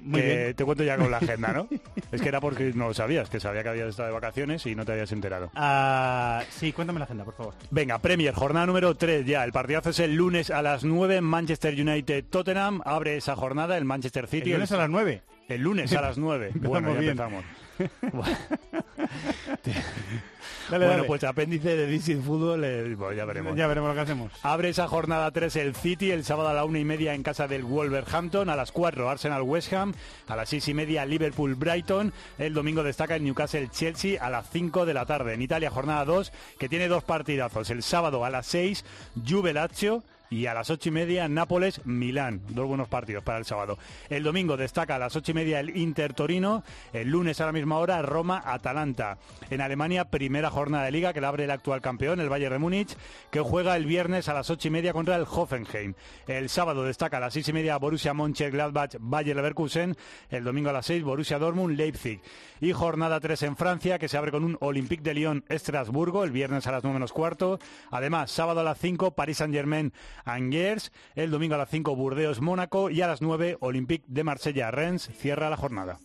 [0.00, 0.54] Muy bien.
[0.54, 1.68] Te cuento ya con la agenda, ¿no?
[2.12, 4.74] es que era porque no lo sabías, que sabía que habías estado de vacaciones y
[4.74, 5.50] no te habías enterado.
[5.54, 7.54] Ah, sí, cuéntame la agenda, por favor.
[7.70, 9.44] Venga, Premier, jornada número 3 ya.
[9.44, 12.80] El partidazo es el lunes a las 9, Manchester United-Tottenham.
[12.84, 14.50] Abre esa jornada el Manchester City.
[14.52, 15.22] El lunes a las 9.
[15.48, 16.52] El lunes a las 9.
[16.54, 17.10] bueno, ya bien.
[17.10, 17.44] empezamos.
[20.70, 21.08] Dale, bueno, dale.
[21.08, 23.56] pues apéndice de DC Fútbol, eh, bueno, ya veremos.
[23.56, 24.32] Ya veremos lo que hacemos.
[24.42, 27.48] Abre esa jornada 3 el City, el sábado a la una y media en casa
[27.48, 29.94] del Wolverhampton, a las 4 Arsenal West Ham,
[30.28, 34.48] a las 6 y media Liverpool Brighton, el domingo destaca el Newcastle Chelsea a las
[34.50, 35.34] 5 de la tarde.
[35.34, 38.84] En Italia jornada 2 que tiene dos partidazos, el sábado a las 6
[39.28, 42.40] Juve Lazio y a las ocho y media Nápoles Milán.
[42.48, 43.78] Dos buenos partidos para el sábado.
[44.08, 46.62] El domingo destaca a las ocho y media el Inter Torino.
[46.92, 49.18] El lunes a la misma hora Roma Atalanta.
[49.50, 52.58] En Alemania primera jornada de liga que la abre el actual campeón, el Bayern de
[52.60, 52.96] Múnich,
[53.30, 55.94] que juega el viernes a las ocho y media contra el Hoffenheim.
[56.28, 59.96] El sábado destaca a las seis y media Borussia Mönchengladbach Bayer Leverkusen.
[60.30, 62.20] El domingo a las seis Borussia Dortmund Leipzig.
[62.60, 66.30] Y jornada 3 en Francia que se abre con un Olympique de Lyon Estrasburgo el
[66.30, 67.58] viernes a las 9 menos cuarto.
[67.90, 69.92] Además, sábado a las 5 Paris Saint-Germain
[70.24, 74.70] Angers, el domingo a las 5 Burdeos Mónaco y a las 9 Olympique de Marsella
[74.70, 75.98] Rennes cierra la jornada.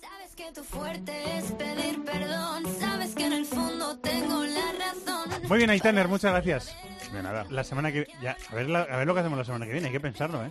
[0.00, 2.64] Sabes que tu fuerte es pedir perdón.
[2.78, 5.48] Sabes que en el fondo tengo la razón.
[5.48, 6.76] Muy bien, Aitaner, muchas gracias.
[7.12, 7.46] De nada.
[7.50, 9.72] La semana que ya a ver, la- a ver lo que hacemos la semana que
[9.72, 10.50] viene, hay que pensarlo, ¿eh?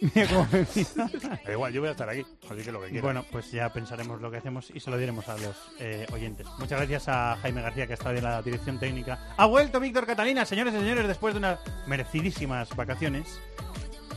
[1.44, 3.02] Da igual, yo voy a estar aquí, así que lo que quieras.
[3.02, 6.46] Bueno, pues ya pensaremos lo que hacemos y se lo diremos a los eh, oyentes.
[6.58, 9.18] Muchas gracias a Jaime García, que ha estado en la dirección técnica.
[9.36, 13.40] Ha vuelto Víctor Catalina, señores y señores, después de unas merecidísimas vacaciones.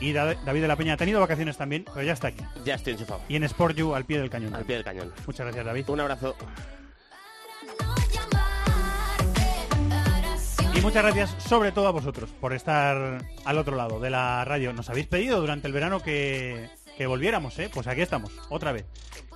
[0.00, 2.42] Y Da- David de la Peña ha tenido vacaciones también, pero ya está aquí.
[2.64, 3.20] Ya estoy enchufado.
[3.28, 4.54] Y en Sport You, al pie del cañón.
[4.54, 5.12] Al pie del cañón.
[5.26, 5.88] Muchas gracias, David.
[5.90, 6.34] Un abrazo.
[10.82, 14.72] Muchas gracias sobre todo a vosotros por estar al otro lado de la radio.
[14.72, 17.70] Nos habéis pedido durante el verano que, que volviéramos, ¿eh?
[17.72, 18.86] Pues aquí estamos, otra vez.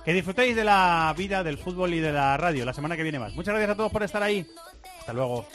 [0.03, 3.19] Que disfrutéis de la vida, del fútbol y de la radio la semana que viene
[3.19, 3.33] más.
[3.33, 4.45] Muchas gracias a todos por estar ahí.
[4.99, 5.45] Hasta luego.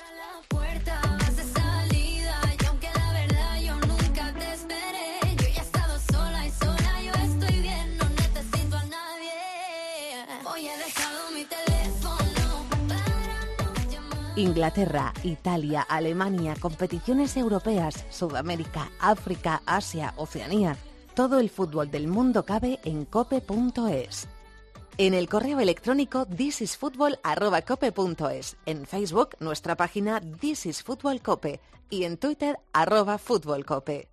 [14.42, 20.76] Inglaterra, Italia, Alemania, competiciones europeas, Sudamérica, África, Asia, Oceanía.
[21.14, 24.26] Todo el fútbol del mundo cabe en cope.es.
[24.98, 32.16] En el correo electrónico thisisfutbol@cope.es, en Facebook nuestra página This is Fútbol Cope y en
[32.16, 34.11] Twitter arroba Fútbol Cope.